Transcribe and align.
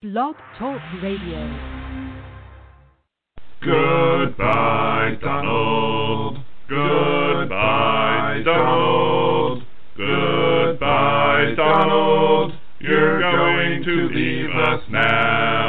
Blog 0.00 0.36
Talk 0.56 0.80
Radio. 1.02 1.42
Goodbye, 3.60 5.16
Donald. 5.20 6.38
Goodbye, 6.68 8.40
Donald. 8.44 9.64
Goodbye, 9.96 11.52
Donald. 11.56 12.52
You're 12.78 13.20
going 13.20 13.82
to 13.82 14.08
leave 14.14 14.50
us 14.50 14.84
now. 14.88 15.67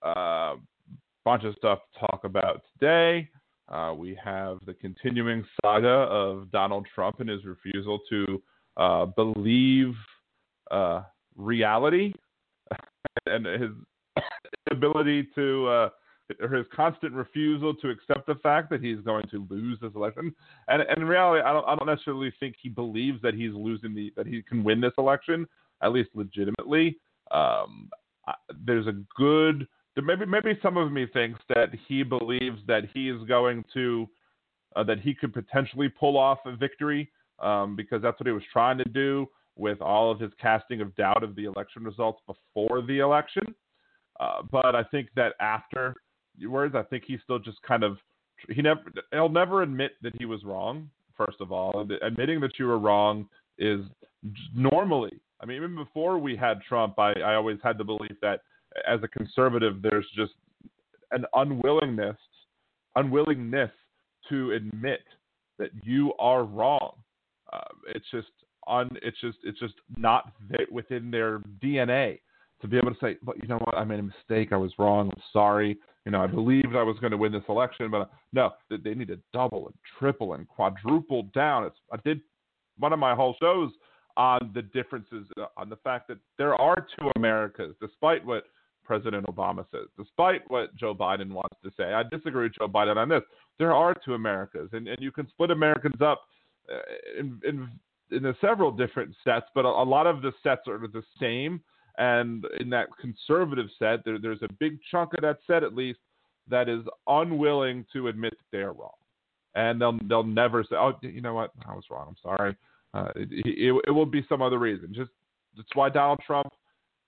Uh, 0.03 0.55
bunch 1.23 1.43
of 1.43 1.53
stuff 1.57 1.79
to 1.93 1.99
talk 1.99 2.21
about 2.23 2.63
today. 2.73 3.29
Uh, 3.69 3.93
we 3.95 4.17
have 4.23 4.57
the 4.65 4.73
continuing 4.73 5.45
saga 5.61 5.87
of 5.87 6.49
Donald 6.51 6.87
Trump 6.93 7.19
and 7.19 7.29
his 7.29 7.45
refusal 7.45 7.99
to 8.09 8.41
uh, 8.77 9.05
believe 9.05 9.93
uh, 10.69 11.03
reality 11.35 12.13
and 13.25 13.45
his 13.45 13.71
ability 14.71 15.27
to, 15.35 15.67
uh, 15.67 15.89
or 16.41 16.49
his 16.49 16.65
constant 16.73 17.13
refusal 17.13 17.73
to 17.75 17.89
accept 17.89 18.25
the 18.27 18.35
fact 18.35 18.69
that 18.69 18.81
he's 18.81 18.99
going 18.99 19.25
to 19.29 19.45
lose 19.49 19.77
this 19.81 19.91
election. 19.95 20.33
And, 20.67 20.81
and 20.81 20.99
in 20.99 21.07
reality, 21.07 21.43
I 21.43 21.51
don't, 21.51 21.67
I 21.67 21.75
don't 21.75 21.87
necessarily 21.87 22.33
think 22.39 22.55
he 22.61 22.69
believes 22.69 23.21
that 23.21 23.33
he's 23.33 23.53
losing 23.53 23.93
the, 23.93 24.13
that 24.15 24.27
he 24.27 24.41
can 24.41 24.63
win 24.63 24.79
this 24.79 24.93
election, 24.97 25.45
at 25.83 25.91
least 25.91 26.09
legitimately. 26.13 26.97
Um, 27.31 27.89
there's 28.65 28.87
a 28.87 28.95
good 29.17 29.67
maybe 30.01 30.25
maybe 30.25 30.57
some 30.61 30.77
of 30.77 30.91
me 30.91 31.05
thinks 31.11 31.39
that 31.49 31.69
he 31.87 32.03
believes 32.03 32.59
that 32.67 32.83
he 32.93 33.09
is 33.09 33.21
going 33.27 33.63
to 33.73 34.07
uh, 34.75 34.83
that 34.83 34.99
he 34.99 35.13
could 35.13 35.33
potentially 35.33 35.89
pull 35.89 36.17
off 36.17 36.39
a 36.45 36.55
victory 36.55 37.11
um, 37.41 37.75
because 37.75 38.01
that's 38.01 38.19
what 38.19 38.27
he 38.27 38.33
was 38.33 38.43
trying 38.51 38.77
to 38.77 38.85
do 38.85 39.27
with 39.57 39.81
all 39.81 40.11
of 40.11 40.19
his 40.19 40.31
casting 40.41 40.81
of 40.81 40.95
doubt 40.95 41.23
of 41.23 41.35
the 41.35 41.45
election 41.45 41.83
results 41.83 42.21
before 42.25 42.81
the 42.81 42.99
election. 42.99 43.43
Uh, 44.19 44.41
but 44.51 44.75
I 44.75 44.83
think 44.83 45.09
that 45.15 45.33
after 45.39 45.95
words, 46.47 46.75
I 46.75 46.83
think 46.83 47.03
he's 47.05 47.19
still 47.23 47.39
just 47.39 47.61
kind 47.63 47.83
of 47.83 47.97
he 48.49 48.61
never 48.61 48.81
he'll 49.11 49.29
never 49.29 49.61
admit 49.61 49.93
that 50.01 50.15
he 50.17 50.25
was 50.25 50.43
wrong. 50.43 50.89
First 51.17 51.41
of 51.41 51.51
all, 51.51 51.87
admitting 52.01 52.39
that 52.41 52.57
you 52.57 52.65
were 52.65 52.79
wrong 52.79 53.27
is 53.57 53.81
normally. 54.55 55.19
I 55.39 55.45
mean, 55.45 55.57
even 55.57 55.75
before 55.75 56.17
we 56.19 56.35
had 56.35 56.61
Trump, 56.61 56.97
I, 56.99 57.13
I 57.13 57.35
always 57.35 57.57
had 57.63 57.77
the 57.77 57.83
belief 57.83 58.15
that 58.21 58.41
as 58.87 58.99
a 59.03 59.07
conservative, 59.07 59.81
there's 59.81 60.05
just 60.15 60.33
an 61.11 61.25
unwillingness, 61.35 62.17
unwillingness 62.95 63.71
to 64.29 64.51
admit 64.51 65.01
that 65.59 65.69
you 65.83 66.13
are 66.19 66.43
wrong. 66.43 66.93
Uh, 67.51 67.59
it's 67.87 68.05
just 68.11 68.29
on. 68.67 68.89
It's 69.01 69.19
just 69.21 69.37
it's 69.43 69.59
just 69.59 69.75
not 69.97 70.31
within 70.71 71.11
their 71.11 71.39
DNA 71.63 72.19
to 72.61 72.67
be 72.67 72.77
able 72.77 72.91
to 72.91 72.99
say, 73.01 73.17
but 73.23 73.41
you 73.41 73.47
know 73.47 73.57
what, 73.63 73.75
I 73.75 73.83
made 73.83 73.99
a 73.99 74.03
mistake. 74.03 74.51
I 74.51 74.57
was 74.57 74.71
wrong. 74.77 75.09
I'm 75.11 75.21
sorry. 75.33 75.77
You 76.05 76.11
know, 76.11 76.21
I 76.21 76.27
believed 76.27 76.75
I 76.75 76.83
was 76.83 76.97
going 76.99 77.11
to 77.11 77.17
win 77.17 77.31
this 77.31 77.43
election, 77.49 77.91
but 77.91 78.01
uh, 78.01 78.05
no, 78.33 78.51
they 78.69 78.93
need 78.93 79.07
to 79.09 79.19
double 79.33 79.67
and 79.67 79.75
triple 79.99 80.33
and 80.33 80.47
quadruple 80.47 81.23
down. 81.33 81.65
It's 81.65 81.77
I 81.91 81.97
did 82.03 82.21
one 82.77 82.93
of 82.93 82.99
my 82.99 83.15
whole 83.15 83.35
shows 83.39 83.71
on 84.17 84.51
the 84.53 84.61
differences 84.61 85.27
uh, 85.39 85.45
on 85.57 85.69
the 85.69 85.75
fact 85.77 86.07
that 86.07 86.17
there 86.37 86.55
are 86.55 86.87
two 86.99 87.11
Americas, 87.15 87.75
despite 87.81 88.25
what 88.25 88.45
President 88.83 89.25
Obama 89.27 89.65
says. 89.71 89.87
Despite 89.97 90.41
what 90.49 90.75
Joe 90.75 90.93
Biden 90.93 91.31
wants 91.31 91.55
to 91.63 91.71
say, 91.77 91.93
I 91.93 92.03
disagree 92.03 92.43
with 92.43 92.55
Joe 92.59 92.67
Biden 92.67 92.97
on 92.97 93.09
this. 93.09 93.21
There 93.59 93.73
are 93.73 93.95
two 94.03 94.15
Americas, 94.15 94.69
and, 94.73 94.87
and 94.87 94.97
you 94.99 95.11
can 95.11 95.27
split 95.29 95.51
Americans 95.51 96.01
up 96.01 96.23
uh, 96.73 97.19
in, 97.19 97.39
in, 97.47 97.69
in 98.11 98.35
several 98.41 98.71
different 98.71 99.15
sets, 99.23 99.45
but 99.55 99.65
a, 99.65 99.67
a, 99.67 99.83
lot 99.83 100.07
of 100.07 100.21
the 100.21 100.31
sets 100.43 100.67
are 100.67 100.79
the 100.79 101.03
same. 101.19 101.61
And 101.97 102.45
in 102.59 102.69
that 102.69 102.87
conservative 102.99 103.67
set, 103.77 104.05
there, 104.05 104.17
there's 104.19 104.41
a 104.41 104.53
big 104.59 104.79
chunk 104.89 105.13
of 105.13 105.21
that 105.21 105.39
set, 105.45 105.63
at 105.63 105.75
least, 105.75 105.99
that 106.49 106.69
is 106.69 106.81
unwilling 107.07 107.85
to 107.93 108.07
admit 108.07 108.31
that 108.31 108.57
they're 108.57 108.73
wrong. 108.73 108.91
And 109.53 109.81
they'll 109.81 109.99
they'll 110.07 110.23
never 110.23 110.63
say, 110.63 110.77
"Oh, 110.77 110.93
you 111.01 111.19
know 111.19 111.33
what? 111.33 111.51
I 111.67 111.73
was 111.75 111.83
wrong. 111.91 112.07
I'm 112.07 112.15
sorry." 112.23 112.55
Uh, 112.93 113.11
it, 113.17 113.27
it, 113.31 113.83
it 113.87 113.91
will 113.91 114.05
be 114.05 114.25
some 114.29 114.41
other 114.41 114.57
reason. 114.57 114.93
Just 114.93 115.11
that's 115.57 115.67
why 115.73 115.89
Donald 115.89 116.19
Trump 116.25 116.47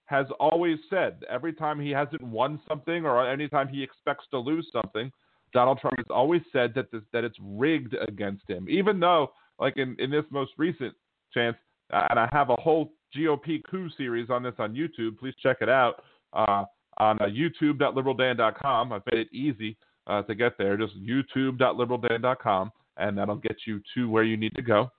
has 0.06 0.26
always 0.40 0.78
said 0.90 1.24
every 1.30 1.54
time 1.54 1.80
he 1.80 1.92
hasn't 1.92 2.22
won 2.22 2.60
something 2.68 3.06
or 3.06 3.30
anytime 3.30 3.68
he 3.68 3.82
expects 3.82 4.26
to 4.32 4.38
lose 4.38 4.68
something, 4.72 5.12
Donald 5.54 5.80
Trump 5.80 5.98
has 5.98 6.06
always 6.10 6.42
said 6.52 6.74
that 6.76 6.92
this, 6.92 7.02
that 7.14 7.24
it's 7.24 7.38
rigged 7.42 7.96
against 8.08 8.48
him. 8.50 8.68
Even 8.70 9.00
though, 9.00 9.32
like 9.60 9.78
in, 9.78 9.96
in 10.00 10.10
this 10.10 10.26
most 10.30 10.52
recent 10.58 10.94
chance, 11.34 11.58
and 11.92 12.20
I 12.20 12.28
have 12.32 12.50
a 12.50 12.56
whole 12.56 12.94
GOP 13.16 13.62
coup 13.70 13.90
series 13.98 14.30
on 14.30 14.44
this 14.44 14.56
on 14.58 14.74
YouTube. 14.74 15.20
Please 15.20 15.36
check 15.42 15.58
it 15.62 15.70
out 15.70 16.04
uh, 16.34 16.66
on 16.98 17.22
uh, 17.22 17.26
YouTube.liberaldan.com. 17.26 18.92
I've 18.92 19.02
made 19.12 19.22
it 19.22 19.34
easy 19.34 19.78
uh, 20.08 20.24
to 20.24 20.36
get 20.36 20.58
there. 20.58 20.78
Just 20.78 20.94
YouTube.liberaldan.com, 21.02 22.72
and 22.98 23.18
that'll 23.18 23.36
get 23.36 23.58
you 23.66 23.82
to 23.96 24.10
where 24.10 24.24
you 24.24 24.38
need 24.38 24.54
to 24.56 24.62
go. 24.62 24.90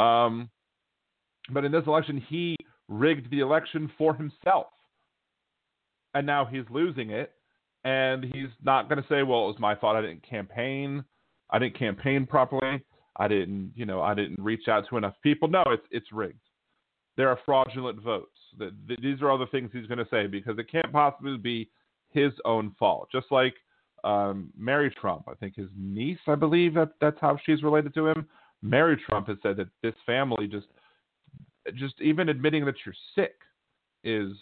Um, 0.00 0.50
but 1.50 1.64
in 1.64 1.72
this 1.72 1.84
election, 1.86 2.22
he 2.28 2.56
rigged 2.88 3.30
the 3.30 3.40
election 3.40 3.90
for 3.96 4.14
himself. 4.14 4.66
And 6.14 6.26
now 6.26 6.44
he's 6.44 6.64
losing 6.70 7.10
it. 7.10 7.32
And 7.84 8.24
he's 8.24 8.48
not 8.62 8.88
going 8.88 9.02
to 9.02 9.08
say, 9.08 9.22
well, 9.22 9.44
it 9.44 9.48
was 9.48 9.56
my 9.58 9.74
fault. 9.74 9.96
I 9.96 10.00
didn't 10.00 10.26
campaign. 10.28 11.04
I 11.50 11.58
didn't 11.58 11.78
campaign 11.78 12.26
properly. 12.26 12.82
I 13.16 13.28
didn't, 13.28 13.72
you 13.76 13.86
know, 13.86 14.02
I 14.02 14.14
didn't 14.14 14.42
reach 14.42 14.68
out 14.68 14.84
to 14.88 14.96
enough 14.96 15.14
people. 15.22 15.48
No, 15.48 15.62
it's 15.68 15.86
it's 15.90 16.12
rigged. 16.12 16.38
There 17.16 17.28
are 17.28 17.38
fraudulent 17.44 18.02
votes. 18.02 18.38
The, 18.58 18.72
these 19.00 19.22
are 19.22 19.30
all 19.30 19.38
the 19.38 19.46
things 19.46 19.70
he's 19.72 19.86
going 19.86 19.98
to 19.98 20.08
say 20.10 20.26
because 20.26 20.58
it 20.58 20.70
can't 20.70 20.92
possibly 20.92 21.36
be 21.36 21.70
his 22.10 22.32
own 22.44 22.74
fault. 22.78 23.08
Just 23.12 23.26
like 23.30 23.54
um, 24.02 24.50
Mary 24.56 24.92
Trump, 25.00 25.24
I 25.28 25.34
think 25.34 25.54
his 25.56 25.68
niece, 25.76 26.18
I 26.26 26.34
believe 26.34 26.74
that 26.74 26.90
that's 27.00 27.18
how 27.20 27.38
she's 27.44 27.62
related 27.62 27.94
to 27.94 28.08
him. 28.08 28.26
Mary 28.62 29.00
Trump 29.08 29.28
has 29.28 29.36
said 29.42 29.56
that 29.58 29.68
this 29.82 29.94
family 30.06 30.46
just 30.46 30.66
just 31.76 32.00
even 32.00 32.28
admitting 32.28 32.64
that 32.64 32.74
you're 32.84 32.94
sick 33.14 33.36
is 34.02 34.32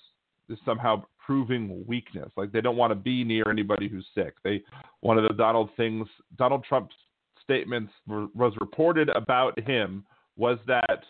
is 0.48 0.58
somehow 0.64 1.02
proving 1.24 1.84
weakness. 1.86 2.30
Like 2.36 2.52
they 2.52 2.60
don't 2.60 2.76
want 2.76 2.90
to 2.90 2.96
be 2.96 3.24
near 3.24 3.48
anybody 3.50 3.88
who's 3.88 4.06
sick. 4.14 4.34
They 4.44 4.62
one 5.00 5.18
of 5.18 5.24
the 5.24 5.34
Donald 5.34 5.70
things 5.76 6.08
Donald 6.36 6.64
Trump's 6.68 6.94
statements 7.42 7.92
were, 8.06 8.26
was 8.34 8.52
reported 8.60 9.08
about 9.10 9.58
him 9.60 10.04
was 10.36 10.58
that 10.66 11.04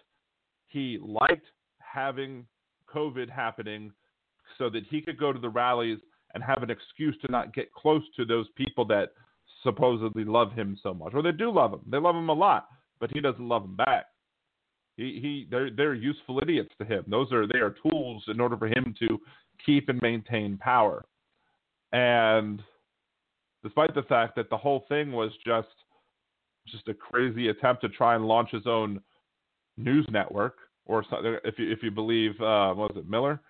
he 0.67 0.99
liked 1.03 1.47
having 1.79 2.47
COVID 2.93 3.31
happening 3.31 3.93
so 4.59 4.69
that 4.71 4.85
he 4.91 5.01
could 5.01 5.19
go 5.19 5.33
to 5.33 5.39
the 5.39 5.49
rallies 5.49 5.99
and 6.35 6.43
have 6.43 6.63
an 6.63 6.71
excuse 6.71 7.17
to 7.25 7.31
not 7.31 7.55
get 7.55 7.73
close 7.73 8.03
to 8.17 8.25
those 8.25 8.47
people 8.57 8.85
that 8.87 9.11
supposedly 9.63 10.25
love 10.25 10.53
him 10.53 10.79
so 10.83 10.93
much, 10.93 11.13
or 11.15 11.23
they 11.23 11.33
do 11.33 11.51
love 11.51 11.73
him. 11.73 11.81
They 11.87 11.99
love 11.99 12.17
him 12.17 12.29
a 12.29 12.35
lot, 12.35 12.69
but 13.01 13.11
he 13.13 13.21
doesn't 13.21 13.47
love 13.47 13.63
them 13.63 13.77
back. 13.77 14.07
He, 14.97 15.19
he 15.23 15.47
they're 15.51 15.71
they're 15.71 15.95
useful 15.95 16.39
idiots 16.43 16.75
to 16.79 16.85
him. 16.85 17.05
Those 17.09 17.33
are 17.33 17.47
they 17.47 17.59
are 17.59 17.75
tools 17.89 18.25
in 18.29 18.41
order 18.41 18.57
for 18.57 18.67
him 18.67 18.95
to 18.99 19.19
keep 19.65 19.89
and 19.89 20.01
maintain 20.03 20.59
power. 20.59 21.05
And 21.93 22.63
despite 23.63 23.95
the 23.95 24.03
fact 24.03 24.37
that 24.37 24.51
the 24.51 24.57
whole 24.57 24.85
thing 24.89 25.13
was 25.13 25.31
just 25.47 25.69
just 26.69 26.89
a 26.89 26.95
crazy 26.95 27.49
attempt 27.49 27.83
to 27.83 27.89
try 27.89 28.15
and 28.15 28.27
launch 28.27 28.51
his 28.51 28.67
own 28.67 29.01
news 29.77 30.07
network, 30.11 30.57
or 30.87 31.05
if 31.45 31.59
you 31.59 31.71
if 31.71 31.83
you 31.83 31.91
believe 31.91 32.33
uh, 32.41 32.73
was 32.77 32.93
it 32.97 33.09
Miller 33.09 33.41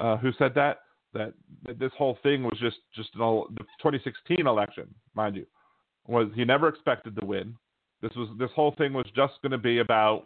uh, 0.00 0.16
who 0.16 0.30
said 0.38 0.54
that 0.54 0.78
that, 1.14 1.32
this 1.78 1.92
whole 1.96 2.18
thing 2.22 2.42
was 2.42 2.58
just 2.60 2.78
just 2.94 3.10
an 3.14 3.20
all, 3.22 3.48
the 3.50 3.64
2016 3.82 4.46
election, 4.46 4.86
mind 5.14 5.36
you, 5.36 5.46
was 6.06 6.28
he 6.34 6.44
never 6.44 6.68
expected 6.68 7.16
to 7.18 7.26
win. 7.26 7.54
This 8.02 8.12
was 8.14 8.28
this 8.38 8.50
whole 8.54 8.74
thing 8.76 8.92
was 8.92 9.06
just 9.14 9.34
going 9.42 9.52
to 9.52 9.58
be 9.58 9.78
about 9.78 10.24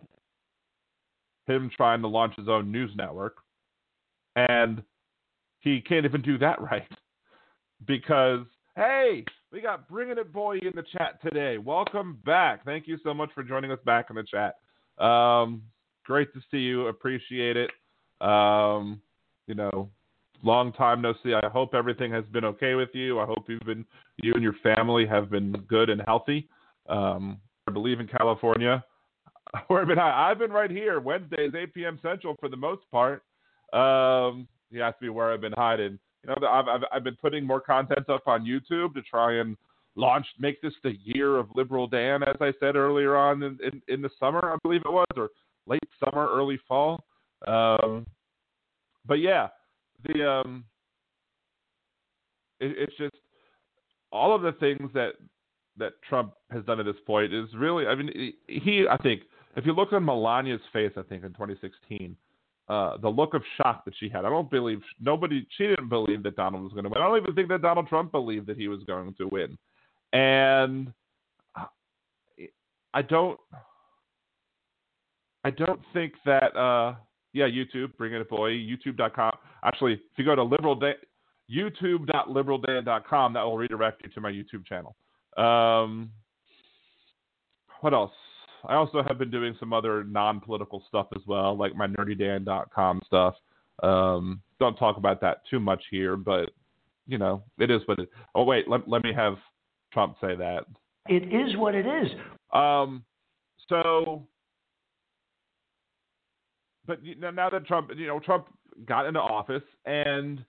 him 1.47 1.71
trying 1.77 2.03
to 2.03 2.09
launch 2.09 2.35
his 2.37 2.49
own 2.49 2.71
news 2.71 2.91
network, 2.97 3.37
and 4.37 4.83
he 5.61 5.81
can't 5.81 6.05
even 6.05 6.23
do 6.23 6.39
that 6.39 6.61
right 6.71 6.89
because 7.87 8.45
hey, 8.77 9.25
we 9.53 9.61
got 9.61 9.89
bringing 9.89 10.17
it 10.17 10.33
boy 10.33 10.57
in 10.59 10.73
the 10.75 10.85
chat 10.97 11.21
today. 11.23 11.59
Welcome 11.59 12.19
back. 12.25 12.65
Thank 12.65 12.89
you 12.89 12.99
so 13.05 13.13
much 13.13 13.31
for 13.35 13.43
joining 13.43 13.71
us 13.71 13.79
back 13.85 14.07
in 14.09 14.17
the 14.17 14.25
chat. 14.25 14.57
Um, 15.05 15.63
great 16.07 16.33
to 16.33 16.41
see 16.51 16.59
you. 16.59 16.87
Appreciate 16.87 17.57
it. 17.57 17.71
Um, 18.27 19.03
you 19.47 19.55
know, 19.55 19.91
long 20.43 20.73
time 20.73 21.03
no 21.03 21.13
see. 21.23 21.35
I 21.35 21.49
hope 21.49 21.75
everything 21.75 22.11
has 22.13 22.25
been 22.33 22.47
okay 22.47 22.75
with 22.75 22.89
you. 22.95 23.21
I 23.21 23.27
hope 23.27 23.45
you've 23.49 23.61
been 23.61 23.85
you 24.23 24.33
and 24.33 24.43
your 24.43 24.55
family 24.63 25.07
have 25.07 25.31
been 25.31 25.53
good 25.69 25.91
and 25.91 26.01
healthy. 26.07 26.49
Um, 26.89 27.39
I 27.69 27.73
believe 27.73 28.01
in 28.01 28.09
California. 28.09 28.83
Where 29.67 29.85
been 29.85 29.99
I've 29.99 30.39
been 30.39 30.53
right 30.53 30.71
here 30.71 30.99
Wednesdays 30.99 31.53
8 31.55 31.75
p.m. 31.75 31.99
Central 32.03 32.37
for 32.41 32.49
the 32.49 32.57
most 32.57 32.83
part. 32.91 33.23
Um, 33.75 34.49
you 34.71 34.83
asked 34.83 35.03
me 35.03 35.11
where 35.11 35.31
I've 35.31 35.41
been 35.43 35.53
hiding. 35.53 35.99
You 36.25 36.35
know, 36.41 36.49
I've, 36.49 36.69
I've 36.69 36.81
I've 36.93 37.05
been 37.05 37.17
putting 37.17 37.45
more 37.45 37.61
content 37.61 38.09
up 38.09 38.27
on 38.27 38.45
YouTube 38.45 38.95
to 38.95 39.03
try 39.03 39.41
and 39.41 39.57
launch, 39.97 40.27
make 40.39 40.61
this 40.63 40.73
the 40.83 40.97
year 41.05 41.37
of 41.37 41.49
Liberal 41.55 41.87
Dan, 41.87 42.23
as 42.23 42.37
I 42.41 42.53
said 42.61 42.77
earlier 42.77 43.17
on 43.17 43.43
in, 43.43 43.59
in, 43.63 43.83
in 43.89 44.03
the 44.03 44.11
summer, 44.19 44.53
I 44.53 44.57
believe 44.63 44.83
it 44.85 44.93
was, 44.93 45.07
or 45.17 45.29
late 45.67 45.83
summer, 46.05 46.29
early 46.29 46.59
fall. 46.67 47.05
Um, 47.47 48.07
but 49.07 49.15
yeah, 49.15 49.49
the 50.05 50.29
um, 50.29 50.65
it, 52.61 52.75
it's 52.79 52.97
just 52.97 53.17
all 54.11 54.35
of 54.35 54.43
the 54.43 54.53
things 54.53 54.91
that 54.95 55.13
that 55.79 55.95
Trump 56.09 56.35
has 56.51 56.65
done 56.65 56.81
at 56.81 56.87
this 56.87 56.97
point 57.07 57.33
is 57.33 57.49
really. 57.55 57.87
I 57.87 57.95
mean, 57.95 58.33
he. 58.47 58.87
I 58.89 58.97
think 58.99 59.23
if 59.57 59.67
you 59.67 59.73
look 59.73 59.93
on 59.93 60.05
Melania's 60.05 60.61
face, 60.73 60.93
I 60.97 61.03
think 61.03 61.25
in 61.25 61.33
2016. 61.33 62.17
Uh, 62.73 62.97
the 63.03 63.09
look 63.09 63.35
of 63.35 63.43
shock 63.59 63.85
that 63.85 63.93
she 64.01 64.09
had. 64.09 64.25
I 64.25 64.31
don't 64.31 64.51
believe 64.51 64.81
nobody. 64.99 65.47
She 65.59 65.67
didn't 65.67 65.91
believe 65.91 66.23
that 66.23 66.37
Donald 66.37 66.63
was 66.63 66.73
going 66.73 66.85
to 66.85 66.89
win. 66.89 67.03
I 67.03 67.07
don't 67.07 67.21
even 67.21 67.35
think 67.35 67.51
that 67.51 67.61
Donald 67.61 67.87
Trump 67.87 68.11
believed 68.11 68.47
that 68.47 68.57
he 68.57 68.69
was 68.69 68.83
going 68.85 69.13
to 69.19 69.29
win. 69.29 69.59
And 70.15 70.91
I 72.95 73.03
don't. 73.03 73.39
I 75.45 75.51
don't 75.51 75.81
think 75.93 76.15
that. 76.25 76.57
Uh, 76.57 76.95
yeah, 77.35 77.45
YouTube, 77.47 77.95
bring 77.99 78.15
it 78.15 78.23
a 78.23 78.25
boy, 78.25 78.53
YouTube.com. 78.53 79.33
Actually, 79.63 79.93
if 79.93 80.01
you 80.17 80.25
go 80.25 80.35
to 80.35 80.43
liberal 80.43 80.75
day, 80.75 80.95
youtube.liberaldan.com, 81.51 83.33
that 83.35 83.43
will 83.43 83.59
redirect 83.59 84.03
you 84.03 84.09
to 84.11 84.21
my 84.23 84.31
YouTube 84.31 84.65
channel. 84.67 84.97
Um, 85.37 86.11
what 87.83 87.93
else? 87.93 88.13
I 88.67 88.75
also 88.75 89.03
have 89.07 89.19
been 89.19 89.31
doing 89.31 89.57
some 89.59 89.73
other 89.73 90.05
non-political 90.05 90.85
stuff 90.89 91.09
as 91.17 91.23
well, 91.27 91.57
like 91.57 91.75
my 91.75 91.87
nerdydan.com 91.87 93.03
stuff. 93.07 93.35
Um, 93.83 94.41
don't 94.61 94.77
talk 94.77 94.97
about 94.97 95.21
that 95.21 95.43
too 95.51 95.59
much 95.59 95.83
here, 95.91 96.17
but 96.17 96.51
you 97.07 97.19
know, 97.19 97.43
it 97.59 97.71
is 97.71 97.83
what 97.87 97.99
it. 97.99 98.09
Oh 98.35 98.45
wait, 98.45 98.69
let, 98.69 98.89
let 98.89 99.03
me 99.03 99.13
have 99.13 99.37
Trump 99.93 100.17
say 100.21 100.37
that. 100.37 100.67
It 101.09 101.25
is 101.25 101.57
what 101.57 101.75
it 101.75 101.87
is. 101.87 102.11
Um, 102.53 103.05
so 103.69 104.27
but 106.87 106.99
now 107.19 107.49
that 107.51 107.67
Trump, 107.67 107.91
you 107.97 108.07
know, 108.07 108.21
Trump 108.21 108.47
got 108.87 109.07
into 109.07 109.21
office, 109.21 109.63
and 109.87 110.45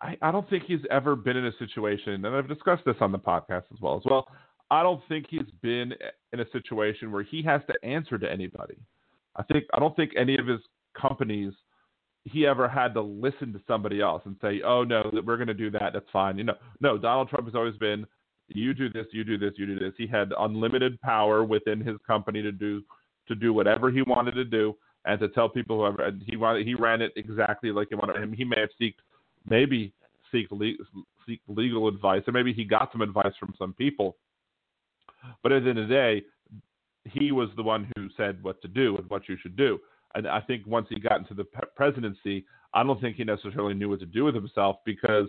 I, 0.00 0.16
I 0.20 0.32
don't 0.32 0.48
think 0.50 0.64
he's 0.64 0.80
ever 0.90 1.14
been 1.14 1.36
in 1.36 1.46
a 1.46 1.56
situation, 1.58 2.24
and 2.24 2.26
I've 2.26 2.48
discussed 2.48 2.84
this 2.84 2.96
on 3.00 3.12
the 3.12 3.18
podcast 3.18 3.64
as 3.72 3.80
well 3.80 3.96
as 3.96 4.02
well. 4.04 4.28
I 4.74 4.82
don't 4.82 5.02
think 5.08 5.26
he's 5.28 5.50
been 5.62 5.92
in 6.32 6.40
a 6.40 6.50
situation 6.50 7.12
where 7.12 7.22
he 7.22 7.42
has 7.42 7.60
to 7.68 7.88
answer 7.88 8.18
to 8.18 8.30
anybody. 8.30 8.76
I 9.36 9.42
think 9.44 9.64
I 9.74 9.80
don't 9.80 9.96
think 9.96 10.12
any 10.16 10.36
of 10.36 10.46
his 10.46 10.60
companies 11.00 11.52
he 12.24 12.46
ever 12.46 12.68
had 12.68 12.94
to 12.94 13.02
listen 13.02 13.52
to 13.52 13.60
somebody 13.66 14.00
else 14.00 14.22
and 14.24 14.36
say, 14.40 14.62
"Oh 14.64 14.84
no, 14.84 15.10
we're 15.24 15.36
going 15.36 15.48
to 15.48 15.54
do 15.54 15.70
that. 15.72 15.92
That's 15.92 16.10
fine." 16.12 16.38
You 16.38 16.44
know, 16.44 16.56
no. 16.80 16.98
Donald 16.98 17.28
Trump 17.28 17.46
has 17.46 17.54
always 17.54 17.76
been, 17.76 18.06
"You 18.48 18.74
do 18.74 18.88
this, 18.88 19.06
you 19.12 19.24
do 19.24 19.38
this, 19.38 19.52
you 19.56 19.66
do 19.66 19.78
this." 19.78 19.92
He 19.98 20.06
had 20.06 20.32
unlimited 20.38 21.00
power 21.00 21.44
within 21.44 21.80
his 21.80 21.96
company 22.06 22.42
to 22.42 22.52
do 22.52 22.82
to 23.28 23.34
do 23.34 23.52
whatever 23.52 23.90
he 23.90 24.02
wanted 24.02 24.34
to 24.34 24.44
do 24.44 24.76
and 25.04 25.20
to 25.20 25.28
tell 25.28 25.48
people 25.48 25.78
whoever 25.78 26.10
he 26.26 26.36
wanted, 26.36 26.66
he 26.66 26.74
ran 26.74 27.02
it 27.02 27.12
exactly 27.16 27.70
like 27.70 27.88
he 27.90 27.94
wanted 27.94 28.22
him. 28.22 28.32
He 28.32 28.44
may 28.44 28.60
have 28.60 28.70
seeked, 28.80 28.94
maybe 29.48 29.92
seek, 30.32 30.46
le- 30.50 30.72
seek 31.26 31.40
legal 31.48 31.88
advice, 31.88 32.22
or 32.26 32.32
maybe 32.32 32.52
he 32.52 32.64
got 32.64 32.90
some 32.92 33.02
advice 33.02 33.32
from 33.38 33.54
some 33.58 33.74
people. 33.74 34.16
But 35.42 35.52
at 35.52 35.64
the 35.64 35.70
end 35.70 35.78
of 35.78 35.88
the 35.88 35.94
day, 35.94 36.22
he 37.04 37.32
was 37.32 37.50
the 37.56 37.62
one 37.62 37.90
who 37.96 38.08
said 38.16 38.42
what 38.42 38.60
to 38.62 38.68
do 38.68 38.96
and 38.96 39.08
what 39.10 39.28
you 39.28 39.36
should 39.40 39.56
do. 39.56 39.78
And 40.14 40.26
I 40.28 40.40
think 40.40 40.66
once 40.66 40.86
he 40.88 41.00
got 41.00 41.18
into 41.18 41.34
the 41.34 41.44
presidency, 41.76 42.44
I 42.72 42.82
don't 42.82 43.00
think 43.00 43.16
he 43.16 43.24
necessarily 43.24 43.74
knew 43.74 43.88
what 43.88 44.00
to 44.00 44.06
do 44.06 44.24
with 44.24 44.34
himself 44.34 44.76
because 44.84 45.28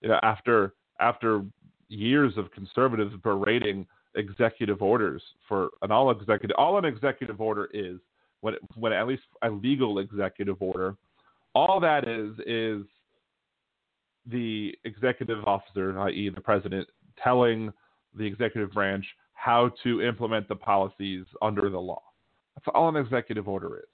you 0.00 0.08
know 0.08 0.18
after 0.22 0.74
after 1.00 1.44
years 1.88 2.34
of 2.36 2.50
conservatives 2.52 3.14
berating 3.22 3.86
executive 4.16 4.80
orders 4.80 5.22
for 5.48 5.70
an 5.82 5.90
all 5.90 6.10
executive 6.10 6.54
all 6.56 6.78
an 6.78 6.84
executive 6.84 7.40
order 7.40 7.68
is 7.74 7.98
when 8.40 8.54
when 8.76 8.92
at 8.92 9.06
least 9.06 9.22
a 9.42 9.50
legal 9.50 9.98
executive 9.98 10.60
order, 10.60 10.96
all 11.54 11.80
that 11.80 12.06
is 12.06 12.34
is 12.46 12.86
the 14.26 14.74
executive 14.84 15.44
officer, 15.44 15.98
i.e., 16.00 16.30
the 16.34 16.40
president, 16.40 16.88
telling 17.22 17.72
the 18.16 18.24
executive 18.24 18.72
branch 18.72 19.04
how 19.34 19.70
to 19.82 20.02
implement 20.02 20.48
the 20.48 20.56
policies 20.56 21.24
under 21.42 21.68
the 21.68 21.78
law. 21.78 22.02
That's 22.54 22.66
all 22.74 22.88
an 22.88 22.96
executive 22.96 23.48
order 23.48 23.78
is. 23.78 23.84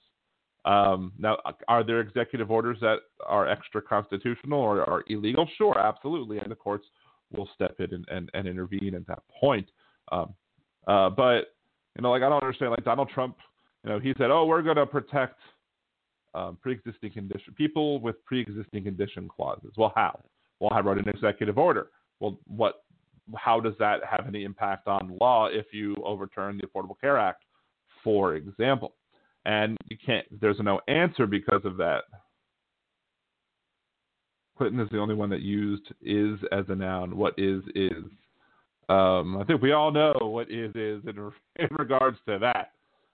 Um, 0.63 1.11
now, 1.17 1.37
are 1.67 1.83
there 1.83 1.99
executive 1.99 2.51
orders 2.51 2.77
that 2.81 2.97
are 3.25 3.47
extra 3.47 3.81
constitutional 3.81 4.59
or 4.59 4.87
are 4.87 5.03
illegal? 5.07 5.47
Sure, 5.57 5.77
absolutely, 5.77 6.37
and 6.37 6.51
the 6.51 6.55
courts 6.55 6.85
will 7.35 7.49
step 7.55 7.75
in 7.79 7.93
and, 7.93 8.05
and, 8.09 8.29
and 8.33 8.47
intervene 8.47 8.93
at 8.93 9.07
that 9.07 9.23
point. 9.39 9.67
Um, 10.11 10.33
uh, 10.87 11.09
but 11.09 11.55
you 11.95 12.01
know, 12.01 12.11
like 12.11 12.21
I 12.21 12.29
don't 12.29 12.43
understand. 12.43 12.71
Like 12.71 12.85
Donald 12.85 13.09
Trump 13.09 13.37
you 13.83 13.89
know, 13.89 13.99
he 13.99 14.13
said, 14.17 14.31
"Oh, 14.31 14.45
we're 14.45 14.61
going 14.61 14.75
to 14.75 14.85
protect 14.85 15.39
um, 16.33 16.57
pre-existing 16.61 17.11
condition 17.11 17.53
people 17.55 17.99
with 17.99 18.23
pre-existing 18.25 18.83
condition 18.83 19.27
clauses." 19.27 19.71
Well, 19.77 19.93
how? 19.95 20.19
Well, 20.59 20.71
I 20.73 20.79
wrote 20.81 20.99
an 20.99 21.09
executive 21.09 21.57
order. 21.57 21.87
Well, 22.19 22.39
what? 22.45 22.83
How 23.35 23.59
does 23.59 23.73
that 23.79 23.99
have 24.09 24.25
any 24.27 24.43
impact 24.43 24.87
on 24.87 25.17
law 25.19 25.47
if 25.47 25.67
you 25.71 25.95
overturn 26.03 26.57
the 26.57 26.67
Affordable 26.67 26.99
Care 26.99 27.17
Act, 27.17 27.43
for 28.03 28.35
example? 28.35 28.93
And 29.45 29.77
you 29.89 29.97
can't. 30.03 30.25
There's 30.39 30.59
no 30.59 30.81
answer 30.87 31.25
because 31.25 31.61
of 31.65 31.77
that. 31.77 32.03
Clinton 34.57 34.79
is 34.79 34.89
the 34.91 34.99
only 34.99 35.15
one 35.15 35.29
that 35.31 35.41
used 35.41 35.87
is 36.01 36.37
as 36.51 36.65
a 36.69 36.75
noun. 36.75 37.17
What 37.17 37.33
is 37.37 37.63
is. 37.73 38.03
Um, 38.89 39.37
I 39.37 39.43
think 39.45 39.61
we 39.61 39.71
all 39.71 39.91
know 39.91 40.13
what 40.19 40.51
is 40.51 40.71
is 40.75 41.01
in, 41.07 41.31
in 41.55 41.67
regards 41.77 42.17
to 42.27 42.37
that. 42.39 42.73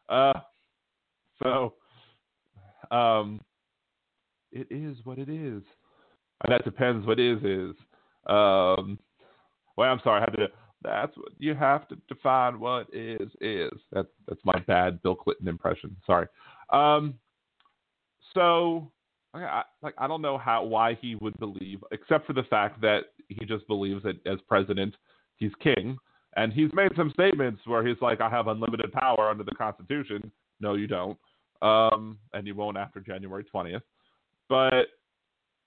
Uh, 0.09 0.39
so, 1.41 1.73
um, 2.91 3.39
it 4.51 4.67
is 4.69 4.97
what 5.03 5.19
it 5.19 5.29
is. 5.29 5.61
And 6.43 6.51
that 6.51 6.63
depends 6.65 7.05
what 7.05 7.19
is 7.19 7.39
is. 7.43 7.75
Um, 8.27 8.99
well, 9.77 9.91
I'm 9.91 10.01
sorry, 10.03 10.21
I 10.21 10.25
had 10.29 10.37
to. 10.37 10.47
That's 10.83 11.15
what 11.17 11.31
you 11.39 11.55
have 11.55 11.87
to 11.87 11.97
define 12.07 12.59
what 12.59 12.87
is 12.93 13.29
is. 13.41 13.71
That's 13.91 14.07
that's 14.27 14.41
my 14.45 14.59
bad 14.67 15.01
Bill 15.01 15.15
Clinton 15.15 15.47
impression. 15.47 15.95
Sorry. 16.05 16.27
Um, 16.69 17.15
so, 18.33 18.91
I, 19.33 19.63
like, 19.81 19.95
I 19.97 20.07
don't 20.07 20.21
know 20.21 20.37
how 20.37 20.63
why 20.63 20.97
he 21.01 21.15
would 21.15 21.37
believe, 21.39 21.83
except 21.91 22.27
for 22.27 22.33
the 22.33 22.43
fact 22.43 22.81
that 22.81 23.05
he 23.29 23.45
just 23.45 23.67
believes 23.67 24.03
that 24.03 24.25
as 24.27 24.39
president, 24.47 24.95
he's 25.37 25.51
king, 25.61 25.97
and 26.35 26.53
he's 26.53 26.69
made 26.73 26.91
some 26.95 27.11
statements 27.11 27.61
where 27.65 27.85
he's 27.85 27.97
like, 28.01 28.21
"I 28.21 28.29
have 28.29 28.47
unlimited 28.47 28.91
power 28.91 29.29
under 29.29 29.43
the 29.43 29.55
Constitution." 29.55 30.31
No, 30.59 30.73
you 30.75 30.87
don't 30.87 31.17
um, 31.61 32.17
and 32.33 32.45
you 32.45 32.55
won't 32.55 32.77
after 32.77 32.99
January 32.99 33.45
20th. 33.53 33.81
But 34.49 34.87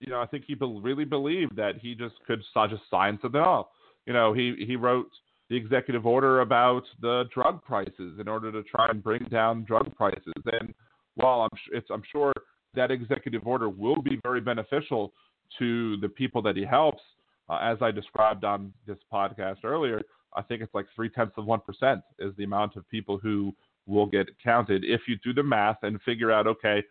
you 0.00 0.09
know, 0.09 0.21
I 0.21 0.26
think 0.26 0.45
he 0.47 0.55
be- 0.55 0.81
really 0.83 1.05
believed 1.05 1.57
that 1.57 1.76
he 1.81 1.95
just 1.95 2.14
could 2.26 2.43
just 2.69 2.83
sign 2.90 3.19
something 3.21 3.40
off. 3.40 3.67
You 4.07 4.12
know, 4.12 4.33
he 4.33 4.54
he 4.66 4.76
wrote 4.76 5.11
the 5.49 5.57
executive 5.57 6.07
order 6.07 6.40
about 6.40 6.85
the 7.00 7.25
drug 7.35 7.62
prices 7.64 8.19
in 8.21 8.28
order 8.28 8.52
to 8.52 8.62
try 8.62 8.88
and 8.88 9.02
bring 9.02 9.25
down 9.25 9.64
drug 9.64 9.95
prices. 9.97 10.33
And 10.52 10.73
while 11.14 11.42
I'm 11.42 11.59
it's 11.73 11.88
I'm 11.90 12.02
sure 12.11 12.33
that 12.75 12.90
executive 12.90 13.47
order 13.47 13.69
will 13.69 14.00
be 14.00 14.19
very 14.23 14.40
beneficial 14.40 15.12
to 15.59 15.97
the 15.99 16.09
people 16.09 16.40
that 16.42 16.57
he 16.57 16.64
helps, 16.64 17.02
uh, 17.49 17.59
as 17.61 17.78
I 17.80 17.90
described 17.90 18.45
on 18.45 18.73
this 18.87 18.99
podcast 19.12 19.64
earlier, 19.64 20.00
I 20.35 20.42
think 20.42 20.62
it's 20.62 20.75
like 20.75 20.87
three 20.95 21.09
tenths 21.09 21.35
of 21.37 21.47
one 21.47 21.61
percent 21.61 22.00
is 22.19 22.33
the 22.37 22.45
amount 22.45 22.76
of 22.76 22.88
people 22.88 23.19
who 23.19 23.52
will 23.87 24.07
get 24.07 24.28
counted 24.42 24.85
if 24.85 25.02
you 25.09 25.16
do 25.25 25.33
the 25.33 25.42
math 25.42 25.78
and 25.83 26.00
figure 26.02 26.30
out 26.30 26.47
okay, 26.47 26.83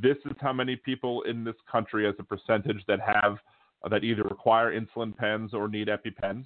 this 0.00 0.16
is 0.24 0.32
how 0.40 0.52
many 0.52 0.76
people 0.76 1.22
in 1.22 1.44
this 1.44 1.56
country 1.70 2.08
as 2.08 2.14
a 2.18 2.22
percentage 2.22 2.82
that 2.88 3.00
have 3.00 3.38
that 3.88 4.04
either 4.04 4.22
require 4.22 4.78
insulin 4.78 5.16
pens 5.16 5.54
or 5.54 5.68
need 5.68 5.88
EpiPens. 5.88 6.44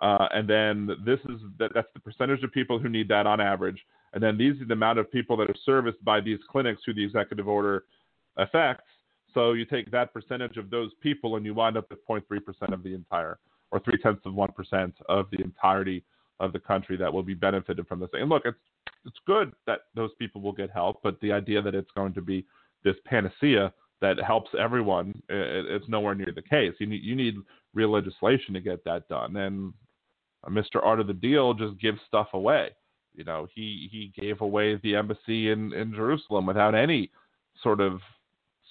Uh, 0.00 0.28
and 0.34 0.48
then 0.48 0.88
this 1.04 1.20
is 1.28 1.40
that, 1.58 1.72
that's 1.74 1.88
the 1.94 2.00
percentage 2.00 2.42
of 2.42 2.52
people 2.52 2.78
who 2.78 2.88
need 2.88 3.08
that 3.08 3.26
on 3.26 3.40
average. 3.40 3.80
And 4.12 4.22
then 4.22 4.36
these 4.36 4.60
are 4.60 4.66
the 4.66 4.74
amount 4.74 4.98
of 4.98 5.10
people 5.10 5.36
that 5.38 5.48
are 5.48 5.56
serviced 5.64 6.02
by 6.04 6.20
these 6.20 6.38
clinics 6.50 6.82
who 6.84 6.92
the 6.92 7.04
executive 7.04 7.48
order 7.48 7.84
affects. 8.36 8.84
So 9.32 9.52
you 9.52 9.64
take 9.64 9.90
that 9.90 10.12
percentage 10.12 10.56
of 10.56 10.70
those 10.70 10.90
people 11.02 11.36
and 11.36 11.44
you 11.44 11.54
wind 11.54 11.76
up 11.76 11.90
with 11.90 12.06
0.3% 12.06 12.72
of 12.72 12.82
the 12.82 12.94
entire, 12.94 13.38
or 13.70 13.80
three 13.80 13.98
tenths 13.98 14.22
of 14.24 14.32
1% 14.32 14.92
of 15.08 15.26
the 15.30 15.42
entirety 15.42 16.02
of 16.40 16.52
the 16.52 16.58
country 16.58 16.96
that 16.96 17.12
will 17.12 17.22
be 17.22 17.34
benefited 17.34 17.86
from 17.86 18.00
this. 18.00 18.10
And 18.12 18.28
look, 18.28 18.42
it's 18.44 18.58
it's 19.04 19.16
good 19.24 19.52
that 19.66 19.82
those 19.94 20.10
people 20.18 20.40
will 20.40 20.52
get 20.52 20.70
help, 20.70 21.00
but 21.02 21.18
the 21.20 21.32
idea 21.32 21.62
that 21.62 21.74
it's 21.74 21.90
going 21.92 22.12
to 22.14 22.20
be 22.20 22.44
this 22.84 22.96
panacea 23.04 23.72
that 24.00 24.18
helps 24.22 24.50
everyone, 24.58 25.22
it, 25.28 25.66
it's 25.66 25.88
nowhere 25.88 26.14
near 26.14 26.32
the 26.34 26.42
case. 26.42 26.74
You 26.78 26.86
need 26.86 27.02
you 27.02 27.14
need 27.14 27.36
real 27.74 27.90
legislation 27.90 28.54
to 28.54 28.60
get 28.60 28.84
that 28.84 29.08
done. 29.08 29.36
And 29.36 29.72
uh, 30.46 30.50
Mr. 30.50 30.82
Art 30.82 31.00
of 31.00 31.06
the 31.06 31.14
Deal 31.14 31.54
just 31.54 31.80
gives 31.80 31.98
stuff 32.06 32.28
away. 32.32 32.70
You 33.14 33.24
know, 33.24 33.46
he 33.54 33.88
he 33.90 34.12
gave 34.20 34.40
away 34.40 34.76
the 34.82 34.96
embassy 34.96 35.50
in 35.50 35.72
in 35.72 35.94
Jerusalem 35.94 36.46
without 36.46 36.74
any 36.74 37.10
sort 37.62 37.80
of 37.80 38.00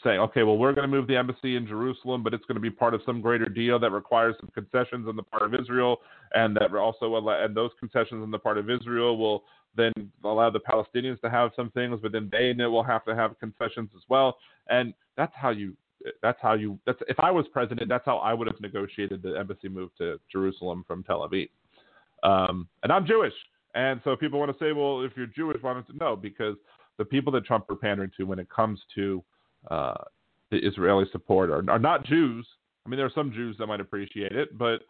saying, 0.03 0.19
okay, 0.19 0.43
well, 0.43 0.57
we're 0.57 0.73
going 0.73 0.87
to 0.87 0.95
move 0.95 1.07
the 1.07 1.15
embassy 1.15 1.55
in 1.55 1.65
Jerusalem, 1.65 2.21
but 2.21 2.33
it's 2.33 2.45
going 2.45 2.55
to 2.55 2.61
be 2.61 2.69
part 2.69 2.93
of 2.93 3.01
some 3.05 3.21
greater 3.21 3.45
deal 3.45 3.79
that 3.79 3.91
requires 3.91 4.35
some 4.39 4.51
concessions 4.53 5.07
on 5.07 5.15
the 5.15 5.23
part 5.23 5.41
of 5.41 5.59
Israel, 5.59 5.97
and 6.33 6.55
that 6.55 6.73
also 6.75 7.15
and 7.27 7.55
those 7.55 7.71
concessions 7.79 8.21
on 8.21 8.29
the 8.29 8.37
part 8.37 8.57
of 8.57 8.69
Israel 8.69 9.17
will 9.17 9.43
then 9.75 9.93
allow 10.23 10.49
the 10.49 10.59
Palestinians 10.59 11.19
to 11.21 11.29
have 11.29 11.51
some 11.55 11.69
things, 11.71 11.99
but 12.01 12.11
then 12.11 12.29
they 12.31 12.53
will 12.65 12.83
have 12.83 13.05
to 13.05 13.15
have 13.15 13.39
concessions 13.39 13.89
as 13.95 14.03
well. 14.09 14.37
And 14.69 14.93
that's 15.17 15.33
how 15.35 15.49
you. 15.49 15.75
That's 16.21 16.37
how 16.41 16.53
you. 16.53 16.77
That's 16.85 16.99
if 17.07 17.19
I 17.19 17.31
was 17.31 17.45
president, 17.51 17.89
that's 17.89 18.05
how 18.05 18.17
I 18.17 18.33
would 18.33 18.47
have 18.47 18.59
negotiated 18.61 19.23
the 19.23 19.37
embassy 19.37 19.69
move 19.69 19.89
to 19.97 20.19
Jerusalem 20.31 20.83
from 20.87 21.03
Tel 21.03 21.27
Aviv. 21.27 21.49
Um, 22.23 22.67
and 22.83 22.91
I'm 22.91 23.05
Jewish, 23.07 23.33
and 23.73 24.01
so 24.03 24.15
people 24.15 24.39
want 24.39 24.51
to 24.51 24.63
say, 24.63 24.71
well, 24.71 25.01
if 25.01 25.13
you're 25.15 25.27
Jewish, 25.27 25.57
why 25.61 25.73
don't 25.73 25.87
you? 25.89 25.95
No, 25.99 26.15
because 26.15 26.57
the 26.97 27.05
people 27.05 27.31
that 27.33 27.45
Trump 27.45 27.69
are 27.69 27.75
pandering 27.75 28.11
to 28.17 28.23
when 28.23 28.39
it 28.39 28.49
comes 28.49 28.79
to 28.95 29.23
uh, 29.71 29.95
the 30.51 30.57
Israeli 30.57 31.05
support 31.11 31.49
are, 31.49 31.63
are 31.69 31.79
not 31.79 32.05
Jews. 32.05 32.47
I 32.85 32.89
mean, 32.89 32.97
there 32.97 33.05
are 33.05 33.11
some 33.15 33.31
Jews 33.31 33.55
that 33.57 33.67
might 33.67 33.81
appreciate 33.81 34.33
it, 34.33 34.57
but 34.57 34.81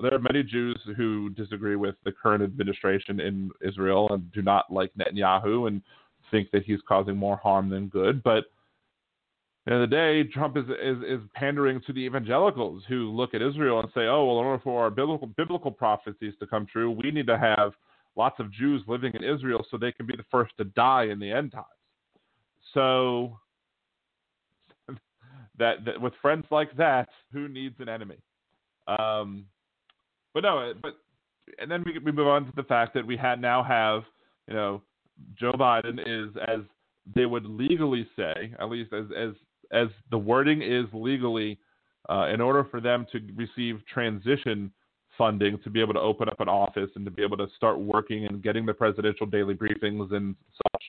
there 0.00 0.14
are 0.14 0.20
many 0.20 0.42
Jews 0.42 0.78
who 0.96 1.30
disagree 1.30 1.76
with 1.76 1.96
the 2.04 2.12
current 2.12 2.42
administration 2.42 3.20
in 3.20 3.50
Israel 3.60 4.08
and 4.10 4.30
do 4.32 4.42
not 4.42 4.72
like 4.72 4.92
Netanyahu 4.94 5.66
and 5.66 5.82
think 6.30 6.50
that 6.52 6.64
he's 6.64 6.80
causing 6.86 7.16
more 7.16 7.36
harm 7.36 7.68
than 7.68 7.88
good. 7.88 8.22
But 8.22 8.38
at 8.38 8.44
the 9.66 9.72
end 9.74 9.82
of 9.82 9.90
the 9.90 9.96
day, 9.96 10.24
Trump 10.24 10.56
is, 10.56 10.64
is, 10.64 10.98
is 11.06 11.20
pandering 11.34 11.80
to 11.86 11.92
the 11.92 12.00
evangelicals 12.00 12.84
who 12.88 13.10
look 13.10 13.34
at 13.34 13.42
Israel 13.42 13.80
and 13.80 13.88
say, 13.92 14.02
oh, 14.02 14.24
well, 14.24 14.40
in 14.40 14.46
order 14.46 14.62
for 14.62 14.82
our 14.82 14.90
biblical, 14.90 15.26
biblical 15.26 15.70
prophecies 15.70 16.34
to 16.38 16.46
come 16.46 16.66
true, 16.66 16.90
we 16.90 17.10
need 17.10 17.26
to 17.26 17.38
have 17.38 17.72
lots 18.16 18.38
of 18.38 18.52
Jews 18.52 18.82
living 18.86 19.12
in 19.14 19.24
Israel 19.24 19.66
so 19.70 19.76
they 19.76 19.92
can 19.92 20.06
be 20.06 20.16
the 20.16 20.24
first 20.30 20.52
to 20.58 20.64
die 20.64 21.04
in 21.04 21.18
the 21.18 21.30
end 21.30 21.52
times. 21.52 21.66
So 22.72 23.38
that, 25.58 25.84
that 25.84 26.00
with 26.00 26.12
friends 26.22 26.46
like 26.50 26.76
that, 26.76 27.08
who 27.32 27.48
needs 27.48 27.76
an 27.80 27.88
enemy? 27.88 28.18
Um, 28.86 29.44
but 30.40 30.48
no, 30.48 30.72
but 30.80 30.96
and 31.58 31.68
then 31.68 31.82
we 31.84 31.98
we 31.98 32.12
move 32.12 32.28
on 32.28 32.44
to 32.46 32.52
the 32.54 32.62
fact 32.62 32.94
that 32.94 33.04
we 33.04 33.16
had 33.16 33.40
now 33.40 33.60
have 33.60 34.04
you 34.46 34.54
know 34.54 34.82
Joe 35.36 35.52
Biden 35.52 35.98
is 35.98 36.32
as 36.46 36.60
they 37.16 37.26
would 37.26 37.44
legally 37.44 38.06
say, 38.16 38.54
at 38.60 38.70
least 38.70 38.92
as 38.92 39.06
as 39.16 39.30
as 39.72 39.88
the 40.12 40.18
wording 40.18 40.62
is 40.62 40.84
legally, 40.92 41.58
uh, 42.08 42.28
in 42.32 42.40
order 42.40 42.64
for 42.70 42.80
them 42.80 43.04
to 43.10 43.20
receive 43.34 43.80
transition 43.92 44.70
funding 45.16 45.58
to 45.64 45.70
be 45.70 45.80
able 45.80 45.94
to 45.94 46.00
open 46.00 46.28
up 46.28 46.38
an 46.38 46.48
office 46.48 46.90
and 46.94 47.04
to 47.04 47.10
be 47.10 47.24
able 47.24 47.36
to 47.36 47.48
start 47.56 47.76
working 47.76 48.26
and 48.26 48.40
getting 48.40 48.64
the 48.64 48.72
presidential 48.72 49.26
daily 49.26 49.54
briefings 49.54 50.12
and 50.14 50.36
such. 50.52 50.82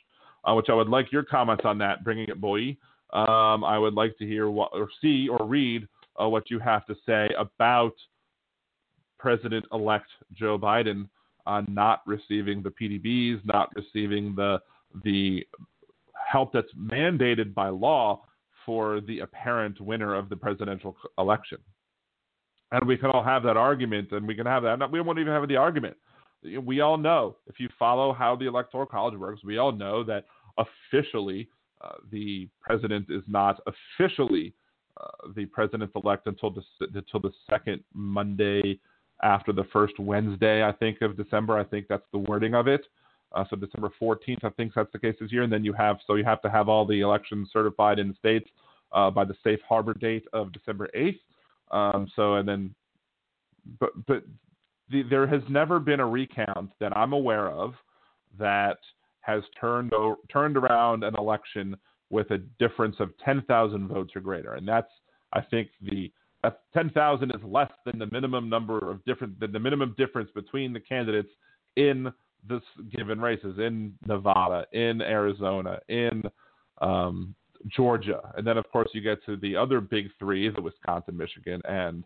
Uh, 0.48 0.54
which 0.54 0.68
I 0.70 0.74
would 0.74 0.88
like 0.88 1.12
your 1.12 1.24
comments 1.24 1.64
on 1.66 1.80
that, 1.80 2.04
bringing 2.04 2.30
it, 2.30 2.40
boy. 2.40 2.78
Um, 3.12 3.64
I 3.64 3.78
would 3.78 3.96
like 3.96 4.18
to 4.20 4.26
hear 4.26 4.50
what, 4.50 4.70
or 4.74 4.90
see 5.02 5.28
or 5.28 5.46
read 5.46 5.88
uh, 6.22 6.30
what 6.30 6.52
you 6.52 6.60
have 6.60 6.86
to 6.86 6.96
say 7.06 7.30
about 7.38 7.94
President 9.20 9.66
elect 9.72 10.08
Joe 10.34 10.58
Biden 10.58 11.08
on 11.46 11.66
not 11.70 12.02
receiving 12.08 12.64
the 12.64 12.70
PDBs, 12.70 13.46
not 13.46 13.70
receiving 13.76 14.34
the 14.36 14.60
the 15.04 15.46
help 16.32 16.52
that's 16.54 16.72
mandated 16.76 17.54
by 17.54 17.70
law 17.70 18.22
for 18.66 19.02
the 19.02 19.20
apparent 19.20 19.80
winner 19.82 20.16
of 20.16 20.30
the 20.30 20.36
presidential 20.36 20.96
election. 21.18 21.58
And 22.72 22.88
we 22.88 22.98
can 22.98 23.10
all 23.10 23.24
have 23.24 23.44
that 23.44 23.58
argument, 23.58 24.12
and 24.12 24.28
we 24.28 24.36
can 24.36 24.46
have 24.46 24.64
that. 24.64 24.92
We 24.92 25.02
won't 25.02 25.20
even 25.20 25.34
have 25.34 25.48
the 25.48 25.56
argument. 25.56 25.98
We 26.64 26.82
all 26.82 26.98
know, 26.98 27.36
if 27.48 27.60
you 27.60 27.68
follow 27.78 28.14
how 28.14 28.36
the 28.36 28.46
Electoral 28.46 28.86
College 28.86 29.18
works, 29.18 29.44
we 29.44 29.58
all 29.58 29.72
know 29.72 30.04
that 30.04 30.26
officially 30.58 31.50
uh, 31.82 31.96
the 32.12 32.48
president 32.62 33.08
is 33.10 33.24
not 33.28 33.60
officially 33.66 34.54
uh, 35.02 35.32
the 35.36 35.46
president 35.46 35.92
elect 35.96 36.28
until 36.28 36.52
the 36.52 36.62
until 36.94 37.20
the 37.22 37.32
second 37.50 37.84
Monday 37.94 38.80
after 39.24 39.52
the 39.52 39.66
first 39.66 40.00
Wednesday, 40.00 40.64
I 40.64 40.72
think, 40.72 41.02
of 41.02 41.18
December. 41.18 41.58
I 41.58 41.64
think 41.64 41.88
that's 41.88 42.06
the 42.12 42.20
wording 42.20 42.56
of 42.56 42.68
it. 42.68 42.86
Uh, 43.32 43.44
so 43.50 43.56
December 43.56 43.92
14th, 44.02 44.44
I 44.44 44.50
think 44.50 44.74
that's 44.76 44.92
the 44.92 45.00
case 45.00 45.16
this 45.20 45.32
year. 45.32 45.44
And 45.44 45.54
then 45.54 45.64
you 45.64 45.74
have, 45.74 45.98
so 46.08 46.16
you 46.16 46.24
have 46.24 46.42
to 46.42 46.50
have 46.50 46.68
all 46.68 46.86
the 46.86 47.02
elections 47.02 47.50
certified 47.54 48.00
in 48.00 48.10
the 48.10 48.16
states 48.16 48.50
uh, 48.92 49.12
by 49.12 49.24
the 49.24 49.36
safe 49.44 49.60
harbor 49.68 49.94
date 49.94 50.26
of 50.34 50.52
December 50.52 50.90
8th. 50.96 51.20
Um, 51.72 52.08
so, 52.16 52.36
and 52.36 52.48
then, 52.48 52.74
but, 53.80 53.92
but 54.08 54.24
the, 54.90 55.04
there 55.04 55.28
has 55.28 55.42
never 55.48 55.80
been 55.80 56.00
a 56.00 56.08
recount 56.08 56.72
that 56.80 56.96
I'm 56.98 57.14
aware 57.14 57.50
of 57.50 57.76
that 58.40 58.80
has 59.22 59.44
turned, 59.60 59.94
turned 60.32 60.58
around 60.58 61.04
an 61.04 61.16
election 61.16 61.76
with 62.10 62.32
a 62.32 62.40
difference 62.58 62.96
of 63.00 63.12
10,000 63.24 63.88
votes 63.88 64.16
or 64.16 64.22
greater. 64.22 64.56
And 64.56 64.68
that's, 64.68 64.92
I 65.34 65.42
think, 65.42 65.70
the 65.82 66.12
that 66.44 66.62
10,000 66.74 67.32
is 67.32 67.42
less 67.44 67.72
than 67.86 68.00
the 68.00 68.08
minimum 68.12 68.50
number 68.50 68.90
of 68.90 69.04
different 69.06 69.40
than 69.40 69.52
the 69.52 69.60
minimum 69.60 69.96
difference 69.98 70.30
between 70.34 70.74
the 70.74 70.80
candidates 70.80 71.30
in 71.76 72.12
this 72.48 72.62
given 72.96 73.20
races 73.20 73.58
in 73.58 73.94
Nevada, 74.06 74.66
in 74.72 75.02
Arizona, 75.02 75.80
in 75.90 76.24
um, 76.82 77.36
Georgia, 77.68 78.34
and 78.38 78.48
then 78.48 78.58
of 78.58 78.70
course 78.72 78.90
you 78.94 79.02
get 79.02 79.24
to 79.26 79.36
the 79.38 79.56
other 79.56 79.82
big 79.82 80.08
three: 80.18 80.50
the 80.50 80.62
Wisconsin, 80.62 81.18
Michigan, 81.18 81.62
and 81.68 82.06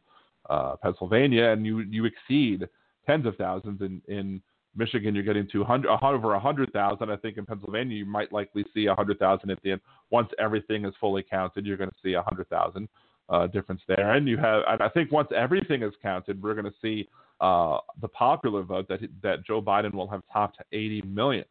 uh, 0.50 0.76
Pennsylvania, 0.82 1.50
and 1.50 1.66
you 1.66 1.80
you 1.82 2.06
exceed 2.06 2.68
tens 3.06 3.28
of 3.28 3.36
thousands 3.36 3.82
in 3.82 4.02
in 4.08 4.42
Michigan. 4.76 5.14
You're 5.14 5.24
getting 5.24 5.48
to 5.52 5.60
100, 5.60 5.88
over 5.88 6.40
hundred 6.40 6.74
thousand. 6.74 7.12
I 7.12 7.18
think 7.18 7.38
in 7.38 7.46
Pennsylvania 7.46 7.96
you 7.96 8.06
might 8.06 8.34
likely 8.34 8.66
see 8.74 8.88
hundred 8.88 9.20
thousand 9.20 9.52
at 9.52 9.62
the 9.62 9.74
end. 9.74 9.82
Once 10.10 10.30
everything 10.40 10.86
is 10.86 10.94
fully 11.00 11.22
counted, 11.22 11.68
you're 11.68 11.78
going 11.78 11.92
to 11.92 11.96
see 12.02 12.14
hundred 12.14 12.50
thousand 12.50 12.90
uh, 13.30 13.48
difference 13.48 13.82
there. 13.88 14.14
And 14.14 14.28
you 14.28 14.38
have, 14.38 14.64
and 14.68 14.82
I 14.82 14.90
think 14.90 15.12
once 15.12 15.30
everything 15.36 15.84
is 15.84 15.94
counted, 16.02 16.42
we're 16.42 16.54
going 16.54 16.66
to 16.66 16.74
see 16.82 17.08
uh, 17.42 17.78
the 18.02 18.08
popular 18.08 18.64
vote 18.64 18.88
that 18.90 19.00
that 19.22 19.46
Joe 19.46 19.62
Biden 19.62 19.94
will 19.94 20.08
have 20.08 20.22
topped 20.32 20.58
80 20.72 21.02
million. 21.04 21.46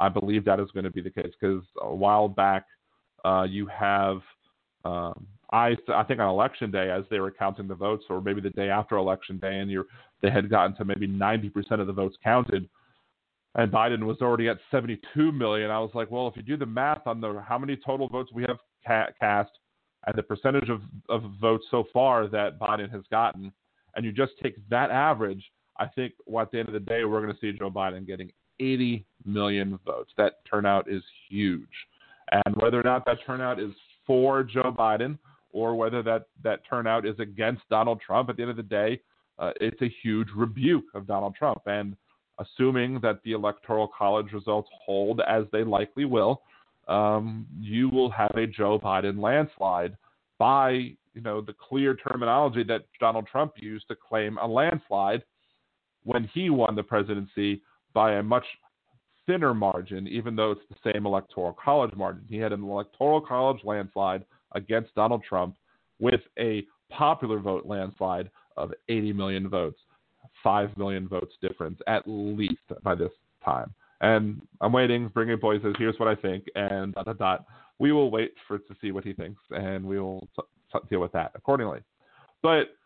I 0.00 0.08
believe 0.08 0.44
that 0.44 0.60
is 0.60 0.70
going 0.72 0.84
to 0.84 0.90
be 0.90 1.00
the 1.00 1.10
case 1.10 1.32
because 1.40 1.62
a 1.80 1.94
while 1.94 2.28
back 2.28 2.66
uh, 3.24 3.46
you 3.48 3.66
have. 3.66 4.20
Um, 4.84 5.26
I, 5.52 5.76
I 5.94 6.02
think 6.02 6.18
on 6.18 6.28
election 6.28 6.70
day, 6.70 6.90
as 6.90 7.04
they 7.10 7.20
were 7.20 7.30
counting 7.30 7.68
the 7.68 7.76
votes, 7.76 8.04
or 8.10 8.20
maybe 8.20 8.40
the 8.40 8.50
day 8.50 8.70
after 8.70 8.96
election 8.96 9.38
day, 9.38 9.60
and 9.60 9.70
you 9.70 9.86
they 10.20 10.30
had 10.30 10.50
gotten 10.50 10.74
to 10.76 10.84
maybe 10.84 11.06
90% 11.06 11.80
of 11.80 11.86
the 11.86 11.92
votes 11.92 12.16
counted, 12.24 12.68
and 13.54 13.70
Biden 13.70 14.04
was 14.04 14.16
already 14.20 14.48
at 14.48 14.58
72 14.70 15.32
million. 15.32 15.70
I 15.70 15.78
was 15.78 15.90
like, 15.94 16.10
well, 16.10 16.26
if 16.28 16.36
you 16.36 16.42
do 16.42 16.56
the 16.56 16.66
math 16.66 17.06
on 17.06 17.20
the 17.20 17.42
how 17.46 17.58
many 17.58 17.76
total 17.76 18.08
votes 18.08 18.30
we 18.32 18.42
have 18.42 18.58
ca- 18.86 19.12
cast 19.20 19.50
and 20.06 20.16
the 20.16 20.22
percentage 20.22 20.68
of, 20.68 20.82
of 21.08 21.22
votes 21.40 21.64
so 21.70 21.84
far 21.92 22.28
that 22.28 22.58
Biden 22.58 22.90
has 22.90 23.02
gotten, 23.10 23.52
and 23.96 24.04
you 24.04 24.12
just 24.12 24.32
take 24.42 24.56
that 24.68 24.90
average, 24.90 25.42
I 25.78 25.86
think 25.86 26.14
at 26.40 26.50
the 26.50 26.58
end 26.58 26.68
of 26.68 26.74
the 26.74 26.80
day, 26.80 27.04
we're 27.04 27.22
going 27.22 27.32
to 27.32 27.40
see 27.40 27.56
Joe 27.56 27.70
Biden 27.70 28.06
getting 28.06 28.30
80 28.60 29.04
million 29.24 29.78
votes. 29.84 30.12
That 30.16 30.44
turnout 30.48 30.88
is 30.90 31.02
huge. 31.28 31.68
And 32.30 32.56
whether 32.56 32.78
or 32.78 32.82
not 32.82 33.04
that 33.06 33.18
turnout 33.26 33.60
is 33.60 33.72
for 34.06 34.42
Joe 34.42 34.74
Biden 34.76 35.18
or 35.52 35.74
whether 35.74 36.02
that, 36.02 36.26
that 36.42 36.60
turnout 36.68 37.06
is 37.06 37.18
against 37.18 37.62
Donald 37.70 38.00
Trump, 38.04 38.28
at 38.28 38.36
the 38.36 38.42
end 38.42 38.50
of 38.50 38.56
the 38.56 38.62
day, 38.62 39.00
uh, 39.38 39.52
it's 39.60 39.80
a 39.82 39.92
huge 40.02 40.28
rebuke 40.34 40.84
of 40.94 41.06
Donald 41.06 41.34
Trump. 41.34 41.62
And 41.66 41.96
assuming 42.38 43.00
that 43.00 43.20
the 43.24 43.32
Electoral 43.32 43.88
College 43.96 44.32
results 44.32 44.68
hold 44.84 45.20
as 45.28 45.44
they 45.52 45.64
likely 45.64 46.04
will, 46.04 46.42
um, 46.88 47.46
you 47.60 47.88
will 47.88 48.10
have 48.10 48.32
a 48.36 48.46
Joe 48.46 48.78
Biden 48.78 49.20
landslide 49.20 49.96
by 50.38 50.70
you 50.70 51.20
know 51.22 51.40
the 51.40 51.54
clear 51.54 51.96
terminology 51.96 52.64
that 52.64 52.82
Donald 53.00 53.26
Trump 53.26 53.52
used 53.56 53.88
to 53.88 53.96
claim 53.96 54.38
a 54.38 54.46
landslide 54.46 55.22
when 56.04 56.28
he 56.34 56.50
won 56.50 56.74
the 56.74 56.82
presidency 56.82 57.62
by 57.92 58.14
a 58.14 58.22
much 58.22 58.44
thinner 59.26 59.54
margin, 59.54 60.06
even 60.08 60.36
though 60.36 60.50
it's 60.50 60.60
the 60.68 60.92
same 60.92 61.06
electoral 61.06 61.56
college 61.62 61.94
margin. 61.94 62.24
He 62.28 62.36
had 62.36 62.52
an 62.52 62.62
electoral 62.62 63.20
college 63.20 63.62
landslide 63.64 64.24
against 64.52 64.94
Donald 64.94 65.22
Trump 65.26 65.56
with 65.98 66.20
a 66.38 66.64
popular 66.90 67.38
vote 67.38 67.64
landslide 67.66 68.30
of 68.56 68.72
80 68.88 69.12
million 69.14 69.48
votes, 69.48 69.78
5 70.42 70.76
million 70.76 71.08
votes 71.08 71.34
difference 71.40 71.78
at 71.86 72.02
least 72.06 72.60
by 72.82 72.94
this 72.94 73.12
time. 73.44 73.72
And 74.04 74.42
I'm 74.60 74.72
waiting. 74.72 75.08
Bringing 75.08 75.38
Boy 75.38 75.60
says, 75.60 75.74
"Here's 75.78 75.98
what 75.98 76.08
I 76.08 76.14
think," 76.14 76.44
and 76.54 76.94
dot 76.94 77.06
dot 77.06 77.18
dot. 77.18 77.46
We 77.78 77.92
will 77.92 78.10
wait 78.10 78.34
for 78.46 78.58
to 78.58 78.76
see 78.80 78.92
what 78.92 79.04
he 79.04 79.14
thinks, 79.14 79.40
and 79.50 79.84
we 79.84 79.98
will 79.98 80.28
t- 80.36 80.42
t- 80.72 80.78
deal 80.90 81.00
with 81.00 81.12
that 81.12 81.32
accordingly. 81.34 81.80
But 82.42 82.76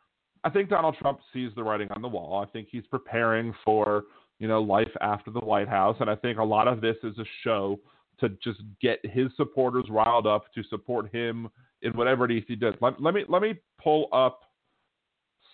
I 0.45 0.51
think 0.51 0.71
Donald 0.71 0.97
Trump 1.01 1.19
sees 1.33 1.51
the 1.57 1.65
writing 1.65 1.89
on 1.91 2.03
the 2.03 2.09
wall. 2.09 2.41
I 2.41 2.47
think 2.51 2.69
he's 2.71 2.87
preparing 2.87 3.53
for 3.65 4.05
you 4.39 4.47
know 4.47 4.63
life 4.63 4.91
after 5.01 5.33
the 5.33 5.41
White 5.41 5.69
House, 5.69 5.97
and 5.99 6.09
I 6.09 6.15
think 6.15 6.39
a 6.39 6.45
lot 6.45 6.69
of 6.69 6.81
this 6.81 6.97
is 7.03 7.19
a 7.19 7.25
show 7.43 7.81
to 8.21 8.29
just 8.43 8.61
get 8.81 9.05
his 9.05 9.29
supporters 9.37 9.87
riled 9.91 10.27
up 10.27 10.45
to 10.55 10.63
support 10.65 11.13
him 11.13 11.49
in 11.83 11.93
whatever 11.95 12.27
it 12.27 12.33
is 12.37 12.45
he 12.47 12.55
does. 12.55 12.75
Let, 12.81 13.03
let 13.03 13.13
me 13.13 13.25
let 13.29 13.43
me 13.43 13.55
pull 13.83 14.09
up 14.13 14.43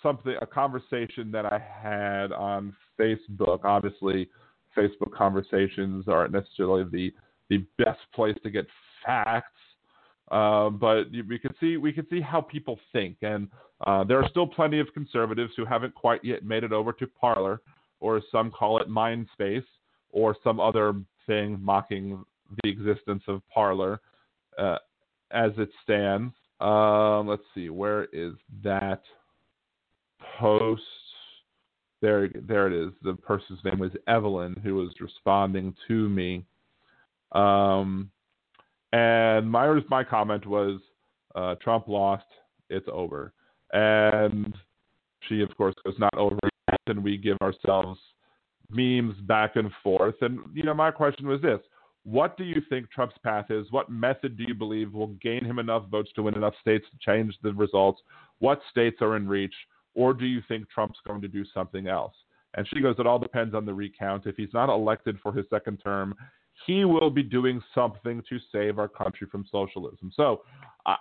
something 0.02 0.35
a 0.42 0.47
conversation 0.47 1.30
that 1.33 1.47
I 1.47 1.59
had 1.59 2.33
on 2.33 2.76
Facebook. 3.00 3.64
Obviously, 3.64 4.28
Facebook 4.76 5.12
conversations 5.12 6.06
aren't 6.08 6.32
necessarily 6.32 6.84
the 6.84 7.12
the 7.50 7.58
best 7.76 8.00
place 8.14 8.36
to 8.42 8.50
get 8.50 8.66
facts, 9.04 9.60
uh, 10.30 10.70
but 10.70 11.04
we 11.28 11.38
can 11.38 11.54
see 11.60 11.76
we 11.76 11.92
can 11.92 12.06
see 12.08 12.20
how 12.20 12.40
people 12.40 12.78
think, 12.92 13.16
and 13.22 13.48
uh, 13.86 14.04
there 14.04 14.18
are 14.22 14.28
still 14.28 14.46
plenty 14.46 14.80
of 14.80 14.86
conservatives 14.94 15.52
who 15.56 15.64
haven't 15.64 15.94
quite 15.94 16.24
yet 16.24 16.44
made 16.44 16.64
it 16.64 16.72
over 16.72 16.92
to 16.92 17.06
Parler, 17.06 17.60
or 18.00 18.22
some 18.32 18.50
call 18.50 18.80
it 18.80 18.88
Mindspace, 18.88 19.64
or 20.10 20.36
some 20.42 20.60
other 20.60 20.94
thing 21.26 21.58
mocking 21.60 22.24
the 22.62 22.70
existence 22.70 23.22
of 23.28 23.42
Parler 23.52 24.00
uh, 24.58 24.78
as 25.30 25.52
it 25.58 25.68
stands. 25.82 26.32
Um, 26.60 27.26
let's 27.26 27.42
see, 27.54 27.68
where 27.68 28.04
is 28.12 28.32
that 28.62 29.02
post? 30.38 30.82
There 32.04 32.28
there 32.46 32.66
it 32.66 32.75
is. 32.75 32.92
The 33.02 33.14
person's 33.14 33.61
name 33.64 33.78
was 33.78 33.90
Evelyn 34.06 34.54
who 34.62 34.75
was 34.75 34.90
responding 35.00 35.75
to 35.88 36.08
me. 36.11 36.44
Um, 37.32 38.11
and 38.92 39.50
my 39.50 39.80
my 39.88 40.04
comment 40.04 40.46
was 40.46 40.80
uh, 41.34 41.54
Trump 41.62 41.88
lost, 41.88 42.26
it's 42.68 42.87
over. 42.92 43.32
And 43.73 44.54
she 45.28 45.40
of 45.40 45.56
course 45.56 45.75
goes 45.84 45.94
not 45.99 46.14
over 46.16 46.38
yet, 46.70 46.80
and 46.87 47.02
we 47.02 47.16
give 47.16 47.38
ourselves 47.40 47.99
memes 48.70 49.16
back 49.23 49.56
and 49.56 49.70
forth. 49.82 50.16
And 50.20 50.40
you 50.52 50.62
know, 50.62 50.75
my 50.75 50.90
question 50.90 51.26
was 51.26 51.40
this: 51.40 51.61
What 52.04 52.37
do 52.37 52.44
you 52.44 52.61
think 52.68 52.90
Trump's 52.90 53.16
path 53.25 53.46
is? 53.50 53.66
What 53.70 53.88
method 53.90 54.37
do 54.37 54.44
you 54.46 54.54
believe 54.54 54.92
will 54.92 55.16
gain 55.23 55.42
him 55.42 55.58
enough 55.58 55.88
votes 55.90 56.11
to 56.16 56.23
win 56.23 56.34
enough 56.34 56.54
states 56.61 56.84
to 56.90 56.99
change 56.99 57.34
the 57.42 57.54
results? 57.54 58.02
What 58.40 58.61
states 58.70 58.99
are 59.00 59.16
in 59.16 59.26
reach? 59.26 59.54
Or 59.94 60.14
do 60.14 60.26
you 60.26 60.42
think 60.48 60.68
Trump's 60.70 60.98
going 61.06 61.20
to 61.20 61.28
do 61.28 61.44
something 61.52 61.86
else? 61.86 62.14
And 62.56 62.66
she 62.72 62.80
goes, 62.80 62.96
it 62.98 63.06
all 63.06 63.18
depends 63.18 63.54
on 63.54 63.66
the 63.66 63.74
recount. 63.74 64.26
If 64.26 64.36
he's 64.36 64.52
not 64.52 64.68
elected 64.68 65.18
for 65.22 65.32
his 65.32 65.44
second 65.50 65.78
term, 65.78 66.14
he 66.66 66.85
will 66.85 67.11
be 67.11 67.22
doing 67.22 67.61
something 67.74 68.22
to 68.28 68.38
save 68.52 68.78
our 68.78 68.88
country 68.88 69.26
from 69.30 69.44
socialism. 69.50 70.12
So 70.14 70.42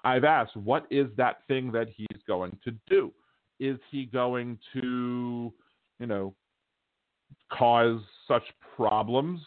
I've 0.03 0.23
asked, 0.23 0.55
what 0.55 0.87
is 0.89 1.07
that 1.17 1.39
thing 1.47 1.71
that 1.73 1.89
he's 1.95 2.21
going 2.27 2.57
to 2.63 2.71
do? 2.87 3.11
Is 3.59 3.77
he 3.91 4.05
going 4.05 4.57
to, 4.73 5.53
you 5.99 6.07
know, 6.07 6.33
cause 7.51 8.01
such 8.27 8.43
problems 8.75 9.39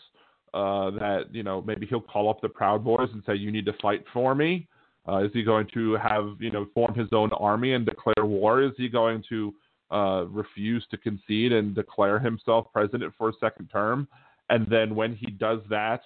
uh, 0.54 0.90
that, 0.92 1.24
you 1.32 1.42
know, 1.42 1.60
maybe 1.60 1.86
he'll 1.86 2.00
call 2.00 2.30
up 2.30 2.40
the 2.40 2.48
Proud 2.48 2.84
Boys 2.84 3.08
and 3.12 3.22
say, 3.26 3.34
you 3.34 3.50
need 3.50 3.66
to 3.66 3.74
fight 3.82 4.04
for 4.12 4.34
me? 4.34 4.68
Uh, 5.08 5.24
is 5.24 5.30
he 5.32 5.42
going 5.42 5.66
to 5.72 5.94
have 5.96 6.36
you 6.40 6.50
know 6.50 6.66
form 6.74 6.94
his 6.94 7.08
own 7.12 7.30
army 7.32 7.72
and 7.72 7.86
declare 7.86 8.24
war? 8.24 8.62
Is 8.62 8.72
he 8.76 8.88
going 8.88 9.22
to 9.28 9.54
uh, 9.90 10.24
refuse 10.28 10.84
to 10.90 10.96
concede 10.96 11.52
and 11.52 11.74
declare 11.74 12.18
himself 12.18 12.66
president 12.72 13.12
for 13.16 13.28
a 13.28 13.32
second 13.40 13.68
term? 13.68 14.08
And 14.50 14.66
then 14.68 14.94
when 14.94 15.14
he 15.14 15.30
does 15.30 15.60
that, 15.70 16.02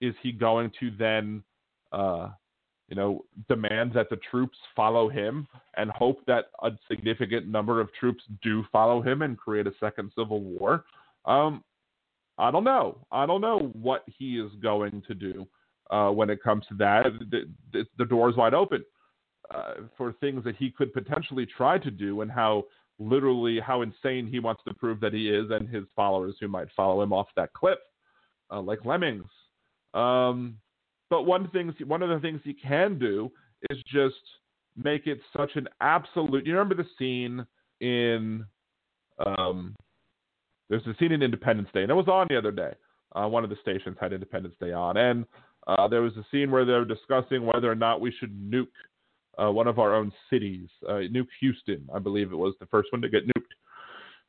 is 0.00 0.14
he 0.22 0.32
going 0.32 0.70
to 0.80 0.90
then 0.98 1.42
uh, 1.92 2.28
you 2.88 2.96
know 2.96 3.24
demand 3.48 3.92
that 3.94 4.10
the 4.10 4.18
troops 4.30 4.58
follow 4.76 5.08
him 5.08 5.48
and 5.76 5.90
hope 5.90 6.24
that 6.26 6.46
a 6.62 6.70
significant 6.90 7.48
number 7.48 7.80
of 7.80 7.88
troops 7.98 8.22
do 8.42 8.64
follow 8.70 9.00
him 9.00 9.22
and 9.22 9.38
create 9.38 9.66
a 9.66 9.72
second 9.80 10.12
civil 10.16 10.40
war? 10.40 10.84
Um, 11.24 11.64
I 12.38 12.50
don't 12.50 12.64
know. 12.64 12.98
I 13.10 13.24
don't 13.24 13.40
know 13.40 13.70
what 13.74 14.04
he 14.06 14.38
is 14.38 14.50
going 14.62 15.02
to 15.06 15.14
do 15.14 15.46
uh, 15.92 16.10
when 16.10 16.30
it 16.30 16.42
comes 16.42 16.64
to 16.68 16.74
that. 16.74 17.04
The, 17.30 17.42
the, 17.72 17.84
the 17.98 18.04
door 18.04 18.30
is 18.30 18.36
wide 18.36 18.54
open 18.54 18.84
uh, 19.54 19.74
for 19.96 20.12
things 20.14 20.42
that 20.44 20.56
he 20.56 20.70
could 20.70 20.92
potentially 20.92 21.46
try 21.46 21.78
to 21.78 21.90
do, 21.90 22.22
and 22.22 22.30
how 22.30 22.64
literally 22.98 23.60
how 23.60 23.82
insane 23.82 24.26
he 24.26 24.38
wants 24.38 24.62
to 24.66 24.74
prove 24.74 24.98
that 25.00 25.12
he 25.12 25.28
is, 25.28 25.50
and 25.50 25.68
his 25.68 25.84
followers 25.94 26.34
who 26.40 26.48
might 26.48 26.68
follow 26.74 27.02
him 27.02 27.12
off 27.12 27.28
that 27.36 27.52
cliff, 27.52 27.78
uh, 28.50 28.60
like 28.60 28.84
lemmings. 28.84 29.28
Um, 29.94 30.56
but 31.10 31.22
one 31.22 31.48
thing, 31.50 31.74
one 31.86 32.02
of 32.02 32.08
the 32.08 32.20
things 32.20 32.40
he 32.42 32.54
can 32.54 32.98
do 32.98 33.30
is 33.70 33.78
just 33.92 34.14
make 34.82 35.06
it 35.06 35.20
such 35.36 35.50
an 35.56 35.68
absolute. 35.80 36.46
You 36.46 36.54
remember 36.54 36.82
the 36.82 36.88
scene 36.98 37.46
in 37.80 38.46
um, 39.26 39.74
there's 40.70 40.86
a 40.86 40.94
scene 40.98 41.12
in 41.12 41.22
Independence 41.22 41.68
Day, 41.74 41.82
and 41.82 41.90
it 41.90 41.94
was 41.94 42.08
on 42.08 42.26
the 42.30 42.38
other 42.38 42.50
day. 42.50 42.72
Uh, 43.14 43.28
one 43.28 43.44
of 43.44 43.50
the 43.50 43.56
stations 43.60 43.96
had 44.00 44.14
Independence 44.14 44.54
Day 44.58 44.72
on, 44.72 44.96
and 44.96 45.26
uh, 45.66 45.88
there 45.88 46.02
was 46.02 46.16
a 46.16 46.24
scene 46.30 46.50
where 46.50 46.64
they 46.64 46.72
were 46.72 46.84
discussing 46.84 47.46
whether 47.46 47.70
or 47.70 47.74
not 47.74 48.00
we 48.00 48.12
should 48.18 48.32
nuke 48.50 48.66
uh, 49.42 49.50
one 49.50 49.66
of 49.66 49.78
our 49.78 49.94
own 49.94 50.12
cities, 50.28 50.68
uh, 50.88 51.04
nuke 51.10 51.28
Houston, 51.40 51.88
I 51.94 51.98
believe 51.98 52.32
it 52.32 52.36
was 52.36 52.54
the 52.60 52.66
first 52.66 52.92
one 52.92 53.00
to 53.02 53.08
get 53.08 53.26
nuked. 53.26 53.44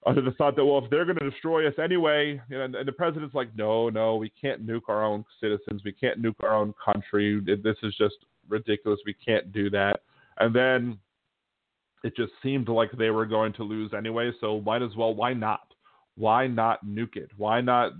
Under 0.06 0.22
the 0.22 0.32
thought 0.32 0.56
that, 0.58 0.65
well, 0.65 0.84
if 0.84 0.89
they're 0.89 1.06
going 1.06 1.17
to 1.17 1.30
destroy 1.30 1.67
us 1.67 1.76
anyway, 1.82 2.41
you 2.50 2.58
know, 2.58 2.65
and, 2.65 2.76
and 2.76 2.88
the 2.88 2.91
president's 2.91 3.34
like, 3.34 3.56
no, 3.56 3.89
no, 3.89 4.17
we 4.17 4.30
can't 4.30 4.65
nuke 4.67 4.89
our 4.89 5.04
own 5.04 5.24
citizens. 5.39 5.82
We 5.86 5.93
can't 5.93 6.22
nuke 6.22 6.36
our 6.41 6.54
own 6.54 6.74
country. 6.84 7.41
This 7.46 7.78
is 7.84 7.96
just 7.98 8.15
ridiculous. 8.50 9.00
We 9.06 9.13
can't 9.13 9.54
do 9.54 9.69
that. 9.69 10.02
And 10.39 10.54
then 10.54 10.98
it 12.04 12.17
just 12.17 12.34
seemed 12.41 12.67
like 12.67 12.91
they 12.91 13.12
were 13.12 13.26
going 13.26 13.54
to 13.54 13.63
lose 13.63 13.91
anyway. 13.98 14.32
So 14.41 14.60
might 14.62 14.82
as 14.82 14.96
well. 14.98 15.13
Why 15.13 15.34
not? 15.34 15.74
Why 16.15 16.48
not 16.48 16.86
nuke 16.86 17.15
it? 17.15 17.32
Why 17.38 17.62
not 17.62 17.93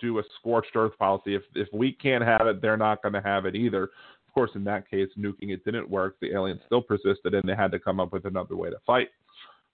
do 0.00 0.18
a 0.18 0.22
scorched 0.38 0.74
earth 0.74 0.96
policy. 0.98 1.34
If 1.34 1.42
if 1.54 1.68
we 1.72 1.92
can't 1.92 2.24
have 2.24 2.46
it, 2.46 2.60
they're 2.60 2.76
not 2.76 3.02
going 3.02 3.14
to 3.14 3.22
have 3.22 3.46
it 3.46 3.54
either. 3.54 3.84
Of 3.84 4.34
course, 4.34 4.50
in 4.54 4.64
that 4.64 4.88
case, 4.88 5.08
nuking 5.18 5.50
it 5.50 5.64
didn't 5.64 5.90
work. 5.90 6.16
The 6.20 6.32
aliens 6.32 6.60
still 6.66 6.82
persisted, 6.82 7.34
and 7.34 7.48
they 7.48 7.56
had 7.56 7.72
to 7.72 7.78
come 7.78 7.98
up 7.98 8.12
with 8.12 8.26
another 8.26 8.56
way 8.56 8.70
to 8.70 8.76
fight. 8.86 9.08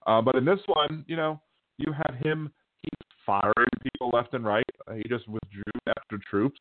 Uh, 0.07 0.23
but 0.23 0.37
in 0.37 0.45
this 0.45 0.61
one, 0.67 1.05
you 1.07 1.17
know, 1.17 1.41
you 1.79 1.93
have 1.93 2.15
him. 2.23 2.51
He's 2.83 3.09
firing 3.27 3.69
people 3.83 4.11
left 4.12 4.35
and 4.35 4.45
right. 4.45 4.65
He 4.95 5.03
just 5.09 5.29
withdrew 5.29 5.62
extra 5.89 6.19
troops 6.21 6.61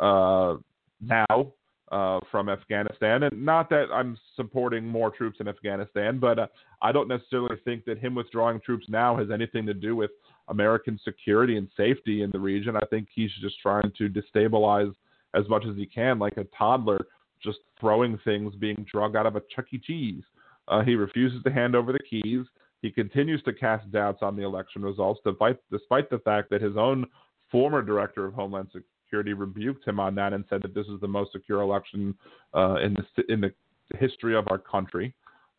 uh, 0.00 0.54
now 1.00 1.52
uh, 1.92 2.20
from 2.30 2.48
Afghanistan. 2.48 3.24
And 3.24 3.44
not 3.44 3.68
that 3.70 3.86
I'm 3.92 4.18
supporting 4.36 4.86
more 4.86 5.10
troops 5.10 5.38
in 5.40 5.48
Afghanistan, 5.48 6.18
but 6.18 6.38
uh, 6.38 6.46
I 6.82 6.92
don't 6.92 7.08
necessarily 7.08 7.56
think 7.64 7.84
that 7.84 7.98
him 7.98 8.14
withdrawing 8.14 8.60
troops 8.60 8.86
now 8.88 9.16
has 9.16 9.28
anything 9.32 9.66
to 9.66 9.74
do 9.74 9.96
with 9.96 10.10
American 10.48 10.98
security 11.04 11.56
and 11.56 11.68
safety 11.76 12.22
in 12.22 12.30
the 12.30 12.38
region. 12.38 12.76
I 12.76 12.86
think 12.90 13.08
he's 13.14 13.30
just 13.40 13.60
trying 13.60 13.92
to 13.98 14.08
destabilize 14.08 14.92
as 15.34 15.48
much 15.48 15.64
as 15.68 15.76
he 15.76 15.86
can, 15.86 16.18
like 16.18 16.36
a 16.36 16.44
toddler 16.56 17.06
just 17.42 17.58
throwing 17.80 18.18
things 18.24 18.54
being 18.56 18.86
drug 18.90 19.14
out 19.14 19.26
of 19.26 19.36
a 19.36 19.42
Chuck 19.54 19.66
E. 19.72 19.78
Cheese. 19.78 20.22
Uh, 20.66 20.82
he 20.82 20.94
refuses 20.94 21.42
to 21.44 21.50
hand 21.52 21.74
over 21.74 21.92
the 21.92 21.98
keys. 21.98 22.44
He 22.82 22.90
continues 22.90 23.42
to 23.44 23.52
cast 23.52 23.90
doubts 23.90 24.22
on 24.22 24.36
the 24.36 24.44
election 24.44 24.82
results, 24.82 25.20
despite, 25.24 25.58
despite 25.70 26.10
the 26.10 26.18
fact 26.18 26.50
that 26.50 26.62
his 26.62 26.76
own 26.76 27.06
former 27.50 27.82
director 27.82 28.26
of 28.26 28.34
Homeland 28.34 28.68
Security 28.72 29.32
rebuked 29.32 29.86
him 29.86 29.98
on 29.98 30.14
that 30.16 30.32
and 30.32 30.44
said 30.50 30.62
that 30.62 30.74
this 30.74 30.86
is 30.86 31.00
the 31.00 31.08
most 31.08 31.32
secure 31.32 31.62
election 31.62 32.14
uh, 32.54 32.76
in 32.76 32.94
the 32.94 33.32
in 33.32 33.40
the 33.40 33.52
history 33.98 34.36
of 34.36 34.46
our 34.50 34.58
country. 34.58 35.14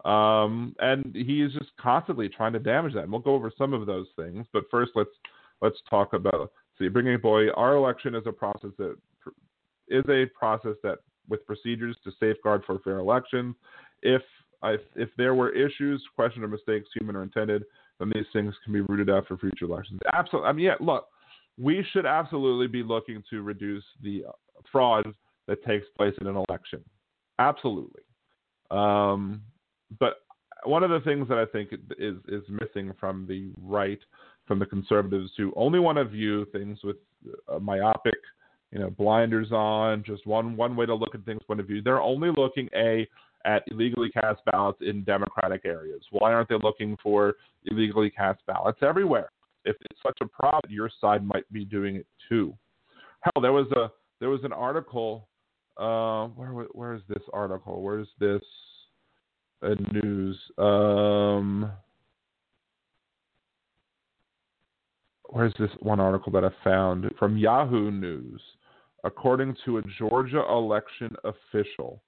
Um, 0.06 0.76
and 0.80 1.14
he 1.14 1.42
is 1.42 1.52
just 1.54 1.72
constantly 1.80 2.30
trying 2.30 2.54
to 2.54 2.60
damage 2.60 2.94
that. 2.94 3.04
And 3.04 3.12
we'll 3.12 3.22
go 3.22 3.34
over 3.34 3.52
some 3.58 3.74
of 3.74 3.86
those 3.86 4.08
things. 4.16 4.46
But 4.54 4.64
first, 4.72 4.92
let's 4.96 5.10
let's 5.62 5.78
talk 5.90 6.14
about 6.14 6.52
see 6.78 6.88
bringing 6.88 7.20
boy. 7.20 7.50
Our 7.52 7.76
election 7.76 8.16
is 8.16 8.24
a 8.26 8.32
process 8.32 8.72
that 8.78 8.96
is 9.90 10.06
a 10.10 10.26
process 10.38 10.76
that 10.84 11.00
with 11.28 11.46
procedures 11.46 11.98
to 12.04 12.12
safeguard 12.20 12.64
for 12.66 12.80
fair 12.80 13.00
elections. 13.00 13.56
if 14.02 14.22
I, 14.62 14.78
if 14.96 15.10
there 15.18 15.36
were 15.36 15.50
issues, 15.52 16.04
question 16.16 16.44
or 16.44 16.48
mistakes, 16.48 16.90
human 16.94 17.16
or 17.16 17.24
intended, 17.24 17.64
then 18.00 18.12
these 18.14 18.26
things 18.34 18.54
can 18.64 18.74
be 18.74 18.82
rooted 18.82 19.10
out 19.10 19.28
for 19.28 19.38
future 19.38 19.66
elections. 19.66 20.00
Absolutely. 20.14 20.50
I 20.50 20.54
mean, 20.54 20.66
yeah. 20.66 20.76
Look, 20.80 21.08
we 21.58 21.86
should 21.92 22.06
absolutely 22.06 22.68
be 22.68 22.84
looking 22.84 23.24
to 23.30 23.42
reduce 23.42 23.84
the 24.02 24.26
uh, 24.28 24.32
fraud 24.72 25.14
that 25.48 25.64
takes 25.66 25.86
place 25.98 26.14
in 26.20 26.28
an 26.28 26.44
election. 26.50 26.84
Absolutely. 27.40 28.02
Um, 28.72 29.42
but 30.00 30.18
one 30.64 30.84
of 30.84 30.90
the 30.90 31.00
things 31.02 31.28
that 31.30 31.38
I 31.38 31.46
think 31.46 31.70
is 31.98 32.18
is 32.28 32.44
missing 32.50 32.94
from 33.00 33.26
the 33.28 33.52
right, 33.62 34.00
from 34.46 34.60
the 34.60 34.66
conservatives 34.66 35.32
who 35.38 35.54
only 35.56 35.80
want 35.80 35.98
to 35.98 36.06
view 36.06 36.46
things 36.52 36.80
with 36.84 36.98
myopic, 37.62 38.20
you 38.72 38.80
know, 38.80 38.90
blinders 38.90 39.52
on, 39.52 40.04
just 40.06 40.28
one 40.28 40.56
one 40.56 40.76
way 40.76 40.86
to 40.86 40.96
look 40.96 41.16
at 41.16 41.26
things 41.26 41.42
point 41.48 41.60
of 41.60 41.68
view. 41.68 41.82
They're 41.82 42.02
only 42.02 42.30
looking 42.36 42.70
a 42.76 43.08
at 43.46 43.64
illegally 43.68 44.10
cast 44.10 44.42
ballots 44.52 44.80
in 44.82 45.04
Democratic 45.04 45.66
areas. 45.66 46.02
Why 46.12 46.34
aren't 46.34 46.50
they 46.50 46.58
looking 46.62 46.98
for 47.02 47.36
illegally 47.66 48.10
cast 48.10 48.46
ballots 48.46 48.80
everywhere? 48.82 49.30
If 49.66 49.78
it's 49.90 50.00
such 50.06 50.18
a 50.22 50.28
problem, 50.28 50.72
your 50.72 50.90
side 51.00 51.26
might 51.26 51.52
be 51.52 51.64
doing 51.66 51.96
it 51.96 52.08
too. 52.28 52.54
Hell, 53.22 53.42
there 53.42 53.54
was 53.54 53.68
a 53.72 53.92
there 54.20 54.30
was 54.30 54.44
an 54.44 54.54
article. 54.54 55.28
Uh, 55.78 56.28
where 56.28 56.50
where 56.74 56.94
is 56.94 57.02
this 57.08 57.24
article? 57.32 57.82
Where's 57.82 58.08
this 58.20 58.42
uh, 59.62 59.76
news? 59.94 60.38
Um, 60.58 61.72
where's 65.30 65.54
this 65.60 65.72
one 65.80 66.00
article 66.00 66.32
that 66.34 66.44
I 66.44 66.50
found 66.64 67.10
from 67.18 67.38
Yahoo 67.38 67.92
News? 67.92 68.42
According 69.04 69.56
to 69.66 69.78
a 69.78 69.82
Georgia 69.98 70.44
election 70.50 71.16
official, 71.24 72.02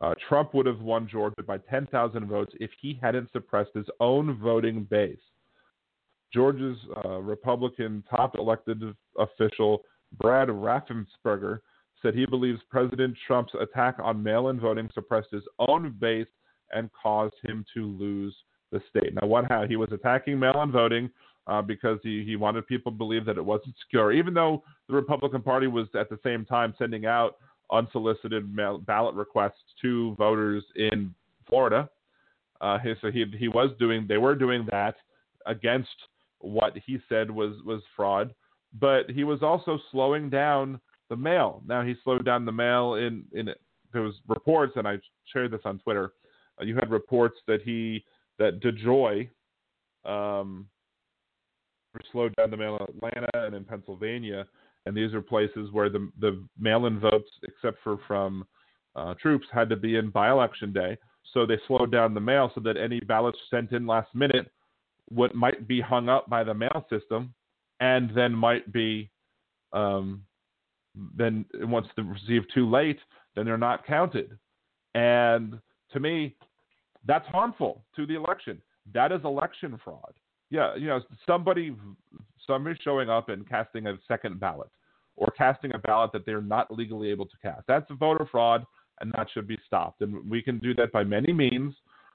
uh, 0.00 0.14
Trump 0.28 0.54
would 0.54 0.66
have 0.66 0.80
won 0.80 1.06
Georgia 1.10 1.42
by 1.42 1.58
10,000 1.58 2.26
votes 2.26 2.52
if 2.58 2.70
he 2.80 2.98
hadn't 3.02 3.30
suppressed 3.32 3.70
his 3.74 3.86
own 4.00 4.38
voting 4.38 4.84
base. 4.84 5.18
Georgia's 6.32 6.78
uh, 7.04 7.18
Republican 7.18 8.02
top 8.10 8.36
elected 8.36 8.82
official 9.18 9.82
Brad 10.18 10.48
Raffensperger 10.48 11.60
said 12.00 12.14
he 12.14 12.26
believes 12.26 12.60
President 12.70 13.16
Trump's 13.26 13.52
attack 13.60 13.96
on 14.02 14.22
mail 14.22 14.48
in 14.48 14.58
voting 14.58 14.90
suppressed 14.92 15.28
his 15.30 15.44
own 15.58 15.94
base 16.00 16.26
and 16.72 16.90
caused 17.00 17.34
him 17.42 17.64
to 17.74 17.86
lose 17.86 18.34
the 18.70 18.80
state. 18.90 19.14
Now, 19.20 19.26
what 19.26 19.44
how 19.48 19.66
he 19.66 19.76
was 19.76 19.90
attacking 19.92 20.38
mail 20.38 20.62
in 20.62 20.72
voting 20.72 21.10
uh, 21.46 21.62
because 21.62 21.98
he, 22.02 22.24
he 22.24 22.36
wanted 22.36 22.66
people 22.66 22.92
to 22.92 22.98
believe 22.98 23.24
that 23.26 23.36
it 23.36 23.44
wasn't 23.44 23.74
secure, 23.84 24.12
even 24.12 24.34
though 24.34 24.62
the 24.88 24.94
Republican 24.94 25.42
Party 25.42 25.66
was 25.66 25.86
at 25.98 26.08
the 26.08 26.18
same 26.22 26.44
time 26.44 26.74
sending 26.78 27.06
out 27.06 27.36
unsolicited 27.70 28.54
mail, 28.54 28.78
ballot 28.78 29.14
requests 29.14 29.62
to 29.80 30.14
voters 30.16 30.62
in 30.76 31.14
Florida. 31.48 31.88
Uh, 32.60 32.78
so 33.00 33.10
he 33.10 33.24
he 33.36 33.48
was 33.48 33.70
doing 33.80 34.06
they 34.08 34.18
were 34.18 34.36
doing 34.36 34.66
that 34.70 34.94
against 35.46 35.88
what 36.38 36.74
he 36.86 36.98
said 37.08 37.28
was 37.30 37.56
was 37.64 37.82
fraud, 37.96 38.32
but 38.78 39.10
he 39.10 39.24
was 39.24 39.42
also 39.42 39.78
slowing 39.90 40.30
down 40.30 40.80
the 41.08 41.16
mail. 41.16 41.62
Now 41.66 41.82
he 41.82 41.94
slowed 42.04 42.24
down 42.24 42.44
the 42.44 42.52
mail 42.52 42.94
in 42.94 43.24
in 43.32 43.48
there 43.92 44.02
was 44.02 44.14
reports 44.28 44.74
and 44.76 44.86
I 44.86 44.98
shared 45.32 45.50
this 45.50 45.60
on 45.64 45.80
Twitter. 45.80 46.12
Uh, 46.60 46.64
you 46.64 46.74
had 46.74 46.90
reports 46.90 47.38
that 47.46 47.62
he 47.62 48.04
that 48.38 48.60
DeJoy 48.60 49.28
um, 50.04 50.66
slowed 52.10 52.34
down 52.36 52.50
the 52.50 52.56
mail 52.56 52.76
in 52.76 52.96
Atlanta 52.96 53.46
and 53.46 53.54
in 53.54 53.64
Pennsylvania 53.64 54.46
and 54.86 54.96
these 54.96 55.14
are 55.14 55.22
places 55.22 55.70
where 55.72 55.88
the 55.88 56.10
the 56.20 56.42
mail-in 56.58 56.98
votes, 56.98 57.30
except 57.44 57.78
for 57.82 57.98
from 58.06 58.46
uh, 58.96 59.14
troops, 59.14 59.46
had 59.52 59.68
to 59.70 59.76
be 59.76 59.96
in 59.96 60.10
by-election 60.10 60.72
day. 60.72 60.96
So 61.32 61.46
they 61.46 61.58
slowed 61.66 61.92
down 61.92 62.14
the 62.14 62.20
mail 62.20 62.50
so 62.54 62.60
that 62.62 62.76
any 62.76 63.00
ballots 63.00 63.38
sent 63.50 63.72
in 63.72 63.86
last 63.86 64.14
minute 64.14 64.50
what 65.08 65.34
might 65.34 65.68
be 65.68 65.80
hung 65.80 66.08
up 66.08 66.28
by 66.28 66.42
the 66.42 66.54
mail 66.54 66.86
system, 66.90 67.32
and 67.80 68.10
then 68.14 68.32
might 68.32 68.72
be 68.72 69.10
um, 69.72 70.22
then 71.16 71.44
once 71.54 71.86
they're 71.96 72.04
received 72.04 72.50
too 72.52 72.68
late, 72.68 72.98
then 73.34 73.44
they're 73.44 73.56
not 73.56 73.86
counted. 73.86 74.36
And 74.94 75.58
to 75.92 76.00
me, 76.00 76.36
that's 77.06 77.26
harmful 77.28 77.82
to 77.96 78.06
the 78.06 78.14
election. 78.14 78.60
That 78.94 79.12
is 79.12 79.20
election 79.24 79.78
fraud. 79.82 80.14
Yeah, 80.50 80.74
you 80.74 80.86
know, 80.86 81.00
somebody 81.26 81.74
somebody 82.46 82.78
showing 82.82 83.08
up 83.08 83.28
and 83.28 83.48
casting 83.48 83.86
a 83.86 83.94
second 84.06 84.40
ballot 84.40 84.70
or 85.16 85.28
casting 85.36 85.74
a 85.74 85.78
ballot 85.78 86.12
that 86.12 86.26
they're 86.26 86.42
not 86.42 86.70
legally 86.70 87.10
able 87.10 87.26
to 87.26 87.36
cast. 87.40 87.66
That's 87.66 87.86
voter 87.98 88.26
fraud, 88.30 88.64
and 89.00 89.12
that 89.16 89.28
should 89.32 89.46
be 89.46 89.58
stopped. 89.66 90.02
And 90.02 90.28
we 90.28 90.42
can 90.42 90.58
do 90.58 90.74
that 90.74 90.92
by 90.92 91.04
many 91.04 91.32
means. 91.32 91.74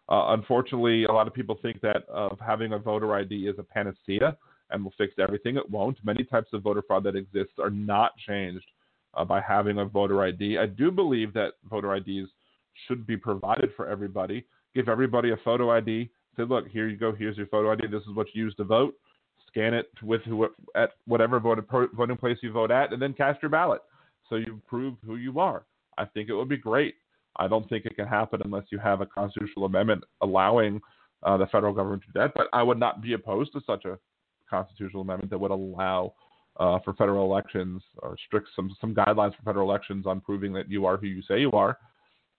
Uh, 0.09 0.27
unfortunately, 0.29 1.05
a 1.05 1.11
lot 1.11 1.27
of 1.27 1.33
people 1.33 1.57
think 1.61 1.81
that 1.81 2.03
uh, 2.13 2.29
having 2.45 2.73
a 2.73 2.79
voter 2.79 3.15
ID 3.15 3.47
is 3.47 3.55
a 3.59 3.63
panacea 3.63 4.37
and 4.69 4.83
will 4.83 4.93
fix 4.97 5.13
everything. 5.19 5.57
It 5.57 5.69
won't. 5.69 5.97
Many 6.03 6.23
types 6.23 6.49
of 6.53 6.61
voter 6.61 6.81
fraud 6.85 7.03
that 7.03 7.15
exist 7.15 7.51
are 7.61 7.69
not 7.69 8.11
changed 8.27 8.65
uh, 9.13 9.25
by 9.25 9.41
having 9.41 9.79
a 9.79 9.85
voter 9.85 10.23
ID. 10.23 10.57
I 10.57 10.65
do 10.65 10.91
believe 10.91 11.33
that 11.33 11.53
voter 11.69 11.95
IDs 11.95 12.29
should 12.87 13.07
be 13.07 13.17
provided 13.17 13.71
for 13.75 13.87
everybody. 13.87 14.45
Give 14.75 14.89
everybody 14.89 15.31
a 15.31 15.37
photo 15.37 15.71
ID. 15.71 16.09
Say, 16.35 16.43
look, 16.43 16.67
here 16.67 16.87
you 16.87 16.97
go. 16.97 17.13
Here's 17.13 17.37
your 17.37 17.47
photo 17.47 17.71
ID. 17.71 17.87
This 17.87 18.03
is 18.03 18.15
what 18.15 18.27
you 18.33 18.43
use 18.45 18.55
to 18.55 18.63
vote 18.63 18.93
scan 19.47 19.73
it 19.73 19.89
with 20.03 20.21
who, 20.23 20.47
at 20.75 20.91
whatever 21.05 21.39
voting, 21.39 22.17
place 22.17 22.37
you 22.41 22.51
vote 22.51 22.71
at, 22.71 22.93
and 22.93 23.01
then 23.01 23.13
cast 23.13 23.41
your 23.41 23.49
ballot. 23.49 23.81
So 24.29 24.35
you 24.35 24.61
prove 24.67 24.95
who 25.05 25.15
you 25.15 25.39
are. 25.39 25.65
I 25.97 26.05
think 26.05 26.29
it 26.29 26.35
would 26.35 26.49
be 26.49 26.57
great. 26.57 26.95
I 27.37 27.47
don't 27.47 27.67
think 27.69 27.85
it 27.85 27.95
can 27.95 28.07
happen 28.07 28.41
unless 28.43 28.65
you 28.71 28.79
have 28.79 29.01
a 29.01 29.05
constitutional 29.05 29.65
amendment 29.65 30.03
allowing 30.21 30.81
uh, 31.23 31.37
the 31.37 31.47
federal 31.47 31.73
government 31.73 32.03
to 32.03 32.07
do 32.07 32.19
that. 32.19 32.33
But 32.35 32.47
I 32.53 32.63
would 32.63 32.79
not 32.79 33.01
be 33.01 33.13
opposed 33.13 33.53
to 33.53 33.61
such 33.65 33.85
a 33.85 33.97
constitutional 34.49 35.01
amendment 35.01 35.29
that 35.31 35.39
would 35.39 35.51
allow 35.51 36.13
uh, 36.59 36.79
for 36.83 36.93
federal 36.93 37.25
elections 37.31 37.81
or 37.99 38.15
strict 38.25 38.47
some 38.55 38.75
some 38.81 38.93
guidelines 38.93 39.35
for 39.35 39.43
federal 39.43 39.69
elections 39.69 40.07
on 40.07 40.19
proving 40.19 40.51
that 40.53 40.69
you 40.69 40.85
are 40.85 40.97
who 40.97 41.07
you 41.07 41.21
say 41.21 41.39
you 41.39 41.51
are. 41.51 41.77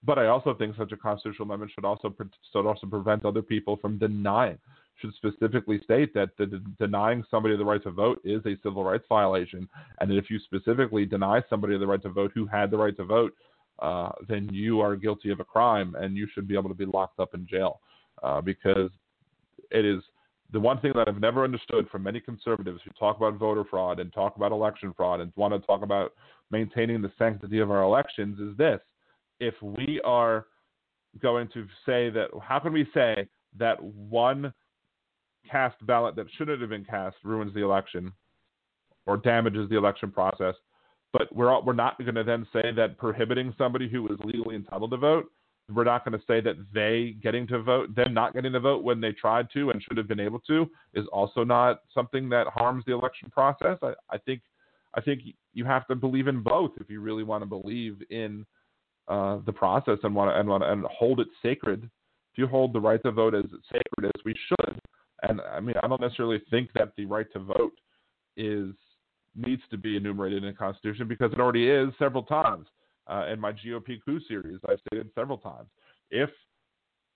But 0.05 0.19
I 0.19 0.27
also 0.27 0.55
think 0.55 0.77
such 0.77 0.93
a 0.93 0.97
constitutional 0.97 1.47
amendment 1.47 1.73
should 1.75 1.85
also 1.85 2.15
should 2.53 2.67
also 2.67 2.87
prevent 2.87 3.25
other 3.25 3.43
people 3.43 3.77
from 3.77 3.99
denying 3.99 4.59
should 5.01 5.15
specifically 5.15 5.81
state 5.85 6.13
that 6.15 6.31
the, 6.39 6.47
the, 6.47 6.63
denying 6.79 7.25
somebody 7.31 7.57
the 7.57 7.65
right 7.65 7.83
to 7.83 7.91
vote 7.91 8.21
is 8.25 8.45
a 8.47 8.57
civil 8.63 8.85
rights 8.85 9.05
violation, 9.09 9.69
and 10.01 10.11
that 10.11 10.17
if 10.17 10.31
you 10.31 10.39
specifically 10.41 11.05
deny 11.05 11.43
somebody 11.49 11.79
the 11.79 11.87
right 11.87 12.03
to 12.03 12.09
vote 12.09 12.33
who 12.35 12.47
had 12.47 12.71
the 12.71 12.77
right 12.77 12.97
to 12.97 13.05
vote, 13.05 13.33
uh, 13.81 14.11
then 14.29 14.49
you 14.53 14.81
are 14.81 14.97
guilty 14.97 15.31
of 15.31 15.41
a 15.41 15.45
crime, 15.45 15.95
and 15.99 16.17
you 16.17 16.27
should 16.33 16.49
be 16.49 16.55
able 16.55 16.69
to 16.69 16.75
be 16.75 16.85
locked 16.85 17.21
up 17.21 17.35
in 17.35 17.47
jail. 17.47 17.81
Uh, 18.23 18.41
because 18.41 18.91
it 19.71 19.85
is 19.85 20.03
the 20.53 20.59
one 20.59 20.81
thing 20.81 20.93
that 20.95 21.07
I've 21.07 21.21
never 21.21 21.45
understood 21.45 21.89
from 21.89 22.03
many 22.03 22.21
conservatives 22.21 22.81
who 22.85 22.91
talk 22.99 23.17
about 23.17 23.35
voter 23.35 23.65
fraud 23.65 24.01
and 24.01 24.13
talk 24.13 24.35
about 24.37 24.51
election 24.51 24.93
fraud 24.97 25.21
and 25.21 25.33
want 25.37 25.55
to 25.55 25.65
talk 25.65 25.83
about 25.83 26.15
maintaining 26.51 27.01
the 27.01 27.13
sanctity 27.19 27.61
of 27.61 27.71
our 27.71 27.83
elections 27.83 28.41
is 28.41 28.57
this: 28.57 28.81
if 29.41 29.55
we 29.63 30.01
are 30.05 30.47
going 31.21 31.49
to 31.55 31.65
say 31.87 32.11
that, 32.11 32.29
how 32.43 32.59
can 32.59 32.73
we 32.73 32.87
say 32.95 33.29
that 33.59 33.83
one 33.83 34.53
cast 35.51 35.85
ballot 35.87 36.17
that 36.17 36.27
shouldn't 36.37 36.61
have 36.61 36.71
been 36.71 36.85
cast 36.85 37.17
ruins 37.25 37.55
the 37.55 37.63
election 37.63 38.13
or 39.07 39.17
damages 39.17 39.69
the 39.71 39.77
election 39.77 40.11
process. 40.11 40.55
But 41.13 41.35
we're 41.35 41.51
all, 41.51 41.65
we're 41.65 41.73
not 41.73 41.99
going 41.99 42.15
to 42.15 42.25
then 42.25 42.47
say 42.53 42.71
that 42.77 42.99
prohibiting 42.99 43.55
somebody 43.57 43.89
who 43.89 44.07
is 44.09 44.19
legally 44.23 44.55
entitled 44.55 44.91
to 44.91 44.99
vote. 44.99 45.33
We're 45.73 45.85
not 45.85 46.05
going 46.05 46.19
to 46.19 46.27
say 46.27 46.41
that 46.41 46.57
they 46.73 47.17
getting 47.23 47.47
to 47.49 47.63
vote, 47.63 47.95
them 47.95 48.15
not 48.15 48.35
getting 48.35 48.53
to 48.53 48.61
vote 48.61 48.85
when 48.85 49.01
they 49.01 49.13
tried 49.13 49.49
to 49.55 49.71
and 49.71 49.83
should 49.83 49.97
have 49.97 50.09
been 50.09 50.21
able 50.21 50.41
to, 50.41 50.69
is 50.95 51.07
also 51.13 51.45
not 51.45 51.83
something 51.95 52.29
that 52.31 52.47
harms 52.49 52.85
the 52.87 52.93
election 52.93 53.31
process. 53.31 53.79
I, 53.83 53.93
I 54.11 54.19
think 54.19 54.43
I 54.95 55.03
think 55.03 55.21
you 55.53 55.67
have 55.67 55.87
to 55.89 55.95
believe 55.95 56.29
in 56.29 56.43
both 56.43 56.71
if 56.81 56.89
you 56.89 57.01
really 57.01 57.23
want 57.23 57.43
to 57.43 57.47
believe 57.47 57.99
in 58.09 58.47
uh, 59.09 59.39
the 59.47 59.53
process 59.53 59.99
and 60.03 60.15
want 60.15 60.31
to, 60.31 60.39
and 60.39 60.49
want 60.49 60.63
to, 60.63 60.71
and 60.71 60.85
hold 60.85 61.21
it 61.21 61.29
sacred. 61.43 61.85
If 62.33 62.39
you 62.39 62.47
hold 62.47 62.73
the 62.73 62.81
right 62.81 63.03
to 63.03 63.11
vote 63.11 63.35
as 63.35 63.45
sacred 63.73 64.13
as 64.15 64.25
we 64.25 64.35
should, 64.49 64.79
and 65.23 65.41
I 65.41 65.61
mean, 65.61 65.75
I 65.83 65.89
don't 65.89 66.01
necessarily 66.01 66.41
think 66.51 66.71
that 66.75 66.93
the 66.97 67.07
right 67.07 67.27
to 67.33 67.41
vote 67.41 67.73
is 68.37 68.75
needs 69.35 69.63
to 69.71 69.77
be 69.77 69.97
enumerated 69.97 70.43
in 70.43 70.51
the 70.51 70.57
Constitution 70.57 71.09
because 71.09 71.33
it 71.33 71.41
already 71.41 71.69
is 71.69 71.89
several 71.99 72.23
times. 72.23 72.67
Uh, 73.07 73.25
in 73.33 73.41
my 73.41 73.53
GOP 73.53 73.99
coup 74.05 74.21
series, 74.29 74.59
I've 74.69 74.81
stated 74.87 75.09
several 75.15 75.39
times 75.39 75.69
if 76.11 76.29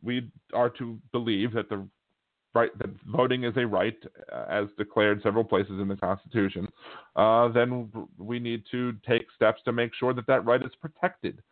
we 0.03 0.31
are 0.55 0.71
to 0.71 0.99
believe 1.13 1.53
that 1.53 1.69
the 1.69 1.87
right 2.55 2.77
that 2.79 2.91
voting 3.07 3.45
is 3.45 3.55
a 3.57 3.67
right 3.67 3.97
uh, 4.33 4.45
as 4.49 4.67
declared 4.79 5.23
several 5.23 5.45
places 5.45 5.81
in 5.81 5.89
the 5.89 5.97
Constitution, 5.97 6.67
uh, 7.17 7.49
then 7.49 7.91
we 8.19 8.39
need 8.39 8.63
to 8.71 8.95
take 9.07 9.27
steps 9.35 9.61
to 9.65 9.73
make 9.73 9.93
sure 9.95 10.13
that 10.15 10.27
that 10.27 10.45
right 10.45 10.63
is 10.63 10.73
protected. 10.81 11.43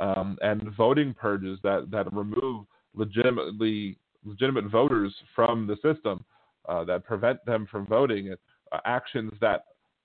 Um, 0.00 0.38
and 0.42 0.70
voting 0.76 1.12
purges 1.12 1.58
that 1.64 1.90
that 1.90 2.12
remove 2.12 2.66
legitimately 2.94 3.96
legitimate 4.24 4.66
voters 4.70 5.14
from 5.34 5.66
the 5.66 5.76
system 5.76 6.24
uh, 6.68 6.84
that 6.84 7.04
prevent 7.04 7.44
them 7.46 7.66
from 7.70 7.86
voting, 7.86 8.34
uh, 8.72 8.78
actions 8.84 9.32
that 9.40 9.64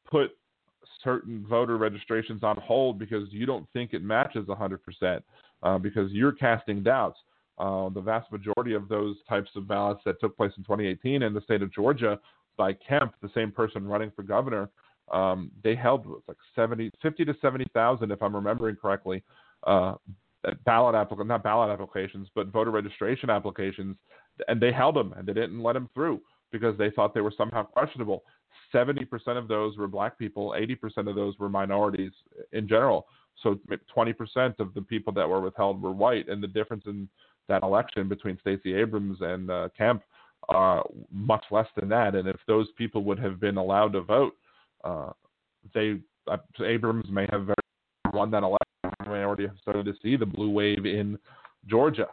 put 0.10 0.32
certain 1.04 1.46
voter 1.48 1.78
registrations 1.78 2.44
on 2.44 2.58
hold 2.58 2.98
because 2.98 3.28
you 3.32 3.46
don't 3.46 3.68
think 3.74 3.94
it 3.94 4.04
matches 4.04 4.46
100%. 4.48 5.22
uh, 5.64 5.78
because 5.78 6.12
you're 6.12 6.32
casting 6.32 6.84
doubts. 6.84 7.20
Uh, 7.58 7.88
the 7.90 8.02
vast 8.02 8.32
majority 8.32 8.74
of 8.74 8.90
those 8.90 9.16
types 9.30 9.50
of 9.56 9.68
ballots 9.68 10.02
that 10.06 10.20
took 10.20 10.36
place 10.36 10.52
in 10.58 10.64
2018 10.64 11.22
in 11.22 11.34
the 11.34 11.42
state 11.42 11.62
of 11.62 11.72
Georgia 11.74 12.20
by 12.58 12.74
Kemp, 12.74 13.14
the 13.22 13.30
same 13.34 13.52
person 13.52 13.88
running 13.88 14.12
for 14.16 14.24
governor, 14.24 14.70
um, 15.12 15.52
they 15.64 15.76
held 15.76 16.06
like 16.28 16.38
70, 16.56 16.90
50 17.02 17.26
to 17.26 17.36
70,000, 17.42 18.12
if 18.12 18.22
I'm 18.22 18.36
remembering 18.36 18.76
correctly, 18.76 19.24
uh, 19.66 19.96
ballot 20.66 20.96
applications, 20.96 21.30
not 21.30 21.44
ballot 21.44 21.70
applications, 21.70 22.28
but 22.36 22.48
voter 22.48 22.72
registration 22.72 23.30
applications, 23.30 23.96
and 24.48 24.62
they 24.62 24.72
held 24.72 24.96
them 24.96 25.14
and 25.18 25.28
they 25.28 25.34
didn't 25.34 25.62
let 25.62 25.74
them 25.74 25.90
through 25.94 26.22
because 26.52 26.78
they 26.78 26.90
thought 26.92 27.14
they 27.14 27.22
were 27.22 27.34
somehow 27.38 27.64
questionable. 27.64 28.24
70% 28.74 29.08
of 29.38 29.48
those 29.48 29.78
were 29.78 29.88
black 29.88 30.18
people, 30.18 30.56
80% 30.58 31.10
of 31.10 31.16
those 31.16 31.38
were 31.40 31.50
minorities 31.50 32.12
in 32.52 32.68
general. 32.68 33.08
So 33.42 33.60
20% 33.96 34.60
of 34.60 34.74
the 34.74 34.82
people 34.82 35.12
that 35.14 35.28
were 35.28 35.42
withheld 35.42 35.82
were 35.82 35.92
white, 35.92 36.30
and 36.30 36.42
the 36.42 36.48
difference 36.48 36.84
in 36.86 37.10
that 37.50 37.64
election 37.64 38.08
between 38.08 38.38
Stacey 38.40 38.74
Abrams 38.76 39.18
and 39.22 39.50
uh, 39.50 39.70
Kemp 39.78 40.04
uh, 40.50 40.82
much 41.12 41.44
less 41.52 41.68
than 41.76 41.90
that. 41.90 42.16
And 42.16 42.28
if 42.28 42.38
those 42.48 42.68
people 42.78 43.04
would 43.06 43.20
have 43.20 43.40
been 43.40 43.58
allowed 43.58 43.94
to 43.94 44.02
vote, 44.02 44.34
uh, 44.84 45.12
they 45.74 46.00
uh, 46.30 46.38
Abrams 46.64 47.10
may 47.10 47.28
have 47.32 47.50
won 48.14 48.32
that 48.32 48.44
election. 48.44 48.63
Started 49.62 49.86
to 49.86 49.94
see 50.02 50.16
the 50.16 50.26
blue 50.26 50.50
wave 50.50 50.86
in 50.86 51.18
Georgia, 51.68 52.08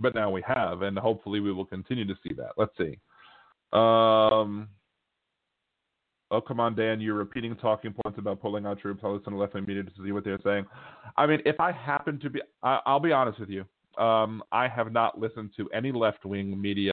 but 0.00 0.14
now 0.14 0.30
we 0.30 0.42
have, 0.46 0.82
and 0.82 0.98
hopefully 0.98 1.40
we 1.40 1.52
will 1.52 1.64
continue 1.64 2.06
to 2.06 2.14
see 2.22 2.34
that. 2.34 2.52
Let's 2.56 2.76
see. 2.78 2.98
Um, 3.72 4.68
oh, 6.30 6.40
come 6.40 6.60
on, 6.60 6.74
Dan, 6.74 7.00
you're 7.00 7.14
repeating 7.14 7.54
talking 7.56 7.92
points 7.92 8.18
about 8.18 8.40
pulling 8.40 8.66
out 8.66 8.80
troops. 8.80 9.00
I'll 9.04 9.16
listen 9.16 9.32
to 9.32 9.38
left 9.38 9.54
wing 9.54 9.64
media 9.66 9.82
to 9.82 9.90
see 10.02 10.12
what 10.12 10.24
they're 10.24 10.40
saying. 10.44 10.66
I 11.16 11.26
mean, 11.26 11.40
if 11.44 11.60
I 11.60 11.72
happen 11.72 12.18
to 12.20 12.30
be, 12.30 12.40
I, 12.62 12.80
will 12.86 13.00
be 13.00 13.12
honest 13.12 13.40
with 13.40 13.50
you. 13.50 13.64
Um, 14.02 14.44
I 14.52 14.68
have 14.68 14.92
not 14.92 15.18
listened 15.18 15.50
to 15.56 15.68
any 15.70 15.90
left 15.90 16.24
wing 16.24 16.60
media 16.60 16.92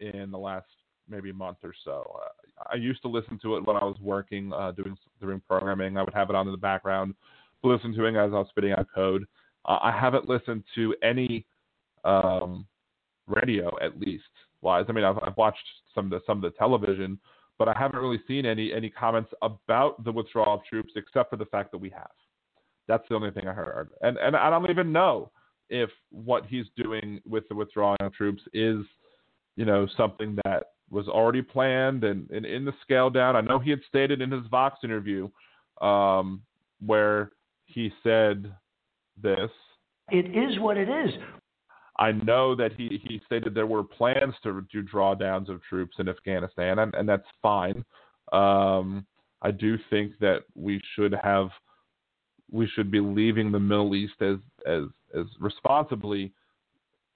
in 0.00 0.32
the 0.32 0.38
last 0.38 0.66
maybe 1.08 1.30
month 1.30 1.58
or 1.62 1.72
so. 1.84 2.18
Uh, 2.20 2.64
I 2.72 2.76
used 2.76 3.02
to 3.02 3.08
listen 3.08 3.38
to 3.42 3.56
it 3.56 3.64
when 3.64 3.76
I 3.76 3.84
was 3.84 3.96
working, 4.00 4.52
uh, 4.52 4.72
doing 4.72 4.96
doing 5.20 5.40
programming. 5.46 5.96
I 5.96 6.02
would 6.02 6.14
have 6.14 6.30
it 6.30 6.36
on 6.36 6.46
in 6.46 6.52
the 6.52 6.58
background, 6.58 7.14
listen 7.62 7.94
to 7.94 8.04
it 8.04 8.10
as 8.10 8.32
I 8.32 8.38
was 8.38 8.46
spitting 8.50 8.72
out 8.72 8.86
code. 8.94 9.24
Uh, 9.64 9.78
I 9.82 9.92
haven't 9.92 10.28
listened 10.28 10.64
to 10.74 10.94
any 11.02 11.46
um, 12.04 12.66
radio, 13.26 13.70
at 13.80 13.98
least. 14.00 14.24
Wise. 14.60 14.84
I 14.88 14.92
mean, 14.92 15.04
I've, 15.04 15.18
I've 15.22 15.36
watched 15.36 15.66
some 15.92 16.04
of 16.04 16.10
the 16.10 16.20
some 16.24 16.38
of 16.38 16.42
the 16.42 16.56
television, 16.56 17.18
but 17.58 17.66
I 17.68 17.74
haven't 17.76 18.00
really 18.00 18.20
seen 18.28 18.46
any 18.46 18.72
any 18.72 18.88
comments 18.90 19.30
about 19.42 20.04
the 20.04 20.12
withdrawal 20.12 20.54
of 20.54 20.64
troops, 20.64 20.92
except 20.94 21.30
for 21.30 21.36
the 21.36 21.46
fact 21.46 21.72
that 21.72 21.78
we 21.78 21.90
have. 21.90 22.10
That's 22.86 23.02
the 23.08 23.16
only 23.16 23.32
thing 23.32 23.48
I 23.48 23.52
heard, 23.52 23.90
and 24.02 24.16
and 24.18 24.36
I 24.36 24.50
don't 24.50 24.70
even 24.70 24.92
know 24.92 25.32
if 25.68 25.90
what 26.10 26.46
he's 26.46 26.66
doing 26.76 27.20
with 27.28 27.48
the 27.48 27.56
withdrawal 27.56 27.96
of 27.98 28.12
troops 28.12 28.42
is, 28.52 28.84
you 29.56 29.64
know, 29.64 29.88
something 29.96 30.38
that 30.44 30.64
was 30.90 31.08
already 31.08 31.42
planned 31.42 32.04
and, 32.04 32.30
and 32.30 32.44
in 32.44 32.64
the 32.64 32.74
scale 32.82 33.08
down. 33.10 33.34
I 33.34 33.40
know 33.40 33.58
he 33.58 33.70
had 33.70 33.80
stated 33.88 34.20
in 34.20 34.30
his 34.30 34.46
Vox 34.50 34.78
interview 34.84 35.28
um, 35.80 36.42
where 36.84 37.32
he 37.72 37.92
said 38.02 38.54
this. 39.20 39.50
It 40.10 40.36
is 40.36 40.58
what 40.58 40.76
it 40.76 40.88
is. 40.88 41.10
I 41.98 42.12
know 42.12 42.54
that 42.56 42.72
he, 42.72 43.00
he 43.04 43.20
stated 43.26 43.54
there 43.54 43.66
were 43.66 43.84
plans 43.84 44.34
to 44.42 44.66
do 44.72 44.82
drawdowns 44.82 45.48
of 45.48 45.62
troops 45.62 45.96
in 45.98 46.08
Afghanistan, 46.08 46.80
and, 46.80 46.94
and 46.94 47.08
that's 47.08 47.26
fine. 47.42 47.84
Um, 48.32 49.06
I 49.42 49.50
do 49.50 49.76
think 49.90 50.12
that 50.20 50.42
we 50.54 50.80
should 50.94 51.14
have 51.22 51.50
we 52.50 52.66
should 52.66 52.90
be 52.90 53.00
leaving 53.00 53.50
the 53.50 53.60
Middle 53.60 53.94
East 53.94 54.20
as 54.20 54.36
as 54.66 54.84
as 55.18 55.26
responsibly 55.40 56.32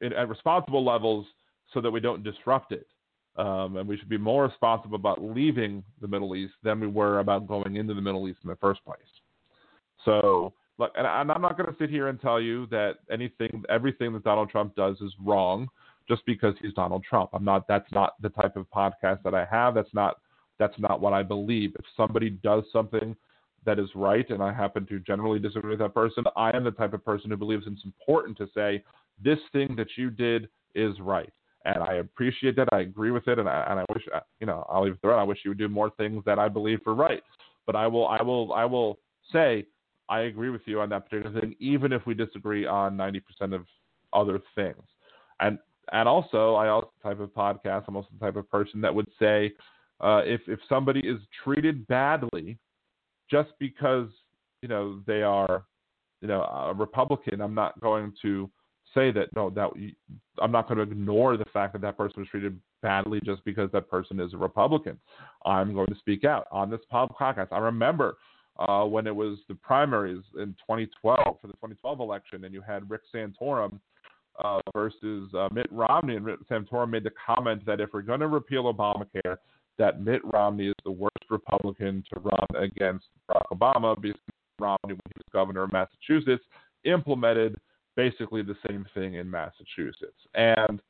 at 0.03 0.29
responsible 0.29 0.85
levels 0.85 1.27
so 1.73 1.81
that 1.81 1.91
we 1.91 2.01
don't 2.01 2.23
disrupt 2.23 2.73
it. 2.73 2.87
Um, 3.37 3.77
and 3.77 3.87
we 3.87 3.99
should 3.99 4.09
be 4.09 4.19
more 4.19 4.45
responsible 4.45 4.97
about 4.97 5.23
leaving 5.23 5.85
the 6.01 6.09
Middle 6.09 6.35
East 6.37 6.55
than 6.63 6.81
we 6.81 6.87
were 6.87 7.19
about 7.19 7.47
going 7.47 7.77
into 7.77 7.93
the 7.93 8.01
Middle 8.01 8.29
East 8.29 8.41
in 8.45 8.49
the 8.49 8.57
first 8.57 8.83
place. 8.85 8.99
So, 10.07 10.55
look, 10.79 10.93
and 10.97 11.07
I'm 11.07 11.27
not 11.27 11.59
going 11.59 11.71
to 11.71 11.77
sit 11.79 11.91
here 11.91 12.09
and 12.09 12.19
tell 12.19 12.41
you 12.41 12.67
that 12.69 12.95
anything, 13.11 13.63
everything 13.69 14.15
that 14.15 14.25
Donald 14.25 14.49
Trump 14.49 14.75
does 14.75 14.97
is 15.03 15.13
wrong 15.23 15.69
just 16.09 16.25
because 16.25 16.55
he's 16.63 16.73
Donald 16.73 17.05
Trump. 17.05 17.31
I'm 17.35 17.45
not. 17.45 17.69
That's 17.69 17.91
not 17.93 18.15
the 18.23 18.31
type 18.31 18.57
of 18.57 18.65
podcast 18.71 19.23
that 19.25 19.35
I 19.35 19.45
have. 19.51 19.75
That's 19.75 19.93
not. 19.93 20.17
That's 20.59 20.79
not 20.79 21.03
what 21.03 21.13
I 21.13 21.23
believe. 21.23 21.75
If 21.79 21.85
somebody 21.95 22.31
does 22.31 22.65
something 22.73 23.15
that 23.67 23.79
is 23.79 23.91
right, 23.95 24.29
and 24.31 24.43
I 24.43 24.55
happen 24.55 24.87
to 24.87 25.01
generally 25.01 25.39
disagree 25.39 25.71
with 25.71 25.81
that 25.81 25.93
person, 25.93 26.25
I 26.35 26.57
am 26.57 26.65
the 26.65 26.71
type 26.71 26.95
of 26.95 27.05
person 27.05 27.29
who 27.29 27.37
believes 27.37 27.65
it's 27.67 27.85
important 27.85 28.39
to 28.39 28.49
say 28.55 28.83
this 29.23 29.39
thing 29.53 29.75
that 29.77 29.89
you 29.97 30.09
did 30.09 30.49
is 30.75 30.99
right 31.01 31.33
and 31.67 31.83
I 31.83 31.95
appreciate 31.95 32.55
that. 32.57 32.69
I 32.73 32.81
agree 32.81 33.11
with 33.11 33.27
it, 33.29 33.39
and 33.39 33.49
I, 33.49 33.67
and 33.69 33.81
I 33.81 33.85
wish 33.93 34.05
uh, 34.15 34.21
you 34.41 34.47
know 34.47 34.65
I'll 34.69 34.85
leave 34.85 34.95
it 34.95 34.99
there. 35.03 35.19
I 35.19 35.25
wish 35.25 35.39
you 35.45 35.51
would 35.51 35.59
do 35.59 35.69
more 35.69 35.91
things 35.91 36.23
that 36.25 36.39
I 36.39 36.49
believe 36.49 36.79
are 36.87 36.95
right. 36.95 37.23
But 37.67 37.75
I 37.75 37.89
will, 37.89 38.07
I 38.07 38.23
will, 38.23 38.53
I 38.53 38.65
will 38.65 38.99
say 39.33 39.67
I 40.09 40.21
agree 40.21 40.51
with 40.51 40.63
you 40.67 40.81
on 40.81 40.89
that 40.91 41.09
particular 41.09 41.41
thing, 41.41 41.55
even 41.59 41.93
if 41.93 42.07
we 42.07 42.15
disagree 42.15 42.67
on 42.67 42.97
ninety 42.97 43.21
percent 43.21 43.55
of 43.55 43.67
other 44.13 44.41
things. 44.55 44.83
And 45.41 45.59
and 45.93 46.09
also, 46.09 46.55
I 46.55 46.69
also 46.69 46.91
type 47.03 47.21
of 47.21 47.31
podcast. 47.31 47.85
I'm 47.89 47.97
also 47.97 48.09
the 48.19 48.25
type 48.25 48.37
of 48.37 48.51
person 48.51 48.81
that 48.81 48.95
would 48.95 49.09
say 49.19 49.53
uh, 50.01 50.23
if 50.25 50.41
if 50.47 50.59
somebody 50.69 51.01
is 51.01 51.21
treated 51.45 51.87
badly 51.87 52.59
just 53.31 53.51
because 53.59 54.09
you 54.63 54.69
know 54.69 55.01
they 55.07 55.23
are 55.23 55.65
you 56.21 56.29
know 56.29 56.43
a 56.43 56.75
Republican, 56.75 57.41
I'm 57.41 57.55
not 57.55 57.79
going 57.81 58.13
to 58.23 58.51
say 58.95 59.11
that 59.13 59.29
no, 59.35 59.51
that 59.51 59.71
I'm 60.41 60.53
not 60.53 60.69
going 60.69 60.79
to 60.79 60.83
ignore 60.83 61.37
the 61.37 61.45
fact 61.53 61.73
that 61.75 61.83
that 61.83 61.97
person 61.97 62.21
was 62.21 62.29
treated 62.29 62.59
badly 62.83 63.21
just 63.25 63.45
because 63.45 63.71
that 63.73 63.89
person 63.89 64.21
is 64.21 64.35
a 64.35 64.39
Republican. 64.39 64.99
I'm 65.45 65.75
going 65.75 65.89
to 65.89 65.99
speak 65.99 66.25
out 66.25 66.47
on 66.51 66.71
this 66.71 66.81
podcast. 66.93 67.49
I 67.53 67.59
remember 67.59 68.17
uh, 68.59 68.85
when 68.85 69.07
it 69.07 69.15
was 69.15 69.39
the 69.49 69.55
primaries 69.55 70.23
in 70.39 70.55
2012 70.67 71.19
for 71.41 71.47
the 71.47 71.53
2012 71.55 72.01
election, 72.01 72.45
and 72.45 72.55
you 72.55 72.61
had 72.61 72.89
Rick 72.91 73.03
Santorum 73.15 73.79
uh, 74.43 74.61
versus 74.75 75.33
uh, 75.35 75.49
Mitt 75.53 75.71
Romney, 75.71 76.17
and 76.17 76.25
Rick 76.25 76.41
Santorum 76.51 76.91
made 76.91 77.05
the 77.05 77.13
comment 77.25 77.65
that 77.67 77.81
if 77.81 77.91
we're 77.93 78.03
going 78.03 78.21
to 78.21 78.29
repeal 78.29 78.73
Obamacare, 78.73 79.37
that 79.79 80.03
Mitt 80.03 80.23
Romney 80.25 80.69
is 80.69 80.75
the 80.85 80.91
worst 80.91 81.25
Republican 81.31 82.03
to 82.13 82.21
run 82.21 82.65
against 82.65 83.07
Barack 83.31 83.47
Obama 83.53 84.01
because 84.01 84.21
Romney, 84.59 84.79
when 84.85 85.01
he 85.07 85.19
was 85.19 85.25
governor 85.33 85.65
of 85.65 85.73
Massachusetts, 85.73 86.45
implemented 86.85 87.57
basically 87.95 88.43
the 88.43 88.57
same 88.69 88.87
thing 88.95 89.15
in 89.15 89.31
Massachusetts. 89.31 90.21
And 90.35 90.81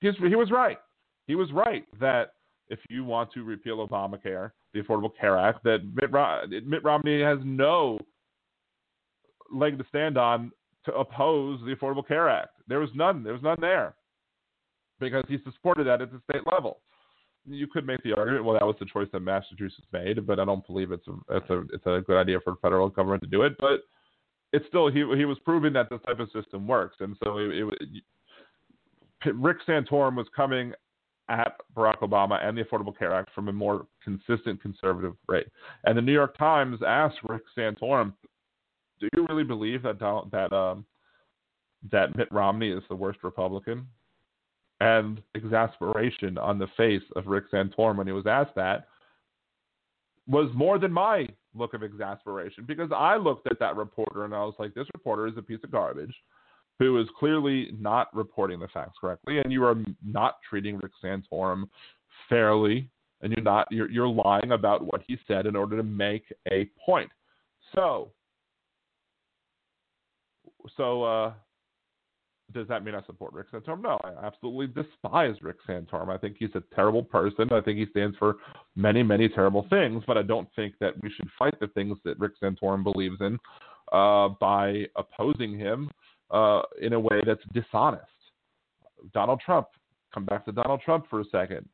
he's, 0.00 0.16
he 0.16 0.34
was 0.34 0.50
right. 0.50 0.78
He 1.26 1.34
was 1.34 1.52
right 1.52 1.84
that 2.00 2.32
if 2.68 2.78
you 2.88 3.04
want 3.04 3.32
to 3.32 3.44
repeal 3.44 3.86
Obamacare, 3.86 4.52
the 4.76 4.82
Affordable 4.82 5.10
Care 5.18 5.38
Act, 5.38 5.64
that 5.64 5.80
Mitt, 5.94 6.66
Mitt 6.66 6.84
Romney 6.84 7.20
has 7.22 7.38
no 7.44 7.98
leg 9.52 9.78
to 9.78 9.84
stand 9.88 10.18
on 10.18 10.52
to 10.84 10.94
oppose 10.94 11.60
the 11.64 11.74
Affordable 11.74 12.06
Care 12.06 12.28
Act. 12.28 12.50
There 12.68 12.80
was 12.80 12.90
none. 12.94 13.22
There 13.22 13.32
was 13.32 13.42
none 13.42 13.58
there 13.60 13.94
because 15.00 15.24
he 15.28 15.38
supported 15.44 15.86
that 15.86 16.02
at 16.02 16.12
the 16.12 16.20
state 16.30 16.42
level. 16.50 16.80
You 17.48 17.66
could 17.68 17.86
make 17.86 18.02
the 18.02 18.12
argument, 18.12 18.44
well, 18.44 18.58
that 18.58 18.66
was 18.66 18.76
the 18.80 18.86
choice 18.86 19.08
that 19.12 19.20
Massachusetts 19.20 19.86
made, 19.92 20.26
but 20.26 20.40
I 20.40 20.44
don't 20.44 20.66
believe 20.66 20.90
it's 20.90 21.06
a 21.06 21.36
it's 21.36 21.50
a 21.50 21.60
it's 21.72 21.86
a 21.86 22.02
good 22.04 22.18
idea 22.18 22.40
for 22.40 22.56
federal 22.60 22.88
government 22.88 23.22
to 23.22 23.28
do 23.28 23.42
it. 23.42 23.54
But 23.60 23.82
it's 24.52 24.66
still 24.68 24.88
he 24.88 25.04
he 25.16 25.24
was 25.24 25.38
proving 25.44 25.72
that 25.74 25.88
this 25.88 26.00
type 26.06 26.18
of 26.18 26.30
system 26.32 26.66
works, 26.66 26.96
and 27.00 27.16
so 27.22 27.38
it, 27.38 27.72
it, 29.24 29.34
Rick 29.36 29.58
Santorum 29.66 30.16
was 30.16 30.26
coming 30.34 30.72
at 31.28 31.60
Barack 31.74 31.98
Obama 31.98 32.44
and 32.44 32.56
the 32.56 32.62
Affordable 32.62 32.96
Care 32.96 33.12
Act 33.12 33.30
from 33.34 33.48
a 33.48 33.52
more 33.52 33.86
consistent 34.02 34.60
conservative 34.60 35.14
rate. 35.26 35.48
And 35.84 35.96
the 35.96 36.02
New 36.02 36.12
York 36.12 36.36
Times 36.38 36.80
asked 36.86 37.18
Rick 37.28 37.42
Santorum, 37.56 38.12
"Do 39.00 39.08
you 39.14 39.26
really 39.28 39.44
believe 39.44 39.82
that 39.82 39.98
that 39.98 40.52
um, 40.52 40.84
that 41.90 42.16
Mitt 42.16 42.30
Romney 42.30 42.70
is 42.70 42.82
the 42.88 42.96
worst 42.96 43.20
Republican?" 43.22 43.86
And 44.80 45.22
exasperation 45.34 46.36
on 46.36 46.58
the 46.58 46.68
face 46.76 47.02
of 47.16 47.26
Rick 47.26 47.50
Santorum 47.50 47.96
when 47.96 48.06
he 48.06 48.12
was 48.12 48.26
asked 48.26 48.54
that 48.56 48.88
was 50.26 50.50
more 50.54 50.78
than 50.78 50.92
my 50.92 51.28
look 51.54 51.74
of 51.74 51.82
exasperation 51.82 52.64
because 52.66 52.90
I 52.94 53.16
looked 53.16 53.46
at 53.50 53.58
that 53.60 53.76
reporter 53.76 54.24
and 54.24 54.34
I 54.34 54.44
was 54.44 54.54
like, 54.58 54.74
this 54.74 54.88
reporter 54.92 55.26
is 55.26 55.36
a 55.36 55.42
piece 55.42 55.60
of 55.64 55.70
garbage 55.70 56.14
who 56.78 57.00
is 57.00 57.06
clearly 57.18 57.70
not 57.78 58.14
reporting 58.14 58.60
the 58.60 58.68
facts 58.68 58.98
correctly, 59.00 59.38
and 59.38 59.52
you 59.52 59.64
are 59.64 59.76
not 60.04 60.36
treating 60.48 60.78
Rick 60.78 60.92
Santorum 61.02 61.68
fairly, 62.28 62.88
and 63.22 63.32
you're 63.32 63.44
not 63.44 63.66
you're, 63.70 63.90
you're 63.90 64.08
lying 64.08 64.52
about 64.52 64.84
what 64.84 65.02
he 65.06 65.16
said 65.26 65.46
in 65.46 65.56
order 65.56 65.76
to 65.76 65.82
make 65.82 66.24
a 66.50 66.68
point. 66.84 67.10
So, 67.74 68.10
so 70.76 71.02
uh, 71.02 71.32
does 72.52 72.68
that 72.68 72.84
mean 72.84 72.94
I 72.94 73.02
support 73.06 73.32
Rick 73.32 73.50
Santorum? 73.52 73.82
No, 73.82 73.98
I 74.04 74.12
absolutely 74.24 74.66
despise 74.68 75.34
Rick 75.42 75.56
Santorum. 75.68 76.08
I 76.08 76.18
think 76.18 76.36
he's 76.38 76.54
a 76.54 76.62
terrible 76.74 77.02
person. 77.02 77.52
I 77.52 77.60
think 77.60 77.78
he 77.78 77.86
stands 77.90 78.16
for 78.18 78.36
many, 78.76 79.02
many 79.02 79.28
terrible 79.28 79.66
things, 79.68 80.04
but 80.06 80.16
I 80.16 80.22
don't 80.22 80.48
think 80.54 80.74
that 80.80 80.92
we 81.02 81.10
should 81.10 81.28
fight 81.38 81.58
the 81.60 81.68
things 81.68 81.98
that 82.04 82.18
Rick 82.18 82.32
Santorum 82.42 82.84
believes 82.84 83.16
in 83.20 83.38
uh, 83.92 84.28
by 84.40 84.84
opposing 84.96 85.58
him 85.58 85.90
uh, 86.30 86.62
in 86.80 86.92
a 86.92 87.00
way 87.00 87.22
that's 87.24 87.42
dishonest. 87.52 88.04
Donald 89.12 89.40
Trump, 89.44 89.68
come 90.12 90.24
back 90.24 90.44
to 90.44 90.52
Donald 90.52 90.80
Trump 90.84 91.06
for 91.08 91.20
a 91.20 91.24
second. 91.30 91.68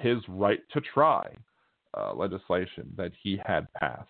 His 0.00 0.18
right 0.28 0.60
to 0.72 0.80
try 0.80 1.26
uh, 1.96 2.14
legislation 2.14 2.92
that 2.96 3.12
he 3.22 3.38
had 3.44 3.66
passed. 3.74 4.08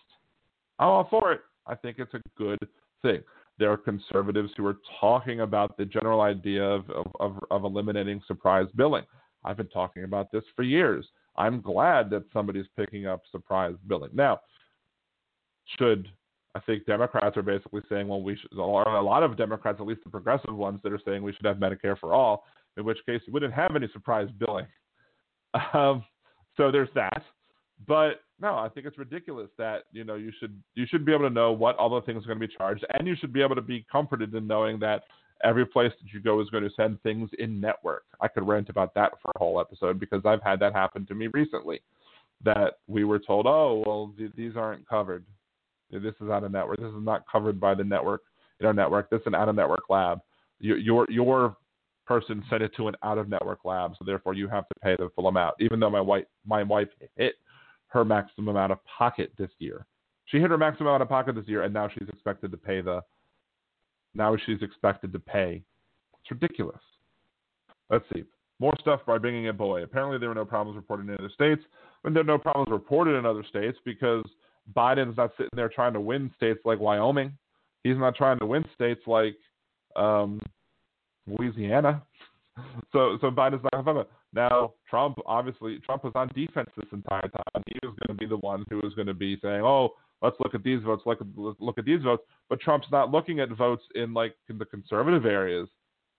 I'm 0.79 0.87
all 0.87 1.07
for 1.09 1.31
it. 1.33 1.41
I 1.67 1.75
think 1.75 1.99
it's 1.99 2.13
a 2.13 2.21
good 2.37 2.59
thing. 3.01 3.21
There 3.57 3.71
are 3.71 3.77
conservatives 3.77 4.51
who 4.57 4.65
are 4.65 4.77
talking 4.99 5.41
about 5.41 5.77
the 5.77 5.85
general 5.85 6.21
idea 6.21 6.63
of, 6.63 6.89
of, 6.89 7.07
of, 7.19 7.39
of 7.51 7.63
eliminating 7.63 8.21
surprise 8.27 8.67
billing. 8.75 9.05
I've 9.43 9.57
been 9.57 9.69
talking 9.69 10.03
about 10.03 10.31
this 10.31 10.43
for 10.55 10.63
years. 10.63 11.05
I'm 11.37 11.61
glad 11.61 12.09
that 12.09 12.23
somebody's 12.33 12.65
picking 12.75 13.07
up 13.07 13.21
surprise 13.31 13.75
billing. 13.87 14.11
Now, 14.13 14.41
should 15.77 16.09
I 16.55 16.59
think 16.61 16.85
Democrats 16.85 17.35
are 17.35 17.41
basically 17.43 17.81
saying, 17.89 18.07
well, 18.07 18.21
we 18.21 18.37
should, 18.37 18.57
or 18.57 18.83
a 18.83 19.01
lot 19.01 19.23
of 19.23 19.37
Democrats, 19.37 19.77
at 19.81 19.85
least 19.85 20.03
the 20.05 20.09
progressive 20.09 20.55
ones, 20.55 20.79
that 20.83 20.93
are 20.93 21.01
saying 21.05 21.21
we 21.21 21.33
should 21.33 21.45
have 21.45 21.57
Medicare 21.57 21.99
for 21.99 22.13
all, 22.13 22.45
in 22.77 22.85
which 22.85 22.97
case 23.05 23.21
we 23.27 23.33
wouldn't 23.33 23.53
have 23.53 23.75
any 23.75 23.87
surprise 23.93 24.29
billing. 24.39 24.67
Um, 25.73 26.03
so 26.57 26.69
there's 26.69 26.89
that. 26.95 27.23
But 27.87 28.21
no, 28.41 28.55
I 28.55 28.67
think 28.67 28.85
it's 28.85 28.97
ridiculous 28.97 29.49
that 29.57 29.83
you 29.93 30.03
know 30.03 30.15
you 30.15 30.31
should 30.39 30.61
you 30.73 30.85
should 30.85 31.05
be 31.05 31.13
able 31.13 31.27
to 31.27 31.33
know 31.33 31.53
what 31.53 31.77
all 31.77 31.89
the 31.89 32.01
things 32.01 32.23
are 32.23 32.27
going 32.27 32.39
to 32.39 32.47
be 32.47 32.53
charged, 32.53 32.85
and 32.93 33.07
you 33.07 33.15
should 33.15 33.31
be 33.31 33.41
able 33.41 33.55
to 33.55 33.61
be 33.61 33.85
comforted 33.89 34.33
in 34.33 34.47
knowing 34.47 34.79
that 34.79 35.03
every 35.43 35.65
place 35.65 35.91
that 36.01 36.13
you 36.13 36.19
go 36.19 36.41
is 36.41 36.49
going 36.49 36.63
to 36.63 36.69
send 36.75 37.01
things 37.03 37.29
in 37.39 37.59
network. 37.61 38.03
I 38.21 38.27
could 38.27 38.47
rant 38.47 38.69
about 38.69 38.93
that 38.95 39.13
for 39.21 39.31
a 39.35 39.39
whole 39.39 39.59
episode 39.59 39.99
because 39.99 40.21
I've 40.25 40.43
had 40.43 40.59
that 40.59 40.73
happen 40.73 41.05
to 41.07 41.15
me 41.15 41.27
recently. 41.27 41.81
That 42.43 42.73
we 42.87 43.05
were 43.05 43.19
told, 43.19 43.45
oh 43.47 43.81
well, 43.85 44.13
th- 44.17 44.31
these 44.35 44.57
aren't 44.57 44.87
covered. 44.87 45.25
This 45.91 46.13
is 46.21 46.29
out 46.29 46.43
of 46.43 46.51
network. 46.51 46.77
This 46.77 46.87
is 46.87 47.03
not 47.03 47.23
covered 47.31 47.59
by 47.59 47.75
the 47.75 47.83
network 47.83 48.21
in 48.59 48.65
our 48.65 48.73
network. 48.73 49.09
This 49.09 49.21
is 49.21 49.27
an 49.27 49.35
out 49.35 49.49
of 49.49 49.55
network 49.55 49.89
lab. 49.89 50.19
Your 50.59 50.77
your 50.77 51.05
your 51.09 51.57
person 52.05 52.43
sent 52.49 52.61
it 52.61 52.71
to 52.77 52.87
an 52.87 52.95
out 53.03 53.17
of 53.17 53.29
network 53.29 53.65
lab, 53.65 53.93
so 53.97 54.05
therefore 54.05 54.33
you 54.33 54.47
have 54.47 54.67
to 54.67 54.75
pay 54.81 54.95
the 54.97 55.09
full 55.15 55.27
amount. 55.27 55.55
Even 55.59 55.79
though 55.79 55.89
my 55.89 56.01
wife 56.01 56.25
my 56.45 56.63
wife 56.63 56.89
hit 57.15 57.35
her 57.87 58.03
maximum 58.05 58.57
out 58.57 58.71
of 58.71 58.79
pocket 58.85 59.31
this 59.37 59.51
year. 59.59 59.85
She 60.25 60.37
hit 60.37 60.49
her 60.49 60.57
maximum 60.57 60.89
out 60.89 61.01
of 61.01 61.09
pocket 61.09 61.35
this 61.35 61.47
year, 61.47 61.63
and 61.63 61.73
now 61.73 61.87
she's 61.87 62.09
expected 62.09 62.51
to 62.51 62.57
pay 62.57 62.81
the. 62.81 63.01
Now 64.13 64.35
she's 64.45 64.61
expected 64.61 65.13
to 65.13 65.19
pay. 65.19 65.63
It's 66.21 66.31
ridiculous. 66.31 66.81
Let's 67.89 68.05
see. 68.13 68.23
More 68.59 68.73
stuff 68.79 69.01
by 69.05 69.17
bringing 69.17 69.49
a 69.49 69.53
boy. 69.53 69.83
Apparently, 69.83 70.17
there 70.17 70.29
were 70.29 70.35
no 70.35 70.45
problems 70.45 70.77
reported 70.77 71.09
in 71.09 71.13
other 71.15 71.29
states. 71.33 71.61
And 72.03 72.15
there 72.15 72.21
are 72.21 72.25
no 72.25 72.37
problems 72.37 72.71
reported 72.71 73.15
in 73.15 73.25
other 73.25 73.43
states 73.47 73.77
because 73.83 74.23
Biden's 74.73 75.17
not 75.17 75.31
sitting 75.37 75.51
there 75.55 75.69
trying 75.69 75.93
to 75.93 76.01
win 76.01 76.31
states 76.35 76.59
like 76.65 76.79
Wyoming. 76.79 77.37
He's 77.83 77.97
not 77.97 78.15
trying 78.15 78.39
to 78.39 78.45
win 78.45 78.65
states 78.73 79.01
like 79.05 79.35
um, 79.95 80.39
Louisiana. 81.27 82.03
So, 82.93 83.17
so 83.19 83.29
Biden's 83.29 83.61
not 83.73 83.83
going 83.83 83.97
to 83.97 84.07
now, 84.35 84.73
Trump 84.89 85.17
obviously 85.25 85.79
Trump 85.79 86.03
was 86.03 86.11
on 86.13 86.27
defense 86.35 86.69
this 86.75 86.89
entire 86.91 87.21
time. 87.21 87.63
He 87.67 87.79
was 87.81 87.95
going 88.05 88.17
to 88.17 88.21
be 88.21 88.25
the 88.25 88.37
one 88.37 88.65
who 88.69 88.77
was 88.77 88.93
going 88.93 89.07
to 89.07 89.13
be 89.13 89.39
saying, 89.41 89.61
"Oh, 89.61 89.93
let's 90.21 90.35
look 90.41 90.53
at 90.53 90.63
these 90.63 90.83
votes, 90.83 91.03
look 91.05 91.21
at 91.21 91.27
look 91.37 91.77
at 91.77 91.85
these 91.85 92.03
votes." 92.03 92.23
But 92.49 92.59
Trump's 92.59 92.87
not 92.91 93.11
looking 93.11 93.39
at 93.39 93.49
votes 93.49 93.83
in 93.95 94.13
like 94.13 94.35
in 94.49 94.57
the 94.57 94.65
conservative 94.65 95.25
areas 95.25 95.69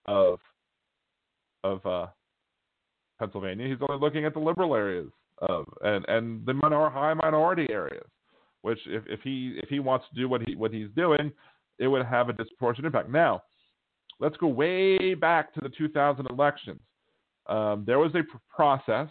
of 0.07 0.39
of 1.63 1.85
uh, 1.85 2.07
Pennsylvania. 3.19 3.67
He's 3.67 3.77
only 3.87 4.01
looking 4.01 4.25
at 4.25 4.33
the 4.33 4.39
liberal 4.39 4.73
areas 4.73 5.11
of 5.37 5.65
and 5.83 6.03
and 6.07 6.43
the 6.45 6.55
minor, 6.55 6.89
high 6.89 7.13
minority 7.13 7.67
areas. 7.69 8.07
Which, 8.61 8.79
if, 8.87 9.03
if 9.07 9.21
he 9.21 9.59
if 9.61 9.69
he 9.69 9.79
wants 9.79 10.05
to 10.09 10.15
do 10.15 10.27
what 10.27 10.41
he 10.47 10.55
what 10.55 10.73
he's 10.73 10.89
doing, 10.95 11.31
it 11.79 11.87
would 11.87 12.05
have 12.05 12.29
a 12.29 12.33
disproportionate 12.33 12.87
impact. 12.87 13.09
Now, 13.09 13.43
let's 14.19 14.37
go 14.37 14.47
way 14.47 15.13
back 15.13 15.53
to 15.53 15.61
the 15.61 15.69
2000 15.69 16.27
elections 16.29 16.81
um, 17.47 17.83
there 17.85 17.99
was 17.99 18.11
a 18.15 18.23
pr- 18.23 18.37
process 18.49 19.09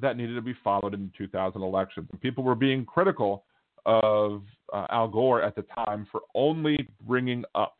that 0.00 0.16
needed 0.16 0.34
to 0.34 0.42
be 0.42 0.54
followed 0.64 0.94
in 0.94 1.04
the 1.04 1.26
2000 1.26 1.62
elections. 1.62 2.08
And 2.10 2.20
people 2.20 2.44
were 2.44 2.54
being 2.54 2.84
critical 2.84 3.44
of 3.84 4.42
uh, 4.72 4.86
Al 4.90 5.08
Gore 5.08 5.42
at 5.42 5.56
the 5.56 5.64
time 5.86 6.06
for 6.10 6.22
only 6.34 6.88
bringing 7.06 7.44
up, 7.54 7.76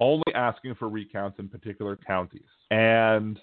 only 0.00 0.32
asking 0.34 0.74
for 0.76 0.88
recounts 0.88 1.38
in 1.38 1.48
particular 1.48 1.96
counties. 1.96 2.48
And 2.70 3.38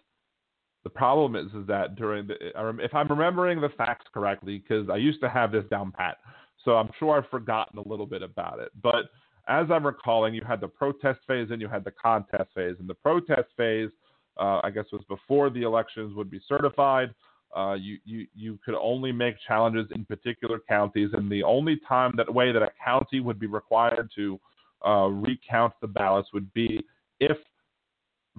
the 0.86 0.90
problem 0.90 1.36
is, 1.36 1.48
is 1.48 1.68
that 1.68 1.98
during 1.98 2.28
the, 2.28 2.36
if 2.82 2.96
I'm 2.96 3.10
remembering 3.10 3.60
the 3.60 3.70
facts 3.70 4.06
correctly, 4.14 4.60
because 4.60 4.90
I 4.90 4.96
used 4.96 5.20
to 5.22 5.30
have 5.30 5.52
this 5.52 5.66
down 5.70 5.92
pat, 5.92 6.18
so 6.64 6.78
I'm 6.78 6.90
sure 6.98 7.18
I've 7.18 7.30
forgotten 7.30 7.78
a 7.78 7.88
little 7.88 8.06
bit 8.06 8.22
about 8.22 8.60
it. 8.60 8.72
But 8.82 9.10
as 9.50 9.66
I'm 9.70 9.86
recalling, 9.86 10.34
you 10.34 10.44
had 10.48 10.62
the 10.62 10.68
protest 10.68 11.20
phase 11.28 11.50
and 11.52 11.60
you 11.60 11.68
had 11.68 11.84
the 11.84 11.92
contest 11.92 12.52
phase. 12.56 12.76
And 12.80 12.88
the 12.88 12.96
protest 12.96 13.50
phase 13.58 13.90
uh, 14.38 14.60
I 14.64 14.70
guess 14.70 14.86
was 14.92 15.04
before 15.08 15.50
the 15.50 15.64
elections 15.64 16.16
would 16.16 16.30
be 16.30 16.40
certified. 16.48 17.14
Uh, 17.56 17.74
you, 17.74 17.98
you, 18.04 18.28
you 18.36 18.60
could 18.66 18.76
only 18.76 19.12
make 19.12 19.36
challenges 19.48 19.88
in 19.96 20.04
particular 20.06 20.60
counties, 20.68 21.10
and 21.14 21.32
the 21.32 21.44
only 21.44 21.80
time 21.88 22.14
that 22.18 22.34
way 22.34 22.52
that 22.52 22.62
a 22.62 22.70
county 22.84 23.22
would 23.22 23.40
be 23.40 23.48
required 23.48 24.10
to 24.16 24.40
uh, 24.86 25.08
recount 25.08 25.74
the 25.82 25.88
ballots 25.88 26.30
would 26.34 26.52
be 26.54 26.84
if 27.20 27.38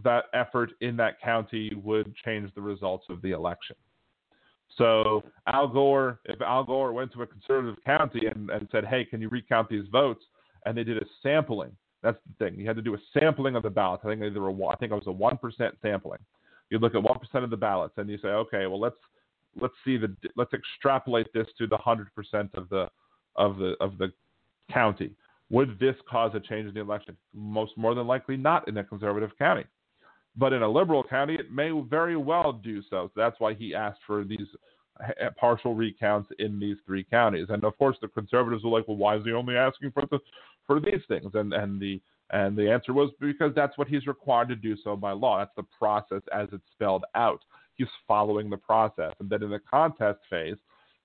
that 0.05 0.25
effort 0.35 0.71
in 0.81 0.97
that 0.97 1.21
county 1.21 1.73
would 1.83 2.15
change 2.25 2.53
the 2.55 2.61
results 2.61 3.07
of 3.09 3.23
the 3.23 3.31
election. 3.31 3.77
So 4.77 5.23
Al 5.47 5.69
Gore, 5.69 6.21
if 6.25 6.41
Al 6.43 6.65
Gore 6.65 6.93
went 6.93 7.13
to 7.13 7.23
a 7.23 7.27
conservative 7.27 7.77
county 7.85 8.27
and, 8.27 8.51
and 8.51 8.69
said, 8.71 8.85
"Hey, 8.85 9.05
can 9.05 9.21
you 9.21 9.29
recount 9.29 9.69
these 9.69 9.87
votes?" 9.91 10.25
and 10.67 10.77
they 10.77 10.85
did 10.85 10.99
a 10.99 11.07
sampling, 11.23 11.71
that's 12.03 12.19
the 12.27 12.45
thing. 12.45 12.59
You 12.59 12.67
had 12.67 12.77
to 12.77 12.83
do 12.83 12.95
a 12.95 12.99
sampling 13.19 13.57
of 13.57 13.63
the 13.63 13.71
ballots. 13.71 14.03
I 14.05 14.09
think 14.09 14.21
there 14.21 14.43
were 14.43 14.71
I 14.71 14.77
think 14.77 14.93
it 14.93 14.95
was 14.95 15.07
a 15.07 15.13
one 15.13 15.39
percent 15.39 15.75
sampling. 15.81 16.21
You 16.71 16.79
look 16.79 16.95
at 16.95 17.03
one 17.03 17.19
percent 17.19 17.45
of 17.45 17.51
the 17.51 17.57
ballots 17.57 17.95
and 17.97 18.11
you 18.11 18.19
say, 18.19 18.29
okay, 18.29 18.67
well 18.67 18.81
let's 18.81 18.97
let's 19.61 19.75
see 19.85 19.97
the 19.97 20.15
let's 20.37 20.53
extrapolate 20.53 21.33
this 21.33 21.47
to 21.59 21.67
the 21.67 21.77
hundred 21.77 22.15
percent 22.15 22.51
of 22.55 22.69
the 22.69 22.89
of 23.37 23.57
the 23.59 23.75
of 23.81 23.97
the 23.99 24.13
county. 24.73 25.13
Would 25.51 25.79
this 25.79 25.95
cause 26.11 26.33
a 26.35 26.41
change 26.41 26.69
in 26.69 26.75
the 26.75 26.81
election? 26.81 27.17
Most 27.33 27.77
more 27.77 27.95
than 27.95 28.07
likely 28.07 28.37
not 28.37 28.69
in 28.69 28.77
a 28.77 28.85
conservative 28.85 29.31
county. 29.39 29.65
But 30.37 30.53
in 30.53 30.63
a 30.63 30.69
liberal 30.69 31.03
county, 31.03 31.35
it 31.35 31.51
may 31.51 31.71
very 31.89 32.17
well 32.17 32.53
do 32.53 32.83
so. 32.83 33.09
So 33.09 33.11
that's 33.17 33.41
why 33.41 33.55
he 33.55 33.75
asked 33.75 34.01
for 34.07 34.25
these 34.25 34.47
partial 35.37 35.75
recounts 35.75 36.31
in 36.39 36.59
these 36.59 36.77
three 36.87 37.05
counties. 37.05 37.47
And 37.49 37.65
of 37.65 37.77
course, 37.79 37.97
the 38.01 38.09
conservatives 38.09 38.65
were 38.65 38.71
like, 38.71 38.89
well, 38.89 38.97
why 38.97 39.17
is 39.17 39.25
he 39.25 39.33
only 39.33 39.57
asking 39.57 39.93
for 39.93 40.05
the 40.11 40.19
for 40.67 40.81
these 40.81 41.03
things? 41.09 41.31
And 41.35 41.53
and 41.53 41.81
the 41.81 42.01
and 42.31 42.57
the 42.57 42.71
answer 42.71 42.93
was 42.93 43.11
because 43.21 43.53
that's 43.55 43.79
what 43.79 43.89
he's 43.89 44.07
required 44.07 44.49
to 44.49 44.57
do 44.57 44.77
so 44.83 44.97
by 44.97 45.13
law. 45.13 45.39
That's 45.39 45.55
the 45.57 45.67
process 45.79 46.23
as 46.33 46.49
it's 46.53 46.65
spelled 46.73 47.05
out. 47.15 47.41
He's 47.75 47.87
following 48.09 48.51
the 48.51 48.57
process. 48.57 49.13
And 49.21 49.29
then 49.31 49.43
in 49.43 49.51
the 49.51 49.61
contest 49.71 50.21
phase, 50.29 50.57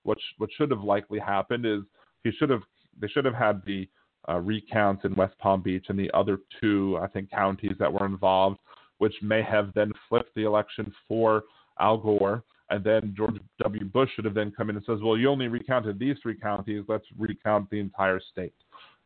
what 0.02 0.18
sh- 0.18 0.34
what 0.38 0.50
should 0.56 0.70
have 0.70 0.82
likely 0.82 1.18
happened 1.18 1.66
is 1.66 1.80
he 2.24 2.32
should 2.32 2.50
have 2.50 2.62
they 3.00 3.08
should 3.08 3.24
have 3.24 3.34
had 3.34 3.62
the 3.64 3.88
uh, 4.28 4.38
recounts 4.38 5.04
in 5.04 5.14
West 5.14 5.36
Palm 5.38 5.62
Beach 5.62 5.86
and 5.88 5.98
the 5.98 6.10
other 6.12 6.38
two 6.60 6.98
I 7.02 7.08
think 7.08 7.30
counties 7.30 7.76
that 7.78 7.92
were 7.92 8.06
involved, 8.06 8.58
which 9.02 9.20
may 9.20 9.42
have 9.42 9.74
then 9.74 9.90
flipped 10.08 10.32
the 10.36 10.44
election 10.44 10.94
for 11.08 11.42
Al 11.80 11.98
Gore. 11.98 12.44
And 12.70 12.84
then 12.84 13.12
George 13.16 13.34
W. 13.60 13.84
Bush 13.84 14.08
should 14.14 14.24
have 14.24 14.32
then 14.32 14.52
come 14.56 14.70
in 14.70 14.76
and 14.76 14.84
says, 14.84 15.00
"Well, 15.02 15.18
you 15.18 15.28
only 15.28 15.48
recounted 15.48 15.98
these 15.98 16.16
three 16.22 16.36
counties. 16.36 16.84
Let's 16.86 17.04
recount 17.18 17.68
the 17.68 17.80
entire 17.80 18.20
state." 18.20 18.54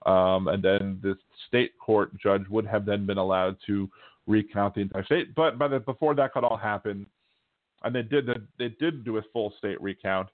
Um, 0.05 0.49
and 0.49 0.63
then 0.63 1.01
the 1.03 1.17
state 1.49 1.79
court 1.79 2.15
judge 2.19 2.47
would 2.51 2.67
have 2.67 2.85
then 2.85 3.07
been 3.07 3.17
allowed 3.17 3.57
to 3.69 3.89
recount 4.27 4.75
the 4.75 4.83
entire 4.83 5.05
state. 5.05 5.35
But 5.35 5.57
by 5.59 5.67
the, 5.69 5.81
before 5.81 6.15
that 6.17 6.35
could 6.35 6.45
all 6.45 6.59
happen, 6.59 7.07
and 7.83 7.95
they 7.95 8.03
did 8.03 8.29
they 8.59 8.69
did 8.69 9.03
do 9.03 9.17
a 9.17 9.23
full 9.33 9.55
state 9.57 9.81
recount 9.81 10.29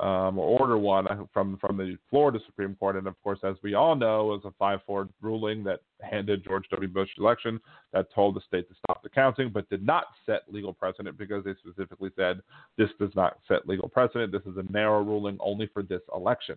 um, 0.00 0.38
or 0.38 0.60
order 0.60 0.78
one 0.78 1.06
from 1.32 1.56
from 1.58 1.76
the 1.76 1.98
Florida 2.10 2.38
Supreme 2.46 2.74
Court, 2.76 2.96
and 2.96 3.06
of 3.06 3.20
course, 3.22 3.40
as 3.42 3.56
we 3.62 3.74
all 3.74 3.96
know, 3.96 4.32
it 4.32 4.42
was 4.44 4.44
a 4.44 4.54
five-four 4.58 5.08
ruling 5.20 5.64
that 5.64 5.80
handed 6.00 6.44
George 6.44 6.64
W. 6.70 6.88
Bush 6.88 7.10
election 7.18 7.60
that 7.92 8.12
told 8.14 8.36
the 8.36 8.40
state 8.46 8.68
to 8.68 8.74
stop 8.84 9.02
the 9.02 9.08
counting, 9.08 9.50
but 9.50 9.68
did 9.68 9.84
not 9.84 10.06
set 10.24 10.42
legal 10.48 10.72
precedent 10.72 11.18
because 11.18 11.44
they 11.44 11.54
specifically 11.54 12.10
said 12.16 12.40
this 12.76 12.90
does 13.00 13.14
not 13.16 13.38
set 13.48 13.66
legal 13.68 13.88
precedent. 13.88 14.32
This 14.32 14.42
is 14.46 14.56
a 14.56 14.72
narrow 14.72 15.02
ruling 15.02 15.36
only 15.40 15.68
for 15.72 15.82
this 15.82 16.02
election. 16.14 16.56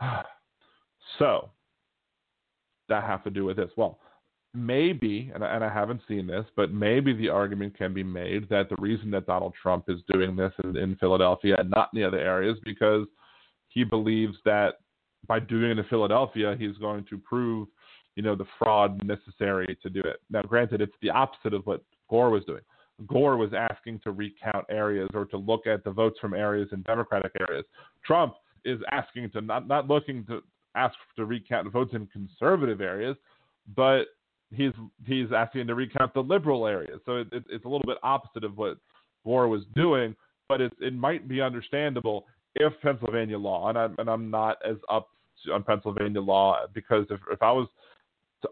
So 1.18 1.50
that 2.88 3.04
have 3.04 3.24
to 3.24 3.30
do 3.30 3.44
with 3.44 3.56
this. 3.56 3.70
Well, 3.76 3.98
maybe, 4.54 5.30
and 5.34 5.44
I, 5.44 5.54
and 5.54 5.64
I 5.64 5.72
haven't 5.72 6.02
seen 6.06 6.26
this, 6.26 6.44
but 6.56 6.72
maybe 6.72 7.12
the 7.14 7.28
argument 7.28 7.76
can 7.76 7.94
be 7.94 8.02
made 8.02 8.48
that 8.48 8.68
the 8.68 8.76
reason 8.78 9.10
that 9.12 9.26
Donald 9.26 9.54
Trump 9.60 9.84
is 9.88 10.00
doing 10.08 10.36
this 10.36 10.52
in, 10.62 10.76
in 10.76 10.96
Philadelphia 10.96 11.56
and 11.58 11.70
not 11.70 11.90
in 11.92 12.00
the 12.00 12.06
other 12.06 12.18
areas 12.18 12.58
because 12.64 13.06
he 13.68 13.84
believes 13.84 14.36
that 14.44 14.74
by 15.26 15.38
doing 15.38 15.70
it 15.70 15.78
in 15.78 15.84
Philadelphia, 15.84 16.56
he's 16.58 16.76
going 16.78 17.04
to 17.08 17.18
prove, 17.18 17.68
you 18.16 18.22
know, 18.22 18.34
the 18.34 18.46
fraud 18.58 19.02
necessary 19.04 19.78
to 19.82 19.88
do 19.88 20.00
it. 20.00 20.20
Now, 20.30 20.42
granted, 20.42 20.80
it's 20.80 20.92
the 21.00 21.10
opposite 21.10 21.54
of 21.54 21.64
what 21.64 21.82
Gore 22.10 22.30
was 22.30 22.44
doing. 22.44 22.62
Gore 23.06 23.36
was 23.36 23.52
asking 23.54 24.00
to 24.00 24.12
recount 24.12 24.66
areas 24.68 25.08
or 25.14 25.24
to 25.26 25.36
look 25.36 25.66
at 25.66 25.82
the 25.84 25.90
votes 25.90 26.18
from 26.20 26.34
areas 26.34 26.68
in 26.72 26.82
Democratic 26.82 27.32
areas. 27.48 27.64
Trump 28.04 28.34
is 28.64 28.78
asking 28.90 29.30
to 29.30 29.40
not 29.40 29.66
not 29.66 29.88
looking 29.88 30.24
to 30.26 30.42
ask 30.74 30.94
to 31.16 31.24
recount 31.24 31.72
votes 31.72 31.94
in 31.94 32.06
conservative 32.06 32.80
areas, 32.80 33.16
but 33.74 34.04
he's 34.54 34.72
he's 35.06 35.32
asking 35.34 35.66
to 35.66 35.74
recount 35.74 36.14
the 36.14 36.22
liberal 36.22 36.66
areas. 36.66 37.00
So 37.06 37.16
it, 37.16 37.28
it, 37.32 37.44
it's 37.50 37.64
a 37.64 37.68
little 37.68 37.86
bit 37.86 37.98
opposite 38.02 38.44
of 38.44 38.56
what 38.56 38.78
Gore 39.24 39.48
was 39.48 39.62
doing, 39.74 40.14
but 40.48 40.60
it 40.60 40.72
it 40.80 40.94
might 40.94 41.28
be 41.28 41.40
understandable 41.40 42.26
if 42.54 42.72
Pennsylvania 42.82 43.38
law, 43.38 43.68
and 43.68 43.78
I'm 43.78 43.94
and 43.98 44.08
I'm 44.08 44.30
not 44.30 44.58
as 44.68 44.76
up 44.90 45.08
on 45.52 45.62
Pennsylvania 45.62 46.20
law 46.20 46.66
because 46.72 47.06
if 47.10 47.20
if 47.30 47.42
I 47.42 47.52
was 47.52 47.68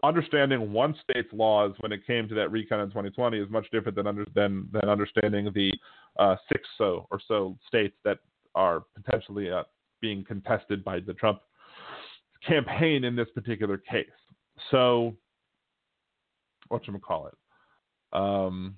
understanding 0.03 0.71
one 0.71 0.95
state's 1.03 1.31
laws 1.33 1.73
when 1.79 1.91
it 1.91 2.05
came 2.07 2.27
to 2.29 2.35
that 2.35 2.51
recount 2.51 2.81
in 2.81 2.87
2020 2.89 3.37
is 3.37 3.49
much 3.49 3.69
different 3.71 3.95
than 3.95 4.07
under, 4.07 4.25
than, 4.33 4.67
than 4.71 4.89
understanding 4.89 5.51
the 5.53 5.71
uh, 6.17 6.35
six 6.51 6.63
so 6.77 7.07
or 7.11 7.19
so 7.27 7.57
states 7.67 7.95
that 8.05 8.19
are 8.55 8.83
potentially 8.95 9.51
uh, 9.51 9.63
being 10.01 10.23
contested 10.23 10.83
by 10.83 10.99
the 10.99 11.13
Trump 11.13 11.41
campaign 12.45 13.03
in 13.03 13.15
this 13.15 13.27
particular 13.33 13.77
case. 13.77 14.05
So, 14.71 15.15
what 16.71 16.87
we 16.91 16.99
call 16.99 17.27
it? 17.27 17.33
Um, 18.13 18.75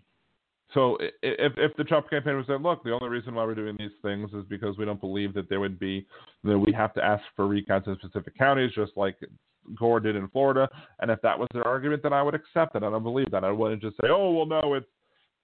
so 0.73 0.97
if 1.21 1.53
if 1.57 1.75
the 1.77 1.83
Trump 1.83 2.09
campaign 2.09 2.35
was 2.35 2.47
saying, 2.47 2.61
look, 2.61 2.83
the 2.83 2.91
only 2.91 3.09
reason 3.09 3.35
why 3.35 3.45
we're 3.45 3.55
doing 3.55 3.75
these 3.77 3.91
things 4.01 4.31
is 4.33 4.43
because 4.49 4.77
we 4.77 4.85
don't 4.85 4.99
believe 4.99 5.33
that 5.35 5.49
there 5.49 5.59
would 5.59 5.79
be 5.79 6.05
that 6.43 6.57
we 6.57 6.73
have 6.73 6.93
to 6.95 7.03
ask 7.03 7.23
for 7.35 7.47
recounts 7.47 7.87
in 7.87 7.95
specific 7.97 8.37
counties, 8.37 8.71
just 8.73 8.93
like 8.95 9.17
Gore 9.77 9.99
did 9.99 10.15
in 10.15 10.27
Florida. 10.29 10.67
And 10.99 11.11
if 11.11 11.21
that 11.21 11.37
was 11.37 11.47
their 11.53 11.67
argument, 11.67 12.01
then 12.03 12.13
I 12.13 12.23
would 12.23 12.33
accept 12.33 12.75
it. 12.75 12.83
I 12.83 12.89
don't 12.89 13.03
believe 13.03 13.29
that. 13.31 13.43
I 13.43 13.51
wouldn't 13.51 13.81
just 13.81 13.97
say, 13.97 14.07
oh 14.09 14.31
well, 14.31 14.45
no, 14.45 14.73
it's 14.73 14.87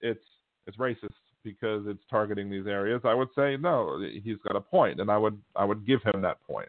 it's 0.00 0.24
it's 0.66 0.76
racist 0.76 1.08
because 1.44 1.84
it's 1.86 2.02
targeting 2.10 2.50
these 2.50 2.66
areas. 2.66 3.02
I 3.04 3.14
would 3.14 3.28
say 3.36 3.56
no, 3.56 4.04
he's 4.24 4.38
got 4.46 4.56
a 4.56 4.60
point, 4.60 5.00
and 5.00 5.10
I 5.10 5.16
would 5.16 5.40
I 5.54 5.64
would 5.64 5.86
give 5.86 6.00
him 6.02 6.22
that 6.22 6.42
point. 6.42 6.68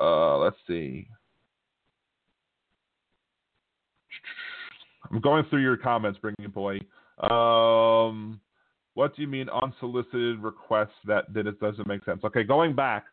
Uh, 0.00 0.38
let's 0.38 0.56
see. 0.66 1.08
I'm 5.12 5.20
going 5.20 5.44
through 5.50 5.62
your 5.62 5.76
comments, 5.76 6.18
bringing 6.20 6.50
boy. 6.50 6.80
Um, 7.22 8.40
what 8.94 9.14
do 9.14 9.22
you 9.22 9.28
mean 9.28 9.48
unsolicited 9.50 10.42
requests 10.42 10.88
that 11.06 11.32
that 11.34 11.46
it 11.46 11.60
doesn't 11.60 11.86
make 11.86 12.04
sense? 12.04 12.22
Okay, 12.24 12.42
going 12.42 12.74
back, 12.74 13.04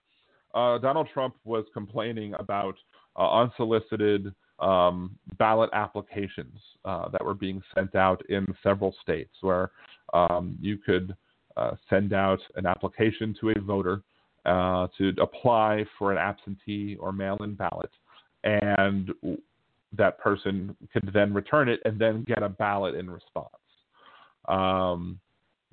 uh, 0.54 0.78
Donald 0.78 1.10
Trump 1.14 1.36
was 1.44 1.66
complaining 1.74 2.34
about 2.40 2.76
uh, 3.18 3.30
unsolicited 3.42 4.34
um, 4.60 5.18
ballot 5.38 5.70
applications 5.74 6.60
uh, 6.86 7.10
that 7.10 7.24
were 7.24 7.34
being 7.34 7.62
sent 7.76 7.96
out 7.96 8.22
in 8.30 8.46
several 8.64 8.96
states, 9.02 9.34
where 9.42 9.72
um, 10.14 10.58
you 10.62 10.78
could 10.78 11.16
uh, 11.58 11.72
send 11.90 12.14
out 12.14 12.40
an 12.56 12.66
application 12.66 13.36
to 13.40 13.50
a 13.50 13.60
voter 13.62 14.02
uh, 14.46 14.88
to 14.98 15.14
apply 15.22 15.86
for 15.98 16.12
an 16.12 16.18
absentee 16.18 16.98
or 17.00 17.12
mail-in 17.12 17.56
ballot, 17.56 17.92
and 18.44 19.12
that 19.98 20.20
person 20.20 20.76
could 20.94 21.10
then 21.14 21.34
return 21.34 21.70
it 21.70 21.80
and 21.86 22.00
then 22.00 22.24
get 22.24 22.44
a 22.44 22.50
ballot 22.50 22.96
in 22.96 23.10
response. 23.10 23.50
Um, 24.48 25.20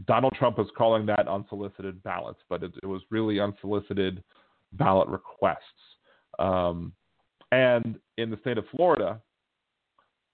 Donald 0.06 0.34
Trump 0.38 0.58
was 0.58 0.68
calling 0.76 1.06
that 1.06 1.26
unsolicited 1.28 2.02
ballots, 2.02 2.40
but 2.48 2.62
it, 2.62 2.72
it 2.82 2.86
was 2.86 3.02
really 3.10 3.40
unsolicited 3.40 4.22
ballot 4.72 5.08
requests. 5.08 5.58
Um, 6.38 6.92
and 7.52 7.98
in 8.18 8.30
the 8.30 8.36
state 8.38 8.58
of 8.58 8.64
Florida, 8.74 9.20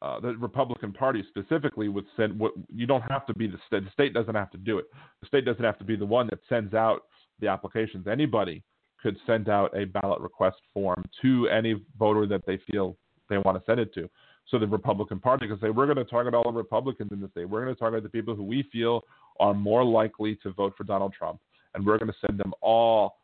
uh, 0.00 0.18
the 0.18 0.34
Republican 0.36 0.92
Party 0.92 1.24
specifically 1.28 1.88
would 1.88 2.06
send. 2.16 2.36
What, 2.36 2.52
you 2.74 2.86
don't 2.86 3.02
have 3.02 3.24
to 3.26 3.34
be 3.34 3.46
the 3.46 3.58
state. 3.66 3.84
The 3.84 3.90
state 3.92 4.12
doesn't 4.12 4.34
have 4.34 4.50
to 4.50 4.58
do 4.58 4.78
it. 4.78 4.86
The 5.20 5.28
state 5.28 5.44
doesn't 5.44 5.62
have 5.62 5.78
to 5.78 5.84
be 5.84 5.94
the 5.94 6.06
one 6.06 6.26
that 6.28 6.40
sends 6.48 6.74
out 6.74 7.02
the 7.40 7.46
applications. 7.46 8.08
Anybody 8.08 8.64
could 9.00 9.16
send 9.26 9.48
out 9.48 9.76
a 9.76 9.84
ballot 9.84 10.20
request 10.20 10.56
form 10.74 11.04
to 11.20 11.48
any 11.48 11.80
voter 11.98 12.26
that 12.26 12.44
they 12.46 12.58
feel 12.70 12.96
they 13.28 13.38
want 13.38 13.58
to 13.58 13.64
send 13.66 13.80
it 13.80 13.92
to. 13.94 14.08
So 14.48 14.58
the 14.58 14.66
Republican 14.66 15.20
Party 15.20 15.46
can 15.46 15.60
say, 15.60 15.70
we're 15.70 15.86
going 15.86 15.98
to 15.98 16.04
target 16.04 16.34
all 16.34 16.44
the 16.44 16.52
Republicans 16.52 17.12
in 17.12 17.20
the 17.20 17.28
state. 17.28 17.48
We're 17.48 17.62
going 17.64 17.74
to 17.74 17.78
target 17.78 18.02
the 18.02 18.08
people 18.08 18.34
who 18.34 18.42
we 18.42 18.64
feel 18.72 19.02
are 19.40 19.54
more 19.54 19.84
likely 19.84 20.36
to 20.42 20.52
vote 20.52 20.74
for 20.76 20.84
Donald 20.84 21.14
Trump, 21.16 21.40
and 21.74 21.86
we're 21.86 21.98
going 21.98 22.10
to 22.10 22.26
send 22.26 22.38
them 22.38 22.52
all 22.60 23.18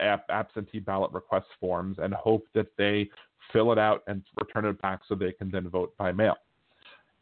absentee 0.00 0.80
ballot 0.80 1.10
request 1.12 1.46
forms 1.58 1.98
and 2.00 2.12
hope 2.12 2.46
that 2.54 2.66
they 2.76 3.08
fill 3.52 3.72
it 3.72 3.78
out 3.78 4.02
and 4.06 4.22
return 4.38 4.64
it 4.64 4.80
back 4.82 5.00
so 5.08 5.14
they 5.14 5.32
can 5.32 5.50
then 5.50 5.68
vote 5.68 5.96
by 5.96 6.12
mail. 6.12 6.36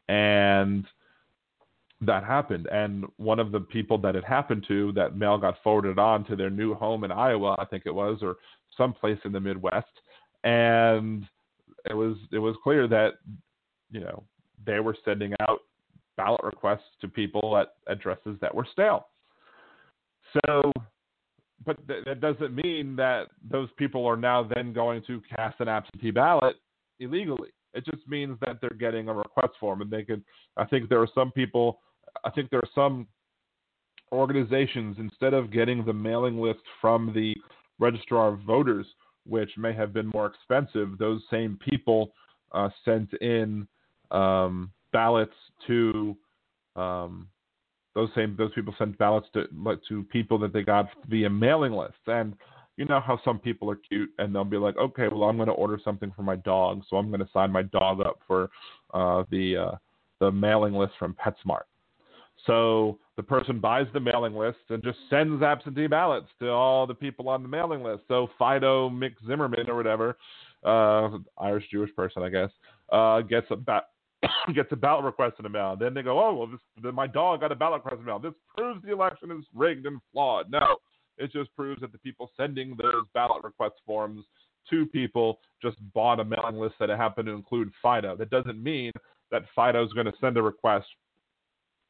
And 0.09 0.85
that 2.01 2.25
happened. 2.25 2.67
And 2.73 3.05
one 3.17 3.39
of 3.39 3.53
the 3.53 3.61
people 3.61 3.99
that 3.99 4.17
it 4.17 4.25
happened 4.25 4.65
to, 4.69 4.93
that 4.93 5.17
mail 5.17 5.39
got 5.39 5.63
forwarded 5.63 5.99
on 5.99 6.25
to 6.25 6.37
their 6.37 6.51
new 6.51 6.75
home 6.75 7.05
in 7.05 7.13
Iowa, 7.13 7.57
I 7.59 7.65
think 7.65 7.85
it 7.87 7.95
was, 7.95 8.19
or 8.23 8.37
someplace 8.77 9.19
in 9.25 9.33
the 9.33 9.41
Midwest. 9.41 9.87
And 10.43 11.27
it 11.89 11.95
was 11.95 12.17
it 12.33 12.39
was 12.39 12.57
clear 12.63 12.89
that 12.89 13.15
you 13.91 14.01
know 14.01 14.23
they 14.67 14.81
were 14.81 14.97
sending 15.05 15.33
out 15.41 15.61
ballot 16.17 16.43
requests 16.43 16.97
to 17.01 17.09
people 17.09 17.57
at 17.57 17.75
addresses 17.87 18.37
that 18.41 18.55
were 18.55 18.67
stale. 18.71 19.09
So, 20.33 20.73
but 21.65 21.87
th- 21.87 22.05
that 22.05 22.21
doesn't 22.21 22.55
mean 22.55 22.97
that 22.97 23.29
those 23.49 23.69
people 23.77 24.07
are 24.07 24.17
now 24.17 24.49
then 24.55 24.73
going 24.73 25.03
to 25.07 25.21
cast 25.35 25.61
an 25.61 25.69
absentee 25.69 26.11
ballot 26.11 26.57
illegally. 27.01 27.51
It 27.73 27.85
just 27.85 28.07
means 28.09 28.39
that 28.41 28.61
they're 28.61 28.71
getting 28.79 29.09
a 29.09 29.15
request 29.15 29.55
form, 29.59 29.83
and 29.83 29.91
they 29.91 30.05
can. 30.05 30.25
I 30.57 30.65
think 30.65 30.89
there 30.89 31.01
are 31.01 31.09
some 31.15 31.33
people. 31.33 31.81
I 32.25 32.31
think 32.31 32.51
there 32.51 32.61
are 32.61 32.71
some 32.75 33.09
organizations 34.13 34.97
instead 34.99 35.35
of 35.35 35.51
getting 35.51 35.85
the 35.85 35.93
mailing 35.93 36.39
list 36.41 36.61
from 36.81 37.13
the 37.13 37.35
registrar 37.81 38.29
of 38.29 38.41
voters 38.41 38.87
which 39.27 39.51
may 39.57 39.73
have 39.73 39.93
been 39.93 40.07
more 40.09 40.27
expensive, 40.27 40.99
those 40.99 41.23
same 41.31 41.59
people 41.69 42.13
uh, 42.53 42.69
sent 42.85 43.13
in 43.15 43.67
um, 44.11 44.71
ballots 44.93 45.35
to 45.67 46.17
um, 46.77 47.29
those 47.95 48.09
same 48.15 48.35
those 48.37 48.53
people 48.55 48.75
sent 48.79 48.99
ballots 48.99 49.29
to 49.35 49.47
to 49.89 50.03
people 50.05 50.39
that 50.39 50.53
they 50.53 50.63
got 50.63 50.89
via 51.09 51.31
mailing 51.31 51.73
lists. 51.73 51.97
And 52.07 52.35
you 52.77 52.85
know 52.87 53.01
how 53.01 53.21
some 53.25 53.39
people 53.39 53.71
are 53.71 53.77
cute 53.77 54.11
and 54.19 54.35
they'll 54.35 54.45
be 54.45 54.57
like, 54.57 54.77
okay, 54.77 55.09
well 55.09 55.25
I'm 55.25 55.37
going 55.37 55.49
to 55.49 55.55
order 55.55 55.79
something 55.83 56.13
for 56.15 56.23
my 56.23 56.37
dog, 56.37 56.83
so 56.89 56.97
I'm 56.97 57.09
going 57.09 57.21
to 57.21 57.29
sign 57.33 57.51
my 57.51 57.63
dog 57.63 58.01
up 58.01 58.21
for 58.27 58.51
uh, 58.93 59.25
the 59.31 59.57
uh, 59.57 59.77
the 60.21 60.31
mailing 60.31 60.75
list 60.75 60.95
from 60.99 61.15
PetSmart. 61.15 61.65
So 62.47 62.99
the 63.17 63.23
person 63.23 63.61
buys 63.61 63.87
the 63.93 64.01
mailing 64.01 64.35
list 64.35 64.59
and 64.69 64.83
just 64.83 64.99
sends 65.09 65.43
absentee 65.43 65.87
ballots 65.87 66.29
to 66.41 66.51
all 66.51 66.87
the 66.87 66.95
people 66.95 67.29
on 67.29 67.43
the 67.43 67.49
mailing 67.49 67.83
list. 67.83 68.03
So 68.09 68.29
Fido 68.39 68.91
Mick 68.91 69.15
Zimmerman 69.27 69.69
or 69.69 69.77
whatever, 69.77 70.17
uh, 70.65 71.19
Irish 71.39 71.65
Jewish 71.71 71.95
person, 71.95 72.23
I 72.23 72.29
guess, 72.29 72.51
uh, 72.93 73.21
gets 73.23 73.47
a 73.51 73.57
gets 74.55 74.73
a 74.73 74.77
ballot 74.77 75.05
request 75.05 75.37
in 75.39 75.45
the 75.45 75.49
mail. 75.49 75.77
Then 75.79 75.95
they 75.95 76.03
go, 76.03 76.21
oh 76.21 76.35
well, 76.35 76.47
this, 76.47 76.93
my 76.95 77.07
dog 77.07 77.41
got 77.41 77.53
a 77.53 77.57
ballot 77.57 77.85
request 77.85 78.01
in 78.01 78.07
the 78.07 78.07
mail. 78.07 78.19
This 78.19 78.35
proves 78.57 78.83
the 78.83 78.93
election 78.93 79.31
is 79.31 79.45
rigged 79.55 79.87
and 79.87 80.01
flawed. 80.13 80.51
No, 80.51 80.77
it 81.19 81.33
just 81.33 81.55
proves 81.55 81.81
that 81.81 81.93
the 81.93 81.99
people 81.99 82.31
sending 82.37 82.77
those 82.77 83.05
ballot 83.15 83.45
request 83.45 83.75
forms 83.87 84.25
to 84.71 84.87
people 84.87 85.41
just 85.63 85.77
bought 85.93 86.21
a 86.21 86.25
mailing 86.25 86.57
list 86.57 86.75
that 86.81 86.89
happened 86.89 87.27
to 87.27 87.33
include 87.33 87.71
Fido. 87.83 88.17
That 88.17 88.31
doesn't 88.31 88.63
mean 88.63 88.93
that 89.31 89.43
Fido 89.55 89.85
is 89.85 89.93
going 89.93 90.07
to 90.07 90.13
send 90.21 90.37
a 90.37 90.43
request 90.43 90.87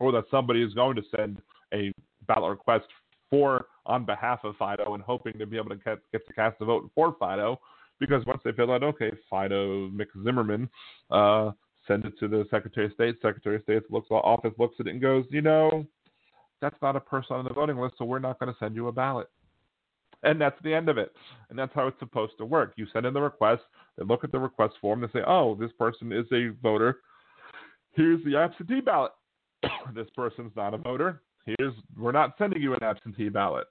or 0.00 0.12
that 0.12 0.24
somebody 0.30 0.62
is 0.62 0.74
going 0.74 0.96
to 0.96 1.02
send 1.16 1.40
a 1.72 1.92
ballot 2.26 2.50
request 2.50 2.86
for 3.30 3.66
on 3.86 4.04
behalf 4.04 4.40
of 4.44 4.56
Fido 4.56 4.94
and 4.94 5.02
hoping 5.02 5.38
to 5.38 5.46
be 5.46 5.56
able 5.56 5.70
to 5.70 5.76
get, 5.76 5.98
get 6.12 6.26
to 6.26 6.32
cast 6.32 6.60
a 6.60 6.64
vote 6.64 6.90
for 6.94 7.14
Fido 7.18 7.58
because 8.00 8.24
once 8.26 8.40
they 8.44 8.52
fill 8.52 8.72
out, 8.72 8.82
okay, 8.82 9.10
Fido 9.30 9.88
Mick 9.88 10.08
Zimmerman, 10.24 10.68
uh, 11.10 11.52
send 11.86 12.04
it 12.04 12.18
to 12.18 12.28
the 12.28 12.44
Secretary 12.50 12.86
of 12.86 12.92
State. 12.92 13.16
Secretary 13.22 13.56
of 13.56 13.62
State's 13.62 13.86
looks 13.90 14.08
office 14.10 14.52
looks 14.58 14.76
at 14.80 14.86
it 14.86 14.90
and 14.90 15.02
goes, 15.02 15.24
you 15.30 15.42
know, 15.42 15.86
that's 16.60 16.80
not 16.80 16.96
a 16.96 17.00
person 17.00 17.36
on 17.36 17.44
the 17.44 17.52
voting 17.52 17.78
list, 17.78 17.96
so 17.98 18.04
we're 18.04 18.18
not 18.18 18.38
going 18.38 18.52
to 18.52 18.58
send 18.58 18.74
you 18.74 18.88
a 18.88 18.92
ballot. 18.92 19.28
And 20.22 20.40
that's 20.40 20.56
the 20.62 20.72
end 20.72 20.88
of 20.88 20.96
it. 20.96 21.12
And 21.50 21.58
that's 21.58 21.74
how 21.74 21.86
it's 21.86 21.98
supposed 21.98 22.32
to 22.38 22.46
work. 22.46 22.72
You 22.76 22.86
send 22.92 23.04
in 23.04 23.12
the 23.12 23.20
request, 23.20 23.62
they 23.98 24.04
look 24.04 24.24
at 24.24 24.32
the 24.32 24.38
request 24.38 24.74
form, 24.80 25.02
they 25.02 25.18
say, 25.18 25.24
oh, 25.26 25.54
this 25.54 25.72
person 25.78 26.12
is 26.12 26.26
a 26.32 26.48
voter. 26.62 27.00
Here's 27.92 28.24
the 28.24 28.36
absentee 28.36 28.80
ballot. 28.80 29.12
this 29.94 30.08
person's 30.16 30.52
not 30.56 30.74
a 30.74 30.78
voter. 30.78 31.22
Here's 31.46 31.74
we're 31.96 32.12
not 32.12 32.34
sending 32.38 32.62
you 32.62 32.74
an 32.74 32.82
absentee 32.82 33.28
ballot. 33.28 33.66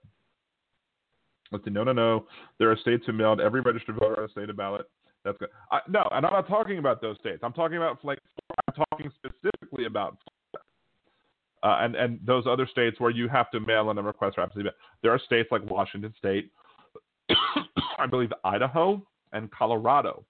Let's 1.51 1.65
see, 1.65 1.71
no, 1.71 1.83
no, 1.83 1.93
no. 1.93 2.25
There 2.59 2.71
are 2.71 2.77
states 2.77 3.03
who 3.05 3.13
mailed 3.13 3.39
every 3.39 3.61
registered 3.61 3.95
voter 3.95 4.19
on 4.19 4.25
a 4.25 4.31
state 4.31 4.55
ballot. 4.55 4.85
That's 5.23 5.37
good. 5.37 5.49
I, 5.71 5.79
no, 5.87 6.07
and 6.11 6.25
I'm 6.25 6.33
not 6.33 6.47
talking 6.47 6.79
about 6.79 7.01
those 7.01 7.17
states. 7.19 7.39
I'm 7.43 7.53
talking 7.53 7.77
about 7.77 8.03
like 8.03 8.19
I'm 8.67 8.85
talking 8.91 9.11
specifically 9.15 9.85
about 9.85 10.17
uh, 11.63 11.77
and 11.81 11.95
and 11.95 12.19
those 12.25 12.45
other 12.47 12.67
states 12.67 12.99
where 12.99 13.11
you 13.11 13.27
have 13.27 13.49
to 13.51 13.59
mail 13.59 13.89
in 13.91 13.97
a 13.97 14.01
request 14.01 14.35
for 14.35 14.41
absentee 14.41 14.63
ballot. 14.63 14.77
There 15.01 15.11
are 15.11 15.19
states 15.19 15.49
like 15.51 15.63
Washington 15.69 16.13
State, 16.17 16.51
I 17.97 18.05
believe 18.09 18.31
Idaho 18.43 19.01
and 19.31 19.49
Colorado 19.51 20.25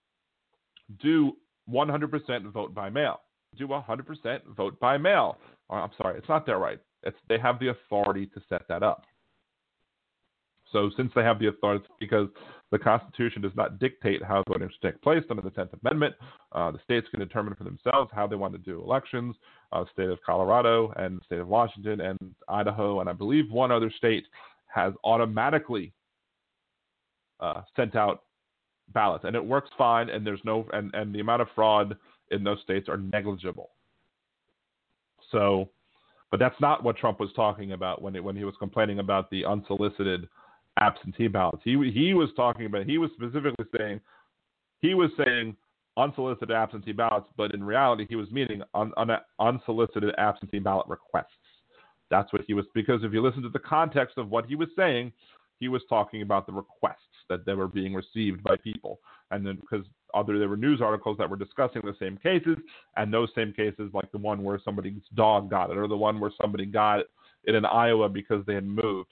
do 1.01 1.33
100% 1.69 2.51
vote 2.51 2.73
by 2.73 2.89
mail. 2.89 3.21
Do 3.57 3.67
100% 3.67 4.39
vote 4.55 4.79
by 4.79 4.97
mail. 4.97 5.37
Or, 5.69 5.79
I'm 5.79 5.91
sorry, 5.97 6.17
it's 6.17 6.29
not 6.29 6.45
their 6.45 6.59
right. 6.59 6.79
It's 7.03 7.17
they 7.27 7.37
have 7.39 7.59
the 7.59 7.69
authority 7.69 8.27
to 8.27 8.41
set 8.49 8.67
that 8.69 8.83
up. 8.83 9.03
So 10.71 10.89
since 10.97 11.11
they 11.15 11.21
have 11.21 11.39
the 11.39 11.47
authority, 11.47 11.85
because 11.99 12.27
the 12.71 12.79
Constitution 12.79 13.41
does 13.41 13.51
not 13.55 13.79
dictate 13.79 14.23
how 14.23 14.43
voting 14.47 14.69
should 14.69 14.93
take 14.93 15.01
place 15.03 15.23
under 15.29 15.43
the 15.43 15.51
Tenth 15.51 15.69
Amendment, 15.83 16.15
uh, 16.51 16.71
the 16.71 16.79
states 16.83 17.07
can 17.11 17.19
determine 17.19 17.53
for 17.53 17.63
themselves 17.63 18.09
how 18.13 18.25
they 18.25 18.35
want 18.35 18.53
to 18.53 18.59
do 18.59 18.81
elections. 18.81 19.35
Uh, 19.71 19.83
the 19.83 19.89
state 19.93 20.09
of 20.09 20.19
Colorado 20.25 20.91
and 20.97 21.19
the 21.19 21.25
state 21.25 21.39
of 21.39 21.47
Washington 21.47 22.01
and 22.01 22.17
Idaho 22.47 22.99
and 22.99 23.09
I 23.09 23.13
believe 23.13 23.51
one 23.51 23.71
other 23.71 23.91
state 23.95 24.25
has 24.73 24.93
automatically 25.03 25.93
uh, 27.39 27.61
sent 27.75 27.95
out 27.95 28.23
ballots, 28.93 29.25
and 29.25 29.35
it 29.35 29.45
works 29.45 29.69
fine. 29.77 30.09
And 30.09 30.25
there's 30.25 30.41
no 30.43 30.65
and 30.73 30.93
and 30.93 31.13
the 31.13 31.19
amount 31.19 31.43
of 31.43 31.49
fraud 31.53 31.95
in 32.33 32.43
those 32.43 32.61
states 32.61 32.89
are 32.89 32.97
negligible. 32.97 33.69
So, 35.31 35.69
but 36.31 36.39
that's 36.39 36.59
not 36.59 36.83
what 36.83 36.97
Trump 36.97 37.19
was 37.19 37.31
talking 37.35 37.73
about 37.73 38.01
when 38.01 38.15
it, 38.15 38.23
when 38.23 38.35
he 38.35 38.43
was 38.43 38.55
complaining 38.59 38.99
about 38.99 39.29
the 39.29 39.45
unsolicited 39.45 40.27
absentee 40.79 41.27
ballots. 41.27 41.61
He 41.63 41.91
he 41.93 42.13
was 42.13 42.29
talking 42.35 42.65
about 42.65 42.85
he 42.85 42.97
was 42.97 43.11
specifically 43.15 43.65
saying 43.77 44.01
he 44.81 44.93
was 44.93 45.11
saying 45.23 45.55
unsolicited 45.97 46.51
absentee 46.51 46.91
ballots, 46.91 47.29
but 47.37 47.53
in 47.53 47.63
reality 47.63 48.05
he 48.09 48.15
was 48.15 48.29
meaning 48.31 48.63
un, 48.73 48.91
un, 48.97 49.09
unsolicited 49.39 50.13
absentee 50.17 50.59
ballot 50.59 50.87
requests. 50.87 51.27
That's 52.09 52.31
what 52.33 52.43
he 52.47 52.53
was 52.53 52.65
because 52.73 53.03
if 53.03 53.13
you 53.13 53.21
listen 53.21 53.43
to 53.43 53.49
the 53.49 53.59
context 53.59 54.17
of 54.17 54.29
what 54.29 54.45
he 54.45 54.55
was 54.55 54.69
saying, 54.75 55.11
he 55.59 55.67
was 55.67 55.81
talking 55.87 56.21
about 56.21 56.47
the 56.47 56.53
requests 56.53 57.12
that 57.29 57.45
they 57.45 57.53
were 57.53 57.67
being 57.67 57.93
received 57.93 58.43
by 58.43 58.55
people, 58.57 58.99
and 59.31 59.45
then 59.45 59.57
because 59.61 59.85
other 60.13 60.37
there 60.37 60.49
were 60.49 60.57
news 60.57 60.81
articles 60.81 61.17
that 61.17 61.29
were 61.29 61.37
discussing 61.37 61.81
the 61.83 61.95
same 61.99 62.17
cases, 62.17 62.57
and 62.97 63.13
those 63.13 63.29
same 63.35 63.53
cases 63.53 63.89
like 63.93 64.11
the 64.11 64.17
one 64.17 64.43
where 64.43 64.59
somebody's 64.63 65.01
dog 65.15 65.49
got 65.49 65.69
it, 65.69 65.77
or 65.77 65.87
the 65.87 65.97
one 65.97 66.19
where 66.19 66.31
somebody 66.41 66.65
got 66.65 66.99
it 66.99 67.55
in 67.55 67.65
Iowa 67.65 68.09
because 68.09 68.45
they 68.45 68.53
had 68.53 68.65
moved 68.65 69.09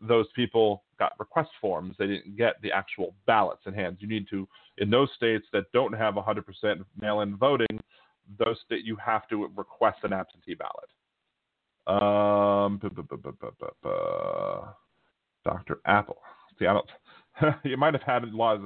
those 0.00 0.26
people 0.34 0.84
got 0.98 1.12
request 1.18 1.50
forms. 1.60 1.94
They 1.98 2.06
didn't 2.06 2.36
get 2.36 2.60
the 2.62 2.72
actual 2.72 3.14
ballots 3.26 3.62
in 3.66 3.74
hand. 3.74 3.98
You 4.00 4.08
need 4.08 4.26
to, 4.30 4.48
in 4.78 4.90
those 4.90 5.08
states 5.16 5.46
that 5.52 5.70
don't 5.72 5.92
have 5.92 6.14
100% 6.14 6.84
mail-in 7.00 7.36
voting, 7.36 7.80
those 8.38 8.58
that 8.70 8.84
you 8.84 8.96
have 8.96 9.28
to 9.28 9.48
request 9.56 9.98
an 10.02 10.12
absentee 10.12 10.54
ballot. 10.54 10.90
Um, 11.86 12.80
Dr. 15.44 15.78
Appel. 15.86 16.18
See, 16.58 16.66
I 16.66 16.72
don't. 16.72 16.90
you 17.64 17.76
might 17.76 17.94
have 17.94 18.02
had 18.02 18.32
laws. 18.32 18.60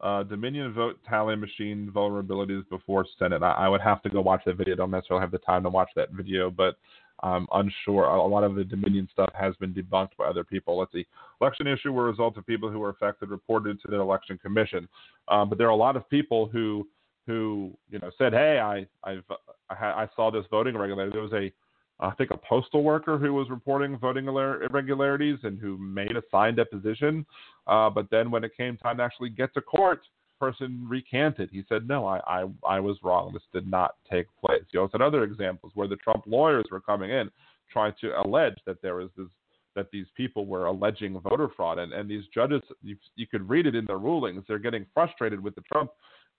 Uh, 0.00 0.22
Dominion 0.22 0.72
vote 0.72 0.98
tally 1.06 1.36
machine 1.36 1.90
vulnerabilities 1.94 2.66
before 2.70 3.04
Senate. 3.18 3.42
I, 3.42 3.52
I, 3.52 3.68
would 3.68 3.82
have 3.82 4.00
to 4.02 4.08
go 4.08 4.22
watch 4.22 4.40
that 4.46 4.56
video. 4.56 4.74
Don't 4.74 4.90
necessarily 4.90 5.22
have 5.22 5.30
the 5.30 5.38
time 5.38 5.62
to 5.64 5.68
watch 5.68 5.90
that 5.94 6.10
video, 6.12 6.50
but 6.50 6.76
I'm 7.22 7.46
unsure. 7.52 8.04
A 8.04 8.26
lot 8.26 8.44
of 8.44 8.54
the 8.54 8.64
Dominion 8.64 9.08
stuff 9.12 9.28
has 9.38 9.54
been 9.56 9.74
debunked 9.74 10.16
by 10.18 10.24
other 10.24 10.42
people. 10.42 10.78
Let's 10.78 10.92
see. 10.92 11.06
Election 11.42 11.66
issue 11.66 11.92
were 11.92 12.08
a 12.08 12.10
result 12.10 12.38
of 12.38 12.46
people 12.46 12.70
who 12.70 12.78
were 12.78 12.88
affected 12.88 13.28
reported 13.28 13.80
to 13.82 13.88
the 13.88 14.00
election 14.00 14.38
commission. 14.38 14.88
Um, 15.28 15.50
but 15.50 15.58
there 15.58 15.66
are 15.66 15.70
a 15.70 15.76
lot 15.76 15.96
of 15.96 16.08
people 16.08 16.46
who 16.46 16.88
who 17.26 17.76
you 17.90 17.98
know 17.98 18.10
said, 18.16 18.32
"Hey, 18.32 18.58
I 18.58 18.86
I've 19.04 19.24
I, 19.68 19.74
I 19.74 20.08
saw 20.16 20.30
this 20.30 20.46
voting 20.50 20.74
irregularity." 20.74 21.12
There 21.12 21.22
was 21.22 21.32
a 21.32 21.52
I 22.00 22.10
think 22.12 22.30
a 22.30 22.36
postal 22.36 22.82
worker 22.82 23.18
who 23.18 23.34
was 23.34 23.50
reporting 23.50 23.98
voting 23.98 24.26
irregularities 24.26 25.38
and 25.42 25.58
who 25.58 25.76
made 25.76 26.16
a 26.16 26.22
signed 26.30 26.56
deposition. 26.56 27.26
Uh, 27.66 27.90
but 27.90 28.08
then 28.10 28.30
when 28.30 28.42
it 28.42 28.56
came 28.56 28.76
time 28.76 28.96
to 28.98 29.02
actually 29.02 29.30
get 29.30 29.52
to 29.54 29.60
court, 29.60 30.00
person 30.40 30.84
recanted. 30.88 31.50
He 31.52 31.62
said, 31.68 31.86
"No, 31.86 32.06
I, 32.06 32.18
I, 32.26 32.46
I 32.66 32.80
was 32.80 32.96
wrong. 33.04 33.30
This 33.32 33.42
did 33.52 33.70
not 33.70 33.96
take 34.10 34.26
place." 34.42 34.64
You 34.72 34.80
also 34.80 34.98
had 34.98 35.02
other 35.02 35.22
examples 35.22 35.72
where 35.74 35.86
the 35.86 35.96
Trump 35.96 36.24
lawyers 36.26 36.64
were 36.72 36.80
coming 36.80 37.10
in 37.10 37.30
trying 37.70 37.92
to 38.00 38.18
allege 38.24 38.56
that 38.66 38.82
there 38.82 38.96
was 38.96 39.10
this 39.16 39.28
that 39.76 39.90
these 39.92 40.06
people 40.16 40.46
were 40.46 40.66
alleging 40.66 41.20
voter 41.20 41.48
fraud, 41.54 41.78
and 41.78 41.92
and 41.92 42.10
these 42.10 42.24
judges, 42.34 42.62
you, 42.82 42.96
you 43.14 43.26
could 43.26 43.48
read 43.48 43.66
it 43.66 43.76
in 43.76 43.84
their 43.84 43.98
rulings. 43.98 44.42
They're 44.48 44.58
getting 44.58 44.86
frustrated 44.92 45.40
with 45.40 45.54
the 45.54 45.62
Trump 45.72 45.90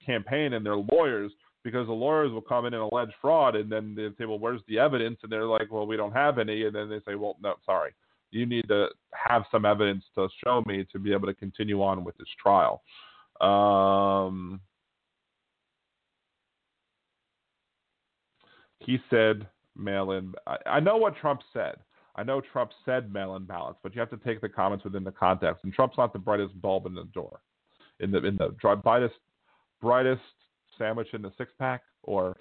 campaign 0.03 0.53
and 0.53 0.65
their 0.65 0.77
lawyers 0.77 1.31
because 1.63 1.87
the 1.87 1.93
lawyers 1.93 2.31
will 2.31 2.41
come 2.41 2.65
in 2.65 2.73
and 2.73 2.83
allege 2.83 3.11
fraud, 3.21 3.55
and 3.55 3.71
then 3.71 3.95
they 3.95 4.09
say, 4.17 4.25
"Well, 4.25 4.39
where's 4.39 4.61
the 4.67 4.79
evidence?" 4.79 5.19
And 5.23 5.31
they're 5.31 5.45
like, 5.45 5.71
"Well, 5.71 5.85
we 5.85 5.97
don't 5.97 6.13
have 6.13 6.39
any." 6.39 6.65
And 6.65 6.75
then 6.75 6.89
they 6.89 6.99
say, 7.05 7.15
"Well, 7.15 7.37
no, 7.41 7.55
sorry." 7.65 7.93
You 8.31 8.45
need 8.45 8.67
to 8.69 8.87
have 9.13 9.43
some 9.51 9.65
evidence 9.65 10.05
to 10.15 10.29
show 10.43 10.63
me 10.65 10.85
to 10.91 10.99
be 10.99 11.11
able 11.11 11.27
to 11.27 11.33
continue 11.33 11.83
on 11.83 12.03
with 12.03 12.17
this 12.17 12.29
trial. 12.41 12.81
Um, 13.41 14.61
he 18.79 18.99
said 19.09 19.47
mail 19.75 20.11
in. 20.11 20.33
I, 20.47 20.57
I, 20.65 20.79
know 20.79 20.97
what 20.97 21.17
Trump 21.17 21.41
said. 21.51 21.75
I 22.15 22.23
know 22.23 22.41
Trump 22.41 22.71
said 22.85 23.11
mail 23.11 23.35
in 23.35 23.45
ballots, 23.45 23.79
but 23.83 23.93
you 23.95 23.99
have 23.99 24.09
to 24.11 24.17
take 24.17 24.41
the 24.41 24.49
comments 24.49 24.85
within 24.85 25.03
the 25.03 25.11
context. 25.11 25.63
And 25.63 25.73
Trump's 25.73 25.97
not 25.97 26.13
the 26.13 26.19
brightest 26.19 26.59
bulb 26.61 26.85
in 26.85 26.93
the 26.93 27.05
door, 27.13 27.41
in 27.99 28.11
the 28.11 28.25
in 28.25 28.37
the 28.37 28.55
brightest 28.61 29.15
brightest 29.81 30.21
sandwich 30.77 31.07
in 31.13 31.21
the 31.21 31.31
six 31.37 31.51
pack, 31.59 31.81
or 32.03 32.35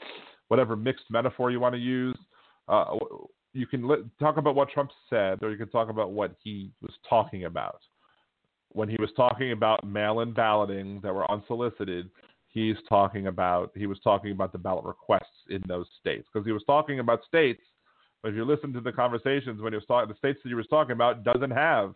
whatever 0.49 0.77
mixed 0.77 1.05
metaphor 1.11 1.51
you 1.51 1.61
want 1.61 1.75
to 1.75 1.81
use. 1.81 2.17
Uh, 2.69 2.97
you 3.53 3.67
can 3.67 3.87
li- 3.87 4.05
talk 4.19 4.37
about 4.37 4.55
what 4.55 4.71
Trump 4.71 4.91
said, 5.09 5.43
or 5.43 5.51
you 5.51 5.57
can 5.57 5.69
talk 5.69 5.89
about 5.89 6.13
what 6.13 6.35
he 6.43 6.71
was 6.81 6.93
talking 7.09 7.45
about 7.45 7.81
when 8.73 8.89
he 8.89 8.97
was 8.97 9.11
talking 9.17 9.53
about 9.53 9.87
mail-in 9.87 10.33
balloting 10.33 11.01
that 11.03 11.15
were 11.15 11.31
unsolicited, 11.31 12.11
he's 12.49 12.77
talking 12.89 13.27
about 13.27 13.71
he 13.75 13.87
was 13.87 13.99
talking 14.03 14.33
about 14.33 14.53
the 14.53 14.59
ballot 14.59 14.85
requests 14.85 15.25
in 15.49 15.63
those 15.67 15.87
states 16.01 16.27
because 16.33 16.47
he 16.47 16.53
was 16.53 16.65
talking 16.67 17.01
about 17.01 17.25
states. 17.27 17.63
But 18.23 18.31
if 18.31 18.35
you 18.37 18.45
listen 18.45 18.73
to 18.75 18.81
the 18.81 18.93
conversations 18.93 19.61
when 19.61 19.73
he 19.73 19.77
was 19.77 19.87
talking, 19.87 20.09
the 20.09 20.19
states 20.19 20.41
that 20.43 20.51
he 20.51 20.55
was 20.55 20.67
talking 20.69 20.93
about 20.93 21.25
doesn't 21.25 21.51
have 21.51 21.95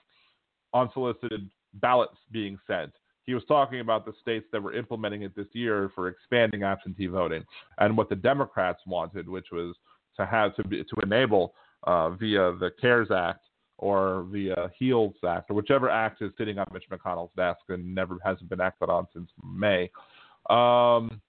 unsolicited 0.72 1.48
ballots 1.74 2.16
being 2.32 2.58
sent. 2.66 2.92
He 3.26 3.34
was 3.34 3.44
talking 3.46 3.80
about 3.80 4.04
the 4.04 4.12
states 4.20 4.46
that 4.52 4.62
were 4.62 4.74
implementing 4.74 5.22
it 5.22 5.34
this 5.34 5.46
year 5.52 5.90
for 5.94 6.08
expanding 6.08 6.62
absentee 6.62 7.06
voting 7.06 7.44
and 7.78 7.96
what 7.96 8.08
the 8.08 8.16
Democrats 8.16 8.82
wanted, 8.86 9.28
which 9.28 9.46
was 9.50 9.74
to 10.16 10.26
have 10.26 10.54
to 10.56 10.64
be 10.68 10.84
to 10.84 10.96
enable 11.02 11.54
uh, 11.84 12.10
via 12.10 12.54
the 12.56 12.70
CARES 12.80 13.10
Act 13.10 13.44
or 13.78 14.26
via 14.30 14.70
HEALS 14.78 15.14
Act, 15.26 15.50
or 15.50 15.54
whichever 15.54 15.90
act 15.90 16.22
is 16.22 16.30
sitting 16.38 16.58
on 16.58 16.66
Mitch 16.72 16.84
McConnell's 16.90 17.32
desk 17.36 17.60
and 17.68 17.94
never 17.94 18.18
hasn't 18.24 18.48
been 18.48 18.60
acted 18.60 18.88
on 18.88 19.06
since 19.12 19.28
May. 19.42 19.90
Um, 20.48 21.20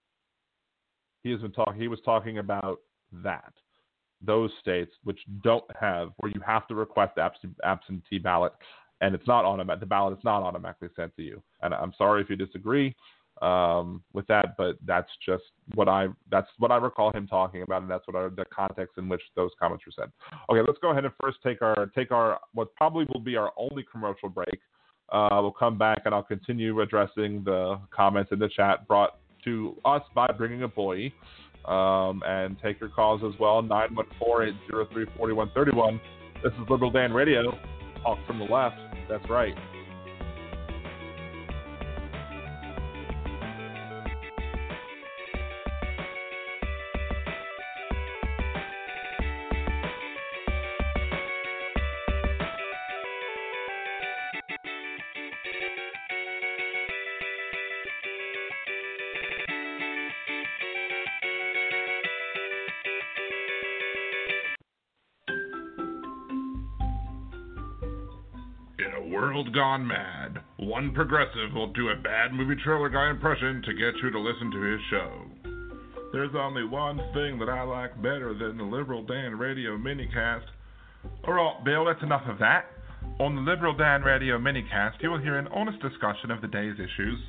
he 1.24 1.32
has 1.32 1.42
been 1.42 1.52
talking. 1.52 1.82
He 1.82 1.88
was 1.88 2.00
talking 2.06 2.38
about 2.38 2.80
that. 3.24 3.54
Those 4.22 4.52
states 4.62 4.92
which 5.04 5.20
don't 5.44 5.66
have, 5.80 6.12
where 6.18 6.32
you 6.32 6.42
have 6.46 6.68
to 6.68 6.76
request 6.76 7.18
absentee 7.64 8.20
ballot, 8.20 8.54
and 9.02 9.14
it's 9.14 9.28
not 9.28 9.46
automatic. 9.46 9.80
The 9.82 9.86
ballot 9.86 10.18
is 10.18 10.24
not 10.24 10.44
automatically 10.44 10.90
sent 10.96 11.16
to 11.18 11.24
you. 11.24 11.42
And 11.62 11.74
I'm 11.74 11.94
sorry 11.98 12.22
if 12.22 12.30
you 12.30 12.36
disagree 12.36 12.96
um, 13.42 14.02
with 14.14 14.26
that, 14.28 14.56
but 14.58 14.78
that's 14.86 15.10
just 15.26 15.44
what 15.74 15.90
I 15.90 16.08
that's 16.32 16.48
what 16.58 16.72
I 16.72 16.78
recall 16.78 17.12
him 17.12 17.28
talking 17.28 17.62
about, 17.64 17.82
and 17.82 17.92
that's 17.92 18.08
what 18.08 18.16
our, 18.16 18.30
the 18.30 18.46
context 18.46 18.98
in 18.98 19.10
which 19.10 19.22
those 19.36 19.52
comments 19.60 19.84
were 19.86 19.92
said. 19.96 20.12
Okay, 20.50 20.62
let's 20.66 20.80
go 20.82 20.92
ahead 20.92 21.04
and 21.04 21.14
first 21.22 21.38
take 21.44 21.62
our 21.62 21.88
take 21.96 22.12
our 22.12 22.40
what 22.54 22.74
probably 22.76 23.06
will 23.14 23.20
be 23.20 23.36
our 23.36 23.52
only 23.58 23.86
commercial 23.92 24.30
break. 24.30 24.60
Uh, 25.12 25.40
we'll 25.42 25.52
come 25.52 25.78
back 25.78 26.02
and 26.06 26.16
I'll 26.16 26.24
continue 26.24 26.82
addressing 26.82 27.44
the 27.44 27.80
comments 27.92 28.32
in 28.32 28.40
the 28.40 28.50
chat 28.50 28.88
brought 28.88 29.20
to 29.44 29.76
us 29.86 30.02
by 30.16 30.28
Bringing 30.28 30.64
a 30.64 30.68
Boy. 30.68 31.12
Um, 31.66 32.22
and 32.28 32.58
take 32.62 32.80
your 32.80 32.90
calls 32.90 33.22
as 33.24 33.40
well 33.40 33.64
914 33.64 34.56
803 34.68 35.06
4131. 35.18 36.00
This 36.44 36.54
is 36.54 36.70
Liberal 36.70 36.92
Dan 36.92 37.12
Radio. 37.12 37.58
Talk 38.04 38.20
from 38.28 38.38
the 38.38 38.46
left. 38.46 38.78
That's 39.08 39.30
right. 39.30 39.56
Gone 69.56 69.88
mad. 69.88 70.44
One 70.58 70.94
progressive 70.94 71.54
will 71.54 71.72
do 71.72 71.88
a 71.88 71.96
bad 71.96 72.34
movie 72.34 72.62
trailer 72.62 72.90
guy 72.90 73.10
impression 73.10 73.62
to 73.66 73.74
get 73.74 73.96
you 74.04 74.12
to 74.12 74.20
listen 74.20 74.52
to 74.52 74.62
his 74.62 74.82
show. 74.90 75.26
There's 76.12 76.36
only 76.36 76.66
one 76.66 76.98
thing 77.14 77.40
that 77.40 77.50
I 77.50 77.64
like 77.64 77.96
better 78.02 78.34
than 78.34 78.58
the 78.58 78.64
Liberal 78.64 79.04
Dan 79.04 79.38
Radio 79.38 79.78
minicast. 79.78 80.44
Oh, 81.26 81.32
Alright, 81.32 81.64
Bill, 81.64 81.86
that's 81.86 82.04
enough 82.04 82.28
of 82.28 82.38
that. 82.40 82.66
On 83.20 83.36
the 83.36 83.42
Liberal 83.42 83.76
Dan 83.76 84.02
Radio 84.02 84.38
minicast, 84.38 85.02
you 85.02 85.10
will 85.10 85.22
hear 85.22 85.38
an 85.38 85.48
honest 85.48 85.82
discussion 85.82 86.32
of 86.32 86.42
the 86.42 86.48
day's 86.48 86.76
issues, 86.76 87.20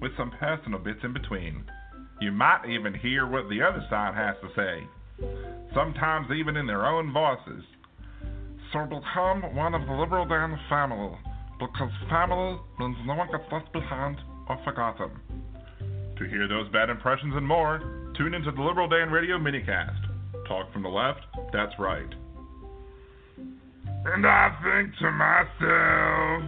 with 0.00 0.12
some 0.16 0.30
personal 0.38 0.78
bits 0.78 1.00
in 1.02 1.12
between. 1.12 1.64
You 2.20 2.30
might 2.30 2.62
even 2.68 2.94
hear 2.94 3.26
what 3.26 3.48
the 3.48 3.62
other 3.62 3.84
side 3.90 4.14
has 4.14 4.36
to 4.42 4.54
say, 4.54 4.86
sometimes 5.74 6.28
even 6.30 6.56
in 6.56 6.66
their 6.66 6.86
own 6.86 7.12
voices. 7.12 7.64
So 8.72 8.84
become 8.84 9.54
one 9.54 9.74
of 9.74 9.86
the 9.86 9.92
Liberal 9.92 10.26
Dan 10.26 10.58
family 10.68 11.16
because 11.58 11.90
family 12.10 12.58
means 12.78 12.96
no 13.06 13.14
one 13.14 13.28
gets 13.30 13.44
left 13.52 13.72
behind 13.72 14.18
or 14.48 14.58
forgotten. 14.64 15.10
To 16.18 16.24
hear 16.24 16.48
those 16.48 16.68
bad 16.72 16.90
impressions 16.90 17.34
and 17.36 17.46
more, 17.46 18.12
tune 18.16 18.34
into 18.34 18.50
the 18.50 18.62
Liberal 18.62 18.88
Dan 18.88 19.10
Radio 19.10 19.38
minicast. 19.38 20.00
Talk 20.48 20.72
from 20.72 20.82
the 20.82 20.88
left, 20.88 21.20
that's 21.52 21.72
right. 21.78 22.08
And 24.06 24.24
I 24.24 24.48
think 24.62 24.94
to 24.98 25.10
myself, 25.10 26.42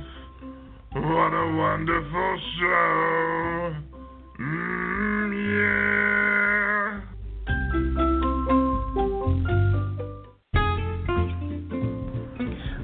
what 0.95 1.33
a 1.35 1.57
wonderful 1.57 2.41
show. 2.61 3.77
Mm, 4.41 4.78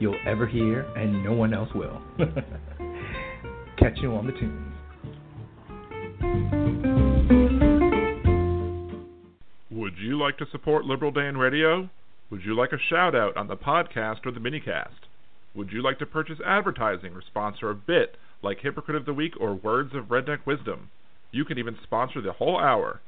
you'll 0.00 0.18
ever 0.26 0.46
hear, 0.46 0.80
and 0.96 1.22
no 1.22 1.32
one 1.32 1.54
else 1.54 1.68
will. 1.74 2.00
Catch 3.78 3.98
you 4.02 4.14
on 4.14 4.26
the 4.26 4.32
tunes. 4.32 4.66
Would 9.70 9.98
you 9.98 10.18
like 10.18 10.38
to 10.38 10.46
support 10.50 10.84
Liberal 10.84 11.12
Dan 11.12 11.36
Radio? 11.36 11.88
Would 12.30 12.42
you 12.44 12.56
like 12.56 12.72
a 12.72 12.78
shout 12.88 13.14
out 13.14 13.36
on 13.36 13.48
the 13.48 13.56
podcast 13.56 14.26
or 14.26 14.32
the 14.32 14.40
minicast? 14.40 15.06
Would 15.54 15.72
you 15.72 15.82
like 15.82 15.98
to 15.98 16.06
purchase 16.06 16.38
advertising 16.46 17.12
or 17.12 17.22
sponsor 17.26 17.70
a 17.70 17.74
bit 17.74 18.16
like 18.42 18.58
Hypocrite 18.60 18.96
of 18.96 19.04
the 19.04 19.12
Week 19.12 19.34
or 19.40 19.54
Words 19.54 19.94
of 19.94 20.04
Redneck 20.06 20.46
Wisdom? 20.46 20.90
You 21.32 21.44
can 21.44 21.58
even 21.58 21.76
sponsor 21.82 22.20
the 22.20 22.32
whole 22.32 22.58
hour. 22.58 23.00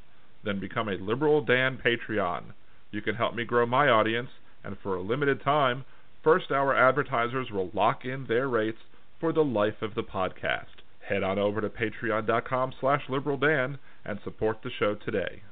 Then 0.45 0.61
become 0.61 0.89
a 0.89 0.93
Liberal 0.93 1.45
Dan 1.45 1.79
Patreon. 1.85 2.53
You 2.91 3.01
can 3.01 3.15
help 3.15 3.35
me 3.35 3.45
grow 3.45 3.65
my 3.65 3.89
audience, 3.89 4.31
and 4.65 4.77
for 4.83 4.97
a 4.97 5.03
limited 5.03 5.43
time, 5.43 5.85
first 6.23 6.51
hour 6.51 6.75
advertisers 6.77 7.51
will 7.51 7.71
lock 7.75 8.05
in 8.05 8.27
their 8.27 8.49
rates 8.49 8.79
for 9.21 9.33
the 9.33 9.45
life 9.45 9.83
of 9.83 9.95
the 9.95 10.03
podcast. 10.03 10.83
Head 11.09 11.23
on 11.23 11.39
over 11.39 11.61
to 11.61 11.69
patreon.com 11.69 12.73
slash 12.81 13.03
liberaldan 13.09 13.79
and 14.05 14.19
support 14.25 14.59
the 14.63 14.71
show 14.79 14.95
today. 14.95 15.43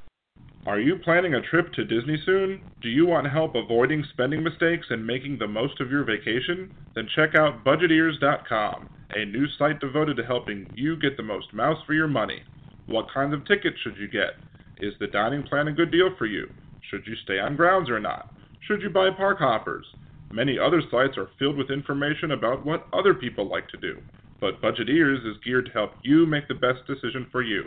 Are 0.65 0.79
you 0.79 0.97
planning 1.03 1.33
a 1.33 1.41
trip 1.41 1.73
to 1.73 1.85
Disney 1.85 2.21
soon? 2.23 2.61
Do 2.81 2.89
you 2.89 3.07
want 3.07 3.27
help 3.27 3.55
avoiding 3.55 4.03
spending 4.13 4.43
mistakes 4.43 4.87
and 4.89 5.05
making 5.05 5.39
the 5.39 5.47
most 5.47 5.81
of 5.81 5.89
your 5.89 6.03
vacation? 6.03 6.71
Then 6.93 7.07
check 7.15 7.33
out 7.35 7.65
Budgeteers.com, 7.65 8.89
a 9.09 9.25
new 9.25 9.47
site 9.57 9.79
devoted 9.79 10.17
to 10.17 10.23
helping 10.23 10.67
you 10.75 10.97
get 10.97 11.17
the 11.17 11.23
most 11.23 11.53
mouse 11.53 11.79
for 11.87 11.93
your 11.93 12.07
money. 12.07 12.43
What 12.85 13.11
kinds 13.11 13.33
of 13.33 13.45
tickets 13.45 13.77
should 13.83 13.97
you 13.97 14.07
get? 14.07 14.35
Is 14.79 14.93
the 14.99 15.07
dining 15.07 15.43
plan 15.43 15.67
a 15.67 15.71
good 15.71 15.91
deal 15.91 16.09
for 16.17 16.27
you? 16.27 16.47
Should 16.89 17.07
you 17.07 17.15
stay 17.23 17.39
on 17.39 17.55
grounds 17.55 17.89
or 17.89 17.99
not? 17.99 18.33
Should 18.67 18.81
you 18.81 18.89
buy 18.89 19.09
park 19.09 19.39
hoppers? 19.39 19.85
Many 20.33 20.57
other 20.57 20.81
sites 20.89 21.17
are 21.17 21.29
filled 21.37 21.57
with 21.57 21.69
information 21.69 22.31
about 22.31 22.65
what 22.65 22.87
other 22.93 23.13
people 23.13 23.49
like 23.49 23.67
to 23.69 23.77
do, 23.77 23.97
but 24.39 24.61
Budgeteers 24.61 25.27
is 25.29 25.37
geared 25.43 25.65
to 25.65 25.71
help 25.71 25.91
you 26.03 26.25
make 26.25 26.47
the 26.47 26.55
best 26.55 26.87
decision 26.87 27.27
for 27.31 27.41
you. 27.41 27.63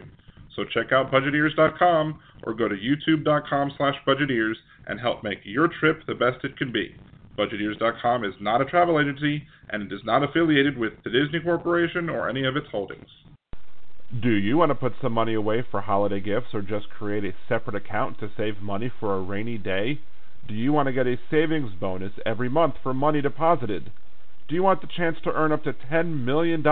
So 0.57 0.65
check 0.65 0.93
out 0.93 1.11
budgeteers.com 1.11 2.21
or 2.47 2.55
go 2.55 2.69
to 2.69 2.75
youtube.com 2.75 3.73
slash 3.77 3.97
budgeteers 4.07 4.55
and 4.87 5.01
help 5.01 5.23
make 5.23 5.41
your 5.45 5.69
trip 5.81 6.03
the 6.07 6.15
best 6.15 6.45
it 6.45 6.57
can 6.57 6.73
be. 6.73 6.95
Budgeteers.com 7.39 8.25
is 8.25 8.35
not 8.41 8.61
a 8.61 8.65
travel 8.65 9.01
agency 9.01 9.45
and 9.71 9.83
it 9.83 9.93
is 9.93 10.01
not 10.05 10.23
affiliated 10.23 10.79
with 10.79 10.93
the 11.03 11.11
Disney 11.11 11.41
Corporation 11.41 12.09
or 12.09 12.29
any 12.29 12.47
of 12.47 12.57
its 12.57 12.69
holdings. 12.71 13.09
Do 14.23 14.31
you 14.31 14.57
want 14.57 14.71
to 14.71 14.77
put 14.77 14.93
some 15.03 15.13
money 15.13 15.35
away 15.35 15.65
for 15.69 15.81
holiday 15.81 16.21
gifts 16.21 16.55
or 16.55 16.63
just 16.63 16.89
create 16.89 17.25
a 17.25 17.35
separate 17.49 17.75
account 17.75 18.21
to 18.21 18.31
save 18.37 18.63
money 18.63 18.93
for 19.01 19.17
a 19.17 19.23
rainy 19.23 19.59
day? 19.59 19.99
Do 20.47 20.55
you 20.55 20.75
want 20.75 20.89
to 20.89 20.93
get 20.93 21.07
a 21.07 21.17
savings 21.31 21.73
bonus 21.81 22.13
every 22.27 22.51
month 22.51 22.75
for 22.83 22.93
money 22.93 23.23
deposited? 23.23 23.91
Do 24.47 24.55
you 24.55 24.63
want 24.63 24.83
the 24.83 24.87
chance 24.87 25.17
to 25.25 25.33
earn 25.33 25.53
up 25.53 25.65
to 25.65 25.73
$10 25.73 26.23
million 26.23 26.63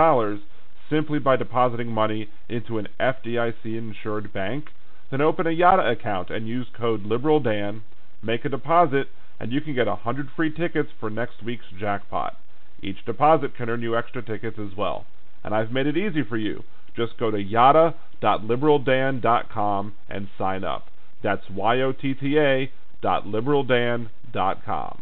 simply 0.91 1.17
by 1.17 1.37
depositing 1.37 1.87
money 1.87 2.29
into 2.47 2.77
an 2.77 2.87
FDIC 2.99 3.65
insured 3.65 4.31
bank? 4.31 4.65
Then 5.09 5.21
open 5.21 5.47
a 5.47 5.49
Yotta 5.49 5.91
account 5.91 6.29
and 6.29 6.47
use 6.47 6.67
code 6.77 7.03
LiberalDan, 7.03 7.81
make 8.21 8.45
a 8.45 8.49
deposit, 8.49 9.07
and 9.39 9.51
you 9.51 9.59
can 9.59 9.73
get 9.73 9.87
100 9.87 10.29
free 10.35 10.53
tickets 10.53 10.91
for 10.99 11.09
next 11.09 11.41
week's 11.43 11.65
jackpot. 11.79 12.37
Each 12.81 13.03
deposit 13.05 13.55
can 13.55 13.69
earn 13.69 13.81
you 13.81 13.97
extra 13.97 14.21
tickets 14.21 14.59
as 14.59 14.75
well. 14.77 15.07
And 15.43 15.55
I've 15.55 15.71
made 15.71 15.87
it 15.87 15.97
easy 15.97 16.21
for 16.23 16.37
you. 16.37 16.63
Just 16.95 17.17
go 17.17 17.31
to 17.31 17.37
yotta.liberaldan.com 17.37 19.93
and 20.09 20.27
sign 20.37 20.63
up. 20.63 20.89
That's 21.23 21.49
Y 21.49 21.81
O 21.81 21.91
T 21.91 22.13
T 22.13 22.37
A 22.37 22.69
www.liberaldan.com. 23.03 24.99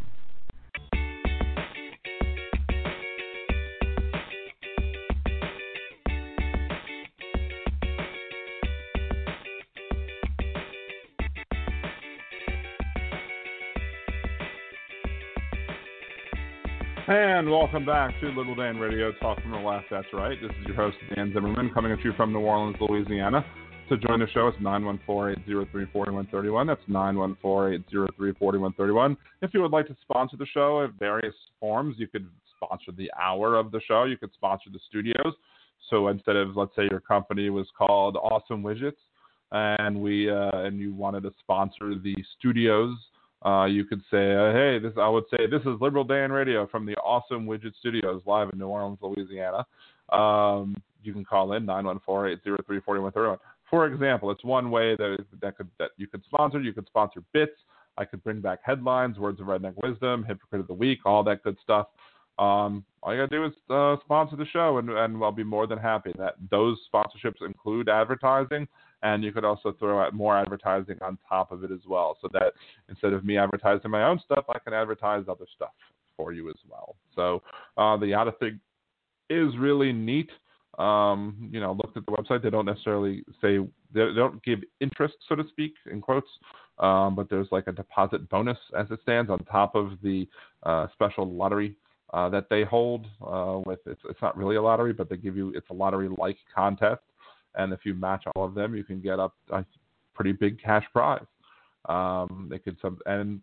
And 17.07 17.49
welcome 17.49 17.85
back 17.85 18.17
to 18.21 18.27
Liberal 18.27 18.55
Dan 18.55 18.77
Radio, 18.77 19.11
Talk 19.19 19.41
from 19.41 19.51
the 19.51 19.57
Left. 19.57 19.87
That's 19.91 20.07
right. 20.13 20.37
This 20.41 20.51
is 20.61 20.67
your 20.67 20.75
host, 20.75 20.95
Dan 21.13 21.33
Zimmerman, 21.33 21.71
coming 21.73 21.91
at 21.91 21.99
you 22.05 22.13
from 22.15 22.31
New 22.31 22.39
Orleans, 22.39 22.77
Louisiana. 22.79 23.43
To 23.91 23.97
join 23.97 24.21
the 24.21 24.27
show, 24.29 24.47
it's 24.47 24.57
914-803-4131. 24.59 26.65
That's 26.65 26.79
914-803-4131. 26.89 29.17
If 29.41 29.53
you 29.53 29.61
would 29.61 29.73
like 29.73 29.87
to 29.87 29.97
sponsor 30.01 30.37
the 30.37 30.45
show 30.45 30.83
in 30.83 30.93
various 30.97 31.35
forms, 31.59 31.97
you 31.97 32.07
could 32.07 32.25
sponsor 32.55 32.93
the 32.93 33.11
hour 33.21 33.57
of 33.57 33.69
the 33.69 33.81
show. 33.85 34.05
You 34.05 34.15
could 34.15 34.31
sponsor 34.33 34.69
the 34.71 34.79
studios. 34.87 35.33
So 35.89 36.07
instead 36.07 36.37
of, 36.37 36.55
let's 36.55 36.73
say, 36.73 36.87
your 36.89 37.01
company 37.01 37.49
was 37.49 37.67
called 37.77 38.15
Awesome 38.15 38.63
Widgets, 38.63 38.95
and 39.51 39.99
we 39.99 40.31
uh, 40.31 40.51
and 40.53 40.79
you 40.79 40.95
wanted 40.95 41.23
to 41.23 41.33
sponsor 41.41 41.95
the 42.01 42.15
studios, 42.39 42.95
uh, 43.45 43.65
you 43.65 43.83
could 43.83 44.03
say, 44.09 44.33
uh, 44.33 44.53
hey, 44.53 44.79
this 44.79 44.93
I 44.97 45.09
would 45.09 45.25
say 45.29 45.47
this 45.47 45.63
is 45.63 45.81
Liberal 45.81 46.05
Dan 46.05 46.31
Radio 46.31 46.65
from 46.65 46.85
the 46.85 46.95
Awesome 46.95 47.45
Widget 47.45 47.73
Studios 47.81 48.21
live 48.25 48.51
in 48.53 48.59
New 48.59 48.67
Orleans, 48.67 48.99
Louisiana. 49.01 49.65
Um, 50.13 50.81
you 51.03 51.11
can 51.11 51.25
call 51.25 51.51
in 51.53 51.65
914-803-4131 51.65 53.37
for 53.71 53.87
example, 53.87 54.29
it's 54.29 54.43
one 54.43 54.69
way 54.69 54.95
that 54.97 55.25
that 55.41 55.57
could 55.57 55.69
that 55.79 55.91
you 55.97 56.05
could 56.05 56.23
sponsor. 56.25 56.59
You 56.59 56.73
could 56.73 56.85
sponsor 56.85 57.23
bits. 57.33 57.53
I 57.97 58.05
could 58.05 58.23
bring 58.23 58.41
back 58.41 58.59
headlines, 58.63 59.17
words 59.17 59.39
of 59.39 59.47
redneck 59.47 59.73
wisdom, 59.81 60.23
hypocrite 60.23 60.61
of 60.61 60.67
the 60.67 60.73
week, 60.73 60.99
all 61.05 61.23
that 61.23 61.43
good 61.43 61.57
stuff. 61.63 61.87
Um, 62.37 62.85
all 63.01 63.13
you 63.13 63.21
gotta 63.21 63.35
do 63.35 63.45
is 63.45 63.53
uh, 63.69 63.95
sponsor 64.03 64.35
the 64.35 64.45
show, 64.45 64.77
and, 64.77 64.89
and 64.89 65.23
I'll 65.23 65.31
be 65.31 65.43
more 65.43 65.67
than 65.67 65.77
happy. 65.77 66.13
That 66.17 66.35
those 66.49 66.77
sponsorships 66.93 67.45
include 67.45 67.89
advertising, 67.89 68.67
and 69.03 69.23
you 69.23 69.31
could 69.31 69.45
also 69.45 69.73
throw 69.79 70.01
out 70.01 70.13
more 70.13 70.37
advertising 70.37 70.97
on 71.01 71.17
top 71.27 71.51
of 71.51 71.63
it 71.63 71.71
as 71.71 71.81
well. 71.87 72.17
So 72.21 72.27
that 72.33 72.53
instead 72.89 73.13
of 73.13 73.23
me 73.23 73.37
advertising 73.37 73.89
my 73.89 74.03
own 74.03 74.19
stuff, 74.25 74.45
I 74.49 74.59
can 74.59 74.73
advertise 74.73 75.25
other 75.29 75.45
stuff 75.55 75.73
for 76.17 76.33
you 76.33 76.49
as 76.49 76.57
well. 76.69 76.95
So 77.15 77.41
uh, 77.77 77.97
the 77.97 78.07
Yotta 78.07 78.37
thing 78.39 78.59
is 79.29 79.57
really 79.57 79.93
neat 79.93 80.29
um, 80.81 81.49
you 81.51 81.59
know, 81.59 81.73
looked 81.73 81.95
at 81.95 82.05
the 82.05 82.11
website. 82.11 82.41
They 82.41 82.49
don't 82.49 82.65
necessarily 82.65 83.23
say 83.41 83.59
they 83.93 84.13
don't 84.15 84.43
give 84.43 84.59
interest, 84.79 85.15
so 85.29 85.35
to 85.35 85.47
speak, 85.47 85.73
in 85.91 86.01
quotes. 86.01 86.29
Um, 86.79 87.15
but 87.15 87.29
there's 87.29 87.47
like 87.51 87.67
a 87.67 87.71
deposit 87.71 88.27
bonus 88.29 88.57
as 88.77 88.87
it 88.89 88.99
stands 89.03 89.29
on 89.29 89.39
top 89.45 89.75
of 89.75 89.91
the 90.01 90.27
uh, 90.63 90.87
special 90.93 91.31
lottery 91.31 91.75
uh, 92.13 92.29
that 92.29 92.47
they 92.49 92.63
hold. 92.63 93.05
Uh, 93.25 93.59
with 93.65 93.79
it's 93.85 94.01
it's 94.09 94.21
not 94.21 94.35
really 94.35 94.55
a 94.55 94.61
lottery, 94.61 94.93
but 94.93 95.09
they 95.09 95.17
give 95.17 95.37
you 95.37 95.53
it's 95.55 95.69
a 95.69 95.73
lottery-like 95.73 96.37
contest, 96.53 97.03
and 97.55 97.71
if 97.71 97.81
you 97.83 97.93
match 97.93 98.23
all 98.35 98.45
of 98.45 98.55
them, 98.55 98.75
you 98.75 98.83
can 98.83 98.99
get 98.99 99.19
up 99.19 99.35
a 99.51 99.63
pretty 100.15 100.31
big 100.31 100.59
cash 100.61 100.85
prize. 100.91 101.25
Um, 101.87 102.47
they 102.49 102.57
could 102.57 102.77
some 102.81 102.97
and 103.05 103.41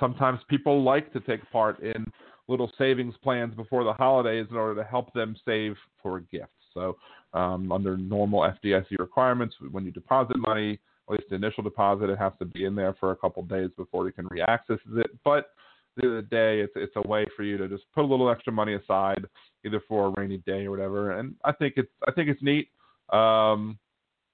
sometimes 0.00 0.40
people 0.48 0.82
like 0.82 1.12
to 1.12 1.20
take 1.20 1.48
part 1.52 1.80
in 1.80 2.04
little 2.48 2.70
savings 2.76 3.14
plans 3.22 3.54
before 3.54 3.84
the 3.84 3.92
holidays 3.92 4.46
in 4.50 4.56
order 4.56 4.74
to 4.82 4.88
help 4.88 5.12
them 5.12 5.36
save 5.44 5.76
for 6.02 6.20
gifts. 6.20 6.59
So, 6.74 6.96
um, 7.32 7.70
under 7.72 7.96
normal 7.96 8.40
FDIC 8.40 8.98
requirements, 8.98 9.54
when 9.70 9.84
you 9.84 9.90
deposit 9.90 10.36
money, 10.38 10.78
at 11.08 11.12
least 11.12 11.30
the 11.30 11.36
initial 11.36 11.62
deposit, 11.62 12.10
it 12.10 12.18
has 12.18 12.32
to 12.38 12.44
be 12.44 12.64
in 12.64 12.74
there 12.74 12.94
for 12.98 13.10
a 13.10 13.16
couple 13.16 13.42
days 13.42 13.70
before 13.76 14.06
you 14.06 14.12
can 14.12 14.26
reaccess 14.26 14.78
it. 14.96 15.10
But 15.24 15.50
the 15.96 16.06
end 16.06 16.16
of 16.16 16.24
the 16.24 16.30
day, 16.30 16.60
it's 16.60 16.72
it's 16.76 16.92
a 16.96 17.06
way 17.06 17.26
for 17.36 17.42
you 17.42 17.56
to 17.58 17.68
just 17.68 17.84
put 17.94 18.04
a 18.04 18.06
little 18.06 18.30
extra 18.30 18.52
money 18.52 18.74
aside, 18.74 19.24
either 19.64 19.80
for 19.88 20.06
a 20.06 20.20
rainy 20.20 20.38
day 20.38 20.66
or 20.66 20.70
whatever. 20.70 21.12
And 21.18 21.34
I 21.44 21.52
think 21.52 21.74
it's 21.76 21.90
I 22.06 22.12
think 22.12 22.28
it's 22.28 22.42
neat. 22.42 22.68
Um, 23.12 23.78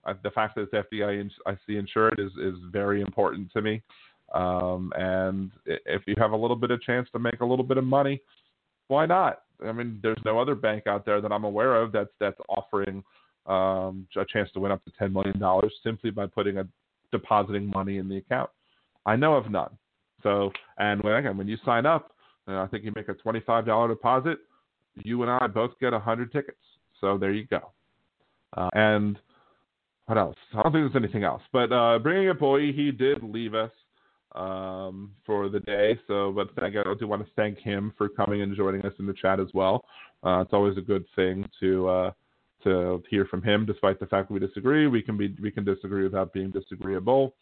I, 0.04 0.12
the 0.22 0.30
fact 0.30 0.54
that 0.56 0.68
it's 0.70 0.88
FDIC 0.92 1.56
insured 1.68 2.20
is 2.20 2.32
is 2.32 2.58
very 2.70 3.00
important 3.00 3.52
to 3.52 3.62
me. 3.62 3.82
Um, 4.34 4.92
and 4.96 5.50
if 5.64 6.02
you 6.06 6.14
have 6.18 6.32
a 6.32 6.36
little 6.36 6.56
bit 6.56 6.70
of 6.70 6.82
chance 6.82 7.08
to 7.12 7.18
make 7.18 7.40
a 7.40 7.46
little 7.46 7.64
bit 7.64 7.78
of 7.78 7.84
money, 7.84 8.20
why 8.88 9.06
not? 9.06 9.42
I 9.64 9.72
mean, 9.72 10.00
there's 10.02 10.18
no 10.24 10.38
other 10.38 10.54
bank 10.54 10.86
out 10.86 11.04
there 11.04 11.20
that 11.20 11.32
I'm 11.32 11.44
aware 11.44 11.76
of 11.76 11.92
that's 11.92 12.10
that's 12.20 12.38
offering 12.48 13.02
um, 13.46 14.06
a 14.16 14.24
chance 14.24 14.50
to 14.52 14.60
win 14.60 14.72
up 14.72 14.84
to 14.84 14.92
ten 14.98 15.12
million 15.12 15.38
dollars 15.38 15.72
simply 15.84 16.10
by 16.10 16.26
putting 16.26 16.58
a 16.58 16.66
depositing 17.12 17.70
money 17.70 17.98
in 17.98 18.08
the 18.08 18.18
account. 18.18 18.50
I 19.04 19.16
know 19.16 19.34
of 19.34 19.50
none. 19.50 19.70
So, 20.22 20.50
and 20.78 21.02
when 21.02 21.14
again, 21.14 21.36
when 21.36 21.48
you 21.48 21.56
sign 21.64 21.86
up, 21.86 22.12
uh, 22.48 22.62
I 22.62 22.66
think 22.66 22.84
you 22.84 22.92
make 22.94 23.08
a 23.08 23.14
twenty-five 23.14 23.66
dollar 23.66 23.88
deposit. 23.88 24.38
You 24.96 25.22
and 25.22 25.30
I 25.30 25.46
both 25.46 25.72
get 25.80 25.92
hundred 25.92 26.32
tickets. 26.32 26.58
So 27.00 27.18
there 27.18 27.32
you 27.32 27.46
go. 27.46 27.72
Uh, 28.56 28.68
and 28.72 29.18
what 30.06 30.18
else? 30.18 30.36
I 30.52 30.62
don't 30.62 30.72
think 30.72 30.90
there's 30.90 31.04
anything 31.04 31.24
else. 31.24 31.42
But 31.52 31.72
uh, 31.72 31.98
bringing 31.98 32.28
up 32.30 32.38
Bowie, 32.38 32.72
he 32.72 32.90
did 32.90 33.22
leave 33.22 33.54
us 33.54 33.70
um, 34.36 35.10
for 35.24 35.48
the 35.48 35.60
day. 35.60 35.98
So, 36.06 36.32
but 36.32 36.62
I 36.62 36.70
do 36.70 37.08
want 37.08 37.24
to 37.24 37.32
thank 37.34 37.58
him 37.58 37.92
for 37.96 38.08
coming 38.08 38.42
and 38.42 38.56
joining 38.56 38.82
us 38.82 38.92
in 38.98 39.06
the 39.06 39.14
chat 39.14 39.40
as 39.40 39.48
well. 39.54 39.84
Uh, 40.22 40.40
it's 40.40 40.52
always 40.52 40.76
a 40.76 40.82
good 40.82 41.04
thing 41.16 41.48
to 41.60 41.88
uh, 41.88 42.10
to 42.64 43.02
hear 43.10 43.26
from 43.26 43.42
him, 43.42 43.66
despite 43.66 44.00
the 44.00 44.06
fact 44.06 44.30
we 44.30 44.38
disagree. 44.38 44.86
We 44.86 45.02
can 45.02 45.16
be 45.16 45.34
we 45.40 45.50
can 45.50 45.64
disagree 45.64 46.04
without 46.04 46.32
being 46.32 46.50
disagreeable. 46.50 47.34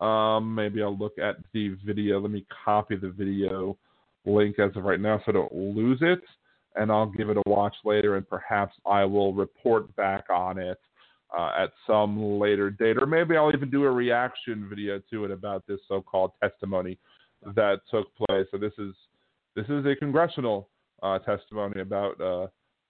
Um, 0.00 0.54
maybe 0.54 0.82
I'll 0.82 0.96
look 0.96 1.18
at 1.18 1.36
the 1.52 1.76
video. 1.84 2.20
Let 2.20 2.30
me 2.30 2.46
copy 2.64 2.96
the 2.96 3.10
video 3.10 3.76
link 4.24 4.58
as 4.58 4.76
of 4.76 4.84
right 4.84 5.00
now 5.00 5.18
so 5.18 5.24
I 5.28 5.32
don't 5.32 5.54
lose 5.54 5.98
it, 6.02 6.20
and 6.74 6.90
I'll 6.90 7.06
give 7.06 7.30
it 7.30 7.36
a 7.38 7.42
watch 7.48 7.74
later, 7.84 8.16
and 8.16 8.28
perhaps 8.28 8.74
I 8.84 9.04
will 9.04 9.32
report 9.32 9.94
back 9.96 10.24
on 10.30 10.58
it 10.58 10.78
uh, 11.36 11.50
at 11.58 11.70
some 11.86 12.38
later 12.38 12.70
date, 12.70 12.96
or 13.00 13.06
maybe 13.06 13.36
I'll 13.36 13.52
even 13.54 13.70
do 13.70 13.84
a 13.84 13.90
reaction 13.90 14.68
video 14.68 15.00
to 15.10 15.24
it 15.24 15.30
about 15.30 15.66
this 15.66 15.80
so-called 15.88 16.32
testimony 16.42 16.98
that 17.54 17.80
took 17.90 18.06
place. 18.14 18.46
So 18.50 18.58
this 18.58 18.72
is 18.78 18.94
this 19.54 19.66
is 19.66 19.86
a 19.86 19.96
congressional 19.96 20.68
uh, 21.02 21.18
testimony 21.20 21.80
about 21.80 22.20
uh, 22.20 22.46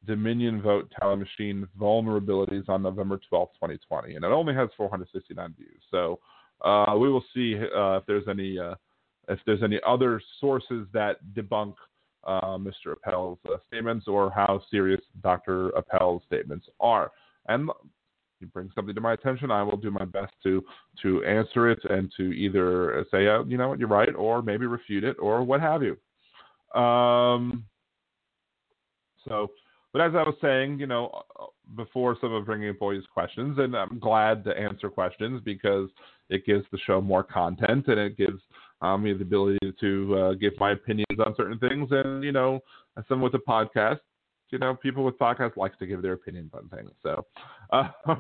Dominion 0.07 0.61
Vote 0.61 0.93
Tally 0.99 1.17
Machine 1.17 1.67
vulnerabilities 1.81 2.69
on 2.69 2.83
November 2.83 3.21
12, 3.29 3.49
2020, 3.55 4.17
and 4.17 4.25
it 4.25 4.29
only 4.29 4.55
has 4.55 4.69
469 4.77 5.55
views. 5.57 5.81
So 5.91 6.19
uh, 6.63 6.97
we 6.99 7.09
will 7.09 7.25
see 7.35 7.57
uh, 7.57 7.99
if 7.99 8.07
there's 8.07 8.29
any 8.29 8.59
uh, 8.59 8.75
if 9.29 9.39
there's 9.47 9.63
any 9.63 9.81
other 9.87 10.21
sources 10.41 10.87
that 10.93 11.17
debunk 11.35 11.75
Mr. 12.29 12.93
Appel's 12.93 13.39
statements 13.69 14.09
or 14.09 14.31
how 14.31 14.61
serious 14.71 15.01
Dr. 15.23 15.71
Appel's 15.71 16.23
statements 16.27 16.67
are. 16.81 17.13
And 17.49 17.71
you 18.41 18.47
bring 18.49 18.71
something 18.75 18.95
to 18.95 19.01
my 19.01 19.13
attention, 19.13 19.51
I 19.51 19.63
will 19.63 19.77
do 19.77 19.91
my 19.91 20.05
best 20.05 20.33
to 20.43 20.63
to 21.03 21.25
answer 21.25 21.71
it 21.71 21.79
and 21.89 22.13
to 22.17 22.33
either 22.33 23.05
say, 23.11 23.27
oh, 23.29 23.45
you 23.47 23.57
know 23.57 23.69
what, 23.69 23.79
you're 23.79 23.89
right, 23.89 24.15
or 24.15 24.43
maybe 24.43 24.67
refute 24.67 25.05
it, 25.05 25.17
or 25.19 25.43
what 25.43 25.61
have 25.61 25.83
you. 25.83 25.97
Um, 26.79 27.65
so, 29.27 29.49
but 29.93 30.03
as 30.03 30.13
I 30.15 30.23
was 30.23 30.37
saying, 30.41 30.79
you 30.79 30.87
know, 30.87 31.23
before 31.75 32.17
some 32.21 32.33
of 32.33 32.47
bringing 32.47 32.71
up 32.71 32.79
boys 32.79 33.03
questions, 33.13 33.59
and 33.59 33.75
I'm 33.75 33.99
glad 33.99 34.45
to 34.45 34.57
answer 34.57 34.91
questions 34.91 35.41
because 35.45 35.89
it 36.29 36.45
gives 36.45 36.65
the 36.71 36.79
show 36.87 37.01
more 37.01 37.23
content 37.23 37.87
and 37.89 37.99
it 37.99 38.17
gives 38.17 38.41
um, 38.83 39.05
me 39.05 39.13
the 39.13 39.23
ability 39.23 39.75
to 39.81 40.17
uh, 40.19 40.33
give 40.35 40.53
my 40.59 40.73
opinions 40.73 41.19
on 41.25 41.35
certain 41.37 41.59
things. 41.59 41.89
And 41.91 42.23
you 42.23 42.33
know, 42.33 42.61
as 42.99 43.05
someone 43.09 43.31
with 43.33 43.41
a 43.41 43.51
podcast, 43.51 44.01
you 44.51 44.59
know, 44.59 44.75
people 44.75 45.05
with 45.05 45.19
podcasts 45.19 45.57
like 45.57 45.79
to 45.79 45.87
give 45.87 46.03
their 46.03 46.13
opinions 46.13 46.51
on 46.55 46.69
things. 46.69 46.91
So, 47.03 47.27
uh, 47.73 47.89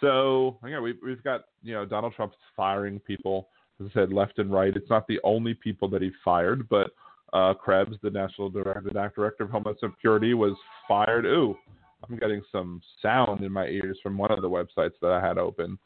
so 0.00 0.58
yeah, 0.66 0.80
we, 0.80 0.94
we've 1.04 1.22
got 1.22 1.44
you 1.62 1.74
know 1.74 1.84
Donald 1.84 2.14
Trump's 2.14 2.36
firing 2.56 2.98
people, 3.00 3.48
as 3.80 3.88
I 3.90 4.00
said, 4.00 4.12
left 4.12 4.38
and 4.38 4.52
right. 4.52 4.76
It's 4.76 4.90
not 4.90 5.06
the 5.06 5.20
only 5.24 5.54
people 5.54 5.88
that 5.90 6.02
he 6.02 6.10
fired, 6.24 6.68
but 6.68 6.90
uh, 7.32 7.54
Krebs, 7.54 7.96
the 8.02 8.10
national 8.10 8.50
director, 8.50 8.82
the 8.84 8.90
director 8.90 9.44
of 9.44 9.50
Homeland 9.50 9.78
Security, 9.80 10.34
was 10.34 10.56
fired. 10.86 11.26
Ooh, 11.26 11.56
I'm 12.08 12.16
getting 12.16 12.42
some 12.50 12.80
sound 13.02 13.42
in 13.42 13.52
my 13.52 13.66
ears 13.66 13.98
from 14.02 14.16
one 14.16 14.32
of 14.32 14.42
the 14.42 14.48
websites 14.48 14.94
that 15.02 15.10
I 15.10 15.24
had 15.24 15.38
open. 15.38 15.78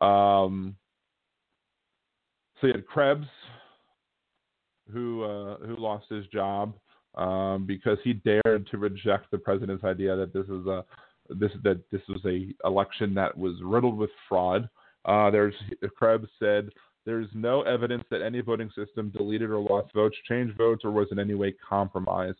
Um, 0.00 0.76
so 2.60 2.66
you 2.68 2.74
had 2.74 2.86
Krebs, 2.86 3.26
who 4.92 5.24
uh, 5.24 5.56
who 5.58 5.76
lost 5.76 6.06
his 6.08 6.26
job 6.26 6.74
um, 7.14 7.64
because 7.66 7.98
he 8.04 8.14
dared 8.14 8.66
to 8.70 8.78
reject 8.78 9.30
the 9.30 9.38
president's 9.38 9.84
idea 9.84 10.16
that 10.16 10.32
this 10.32 10.46
is 10.46 10.66
a 10.66 10.84
this 11.30 11.52
that 11.62 11.80
this 11.90 12.02
was 12.08 12.20
a 12.26 12.54
election 12.66 13.14
that 13.14 13.36
was 13.36 13.54
riddled 13.62 13.96
with 13.96 14.10
fraud. 14.28 14.68
Uh, 15.04 15.30
there's 15.30 15.54
Krebs 15.96 16.28
said 16.38 16.68
there's 17.04 17.28
no 17.34 17.62
evidence 17.62 18.04
that 18.10 18.22
any 18.22 18.40
voting 18.40 18.70
system 18.76 19.10
deleted 19.10 19.50
or 19.50 19.60
lost 19.60 19.92
votes, 19.92 20.16
changed 20.28 20.56
votes, 20.56 20.84
or 20.84 20.90
was 20.90 21.08
in 21.10 21.18
any 21.18 21.34
way 21.34 21.54
compromised. 21.68 22.38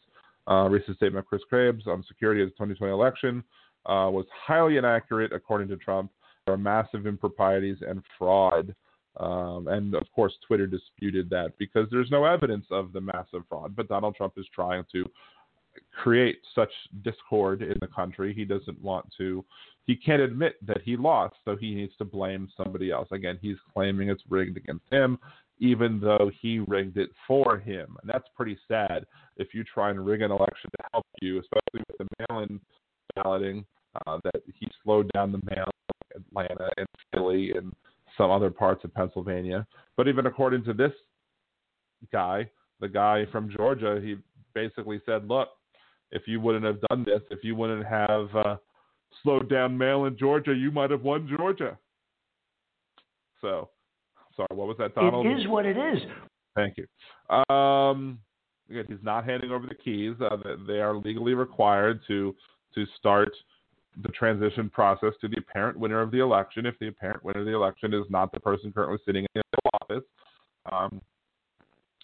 Uh, 0.51 0.69
recent 0.69 0.97
statement 0.97 1.25
of 1.25 1.29
Chris 1.29 1.43
Krebs 1.49 1.87
on 1.87 2.05
security 2.07 2.43
of 2.43 2.49
the 2.49 2.53
2020 2.53 2.93
election 2.93 3.45
uh, 3.87 4.09
was 4.11 4.27
highly 4.47 4.77
inaccurate, 4.77 5.33
according 5.33 5.69
to 5.69 5.77
Trump. 5.77 6.11
There 6.47 6.55
are 6.55 6.59
massive 6.59 7.07
improprieties 7.07 7.79
and 7.87 8.03
fraud. 8.19 8.75
Um, 9.19 9.69
and 9.69 9.95
of 9.95 10.05
course, 10.15 10.33
Twitter 10.47 10.67
disputed 10.67 11.29
that 11.31 11.53
because 11.59 11.87
there's 11.91 12.11
no 12.11 12.25
evidence 12.25 12.67
of 12.71 12.93
the 12.93 13.01
massive 13.01 13.43
fraud. 13.49 13.77
But 13.77 13.89
Donald 13.89 14.17
Trump 14.17 14.35
is 14.37 14.47
trying 14.55 14.85
to 14.93 15.05
create 16.03 16.39
such 16.55 16.71
discord 17.03 17.63
in 17.63 17.77
the 17.81 17.87
country. 17.87 18.35
He 18.35 18.45
doesn't 18.45 18.81
want 18.81 19.07
to, 19.19 19.45
he 19.85 19.97
can't 19.97 20.23
admit 20.23 20.57
that 20.67 20.83
he 20.83 20.97
lost, 20.97 21.37
so 21.45 21.57
he 21.57 21.75
needs 21.75 21.97
to 21.99 22.05
blame 22.05 22.49
somebody 22.57 22.91
else. 22.91 23.09
Again, 23.11 23.39
he's 23.41 23.57
claiming 23.73 24.09
it's 24.09 24.23
rigged 24.29 24.57
against 24.57 24.85
him, 24.91 25.19
even 25.59 26.01
though 26.01 26.31
he 26.41 26.59
rigged 26.61 26.99
it 26.99 27.11
for 27.27 27.59
him. 27.59 27.97
And 28.01 28.11
that's 28.11 28.29
pretty 28.37 28.59
sad 28.69 29.07
if 29.37 29.55
you 29.55 29.65
try 29.65 29.91
and 29.91 30.05
rig 30.05 30.23
an 30.23 30.31
election 30.31 30.71
to 30.71 30.85
help 30.93 31.07
you, 31.21 31.41
especially 31.41 31.85
with 31.89 31.99
the 31.99 32.07
mail 32.19 32.41
in 32.41 32.61
balloting, 33.17 33.65
uh, 34.07 34.19
that 34.25 34.43
he 34.59 34.69
slowed 34.83 35.11
down 35.13 35.33
the 35.33 35.41
mail 35.55 35.69
in 36.15 36.23
Atlanta 36.23 36.71
and 36.77 36.87
Philly 37.13 37.53
and 37.53 37.73
some 38.17 38.31
other 38.31 38.51
parts 38.51 38.85
of 38.85 38.95
Pennsylvania. 38.95 39.67
But 39.97 40.09
even 40.09 40.27
according 40.27 40.65
to 40.65 40.73
this 40.73 40.93
guy, 42.13 42.49
the 42.81 42.89
guy 42.89 43.27
from 43.31 43.51
Georgia, 43.51 44.01
he 44.03 44.17
basically 44.55 45.01
said, 45.07 45.29
look, 45.29 45.49
if 46.11 46.23
you 46.27 46.41
wouldn't 46.41 46.65
have 46.65 46.81
done 46.89 47.05
this, 47.05 47.23
if 47.31 47.43
you 47.43 47.55
wouldn't 47.55 47.87
have 47.87 48.29
uh, 48.35 48.57
slowed 49.23 49.49
down 49.49 49.77
mail 49.77 50.05
in 50.05 50.17
Georgia, 50.19 50.55
you 50.55 50.71
might 50.71 50.91
have 50.91 51.03
won 51.03 51.29
Georgia. 51.37 51.79
So, 53.41 53.71
sorry, 54.37 54.49
what 54.55 54.69
was 54.69 54.77
that, 54.79 54.95
Donald? 54.95 55.27
It 55.27 55.39
is 55.39 55.49
what 55.49 55.67
it 55.67 55.77
is. 55.77 56.03
Thank 56.55 56.77
you. 56.77 57.55
Um, 57.55 58.19
again, 58.71 58.85
he's 58.89 58.99
not 59.03 59.25
handing 59.25 59.51
over 59.51 59.67
the 59.67 59.75
keys. 59.75 60.15
Uh, 60.21 60.37
they 60.67 60.81
are 60.81 60.97
legally 60.97 61.35
required 61.35 62.01
to 62.09 62.35
to 62.75 62.87
start 62.99 63.31
the 64.03 64.09
transition 64.09 64.71
process 64.71 65.13
to 65.21 65.29
the 65.29 65.39
apparent 65.39 65.79
winner 65.79 66.01
of 66.01 66.11
the 66.11 66.21
election. 66.21 66.67
If 66.67 66.79
the 66.79 66.89
apparent 66.89 67.25
winner 67.25 67.41
of 67.41 67.47
the 67.47 67.55
election 67.55 67.93
is 67.93 68.05
not 68.09 68.33
the 68.33 68.41
person 68.41 68.73
currently 68.73 68.99
sitting 69.05 69.27
in 69.35 69.43
the 69.53 69.71
office, 69.81 70.05
um, 70.71 71.01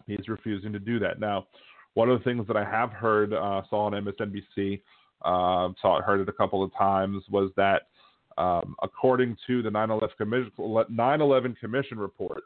he's 0.07 0.29
refusing 0.29 0.73
to 0.73 0.79
do 0.79 0.99
that. 0.99 1.21
Now, 1.21 1.47
one 1.95 2.11
of 2.11 2.19
the 2.19 2.25
things 2.25 2.47
that 2.47 2.57
I 2.57 2.65
have 2.65 2.91
heard, 2.93 3.33
uh, 3.33 3.63
saw 3.71 3.87
on 3.87 3.93
MSNBC, 3.93 4.83
uh, 5.23 5.73
saw 5.81 5.99
it, 5.99 6.05
heard 6.05 6.21
it 6.21 6.29
a 6.29 6.33
couple 6.33 6.63
of 6.63 6.73
times, 6.77 7.25
was 7.31 7.51
that 7.57 7.89
um, 8.37 8.77
according 8.83 9.37
to 9.49 9.63
the 9.63 9.71
9/11 9.71 10.17
commission, 10.17 10.53
9/11 10.59 11.59
commission 11.59 11.99
report, 11.99 12.43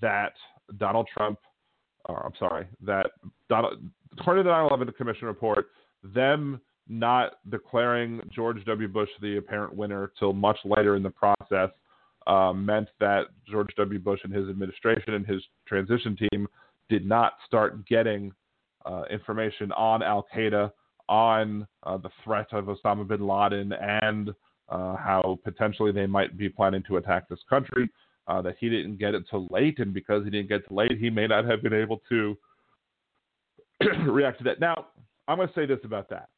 that 0.00 0.32
Donald 0.78 1.08
Trump, 1.16 1.38
I'm 2.08 2.32
sorry, 2.38 2.66
that 2.84 3.12
Donald, 3.48 3.88
according 4.18 4.44
to 4.44 4.48
the 4.48 4.54
9/11 4.54 4.96
commission 4.96 5.28
report, 5.28 5.66
them 6.02 6.60
not 6.88 7.38
declaring 7.50 8.20
George 8.34 8.64
W. 8.64 8.88
Bush 8.88 9.08
the 9.20 9.36
apparent 9.36 9.74
winner 9.74 10.12
till 10.18 10.32
much 10.32 10.58
later 10.64 10.96
in 10.96 11.02
the 11.02 11.10
process 11.10 11.70
uh, 12.26 12.52
meant 12.52 12.88
that 13.00 13.26
George 13.50 13.70
W. 13.76 13.98
Bush 13.98 14.20
and 14.24 14.32
his 14.32 14.48
administration 14.48 15.14
and 15.14 15.26
his 15.26 15.42
transition 15.66 16.16
team 16.30 16.46
did 16.88 17.06
not 17.06 17.34
start 17.46 17.86
getting 17.86 18.32
uh, 18.86 19.02
information 19.10 19.72
on 19.72 20.02
Al 20.02 20.26
Qaeda, 20.34 20.70
on 21.08 21.66
uh, 21.84 21.96
the 21.96 22.10
threat 22.24 22.46
of 22.52 22.66
Osama 22.66 23.06
bin 23.06 23.26
Laden, 23.26 23.72
and 23.72 24.30
uh, 24.68 24.96
how 24.96 25.38
potentially 25.44 25.92
they 25.92 26.06
might 26.06 26.36
be 26.36 26.48
planning 26.48 26.82
to 26.86 26.96
attack 26.96 27.28
this 27.28 27.40
country. 27.48 27.88
Uh, 28.26 28.42
that 28.42 28.56
he 28.60 28.68
didn't 28.68 28.98
get 28.98 29.14
it 29.14 29.22
till 29.30 29.48
late, 29.50 29.78
and 29.78 29.94
because 29.94 30.22
he 30.22 30.28
didn't 30.28 30.50
get 30.50 30.60
it 30.60 30.70
late, 30.70 30.98
he 30.98 31.08
may 31.08 31.26
not 31.26 31.46
have 31.46 31.62
been 31.62 31.72
able 31.72 32.02
to 32.10 32.36
react 34.06 34.36
to 34.36 34.44
that. 34.44 34.60
Now, 34.60 34.88
I'm 35.26 35.38
going 35.38 35.48
to 35.48 35.54
say 35.54 35.64
this 35.64 35.78
about 35.82 36.10
that 36.10 36.28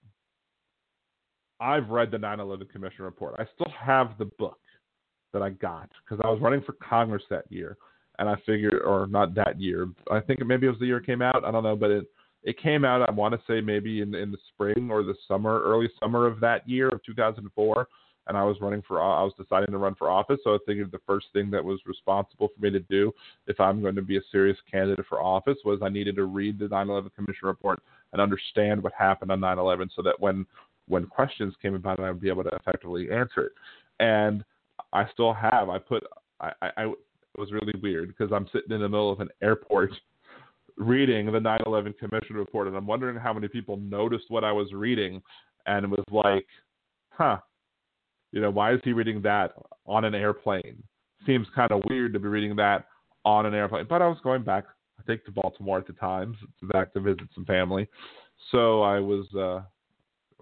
I've 1.61 1.91
read 1.91 2.11
the 2.11 2.19
9 2.19 2.41
11 2.41 2.67
Commission 2.69 3.05
report. 3.05 3.37
I 3.39 3.47
still 3.55 3.73
have 3.79 4.17
the 4.19 4.25
book 4.25 4.59
that 5.33 5.43
I 5.43 5.51
got 5.51 5.91
because 6.03 6.21
I 6.25 6.31
was 6.31 6.41
running 6.41 6.63
for 6.63 6.73
Congress 6.73 7.23
that 7.31 7.45
year. 7.51 7.77
and 8.21 8.29
I 8.29 8.37
figured, 8.47 8.83
or 8.85 9.07
not 9.07 9.35
that 9.35 9.61
year. 9.61 9.89
I 10.11 10.21
think 10.21 10.45
maybe 10.45 10.67
it 10.67 10.71
was 10.71 10.79
the 10.79 10.87
year 10.87 10.99
it 10.99 11.07
came 11.07 11.23
out. 11.23 11.45
I 11.45 11.51
don't 11.51 11.65
know, 11.65 11.75
but 11.75 11.91
it 11.91 12.05
it 12.43 12.59
came 12.59 12.85
out. 12.85 13.07
I 13.07 13.13
want 13.13 13.35
to 13.35 13.41
say 13.47 13.61
maybe 13.61 14.03
in 14.03 14.15
in 14.15 14.31
the 14.31 14.39
spring 14.53 14.91
or 14.91 15.03
the 15.03 15.15
summer, 15.27 15.63
early 15.63 15.89
summer 15.99 16.27
of 16.27 16.39
that 16.41 16.69
year 16.69 16.89
of 16.89 17.03
2004. 17.05 17.89
And 18.27 18.37
I 18.37 18.45
was 18.45 18.59
running 18.61 18.83
for, 18.87 19.03
I 19.03 19.25
was 19.25 19.33
deciding 19.37 19.73
to 19.73 19.79
run 19.79 19.97
for 19.97 20.09
office. 20.09 20.39
So 20.45 20.55
I 20.55 20.59
figured 20.65 20.93
the 20.93 21.01
first 21.05 21.27
thing 21.33 21.51
that 21.51 21.65
was 21.65 21.81
responsible 21.85 22.49
for 22.49 22.63
me 22.63 22.71
to 22.71 22.79
do, 22.79 23.13
if 23.49 23.59
I'm 23.59 23.81
going 23.83 23.97
to 23.97 24.03
be 24.03 24.19
a 24.19 24.23
serious 24.31 24.59
candidate 24.71 25.07
for 25.09 25.21
office, 25.21 25.57
was 25.65 25.81
I 25.83 25.89
needed 25.89 26.15
to 26.17 26.27
read 26.27 26.59
the 26.59 26.67
9/11 26.67 27.13
Commission 27.15 27.49
report 27.49 27.83
and 28.13 28.21
understand 28.21 28.83
what 28.83 28.93
happened 28.93 29.33
on 29.33 29.41
9/11, 29.41 29.89
so 29.97 30.03
that 30.03 30.21
when 30.21 30.47
when 30.91 31.07
questions 31.07 31.55
came 31.63 31.75
about 31.75 31.99
it, 32.01 32.03
I 32.03 32.11
would 32.11 32.21
be 32.21 32.29
able 32.29 32.43
to 32.43 32.51
effectively 32.51 33.11
answer 33.11 33.45
it. 33.45 33.53
And 34.01 34.45
I 34.93 35.09
still 35.13 35.33
have. 35.33 35.69
I 35.69 35.79
put. 35.79 36.03
I, 36.41 36.51
I, 36.61 36.71
I 36.77 36.85
it 36.87 37.39
was 37.39 37.53
really 37.53 37.75
weird 37.81 38.09
because 38.09 38.33
I'm 38.33 38.49
sitting 38.53 38.73
in 38.73 38.81
the 38.81 38.89
middle 38.89 39.13
of 39.13 39.21
an 39.21 39.29
airport 39.41 39.93
reading 40.77 41.27
the 41.27 41.39
9/11 41.39 41.97
Commission 41.99 42.37
report, 42.37 42.67
and 42.67 42.77
I'm 42.77 42.87
wondering 42.87 43.17
how 43.17 43.33
many 43.33 43.49
people 43.49 43.77
noticed 43.77 44.27
what 44.29 44.45
I 44.45 44.53
was 44.53 44.73
reading, 44.73 45.23
and 45.67 45.85
it 45.85 45.91
was 45.91 46.05
like, 46.11 46.47
huh, 47.11 47.39
you 48.33 48.41
know, 48.41 48.51
why 48.51 48.75
is 48.75 48.81
he 48.83 48.93
reading 48.93 49.23
that 49.23 49.53
on 49.87 50.05
an 50.05 50.15
airplane? 50.15 50.83
Seems 51.27 51.47
kind 51.55 51.71
of 51.71 51.83
weird 51.89 52.13
to 52.15 52.19
be 52.19 52.29
reading 52.29 52.57
that 52.57 52.87
on 53.25 53.47
an 53.47 53.55
airplane. 53.55 53.87
But 53.89 54.03
I 54.03 54.09
was 54.09 54.19
going 54.25 54.43
back, 54.43 54.65
I 54.99 55.03
think, 55.03 55.25
to 55.27 55.31
Baltimore 55.31 55.79
at 55.79 55.87
the 55.87 55.93
time, 55.93 56.37
back 56.63 56.93
to 56.95 57.01
visit 57.01 57.29
some 57.35 57.45
family, 57.45 57.87
so 58.51 58.83
I 58.83 58.99
was 58.99 59.27
uh, 59.39 59.63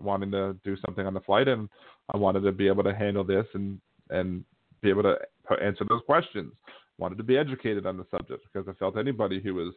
wanting 0.01 0.31
to 0.33 0.57
do 0.65 0.77
something 0.85 1.07
on 1.07 1.15
the 1.15 1.21
flight, 1.21 1.49
and 1.49 1.69
I 2.13 2.17
wanted 2.17 2.41
to 2.41 2.53
be 2.53 2.69
able 2.69 2.85
to 2.85 2.95
handle 2.95 3.25
this 3.25 3.47
and 3.55 3.81
and 4.11 4.45
be 4.81 4.89
able 4.89 5.03
to 5.03 5.17
answer 5.63 5.85
those 5.89 6.03
questions. 6.07 6.53
Wanted 6.99 7.19
to 7.19 7.25
be 7.25 7.39
educated 7.39 7.87
on 7.87 7.97
the 7.97 8.07
subject 8.11 8.45
because 8.53 8.69
I 8.69 8.73
felt 8.79 8.97
anybody 8.97 9.41
who 9.41 9.55
was 9.55 9.75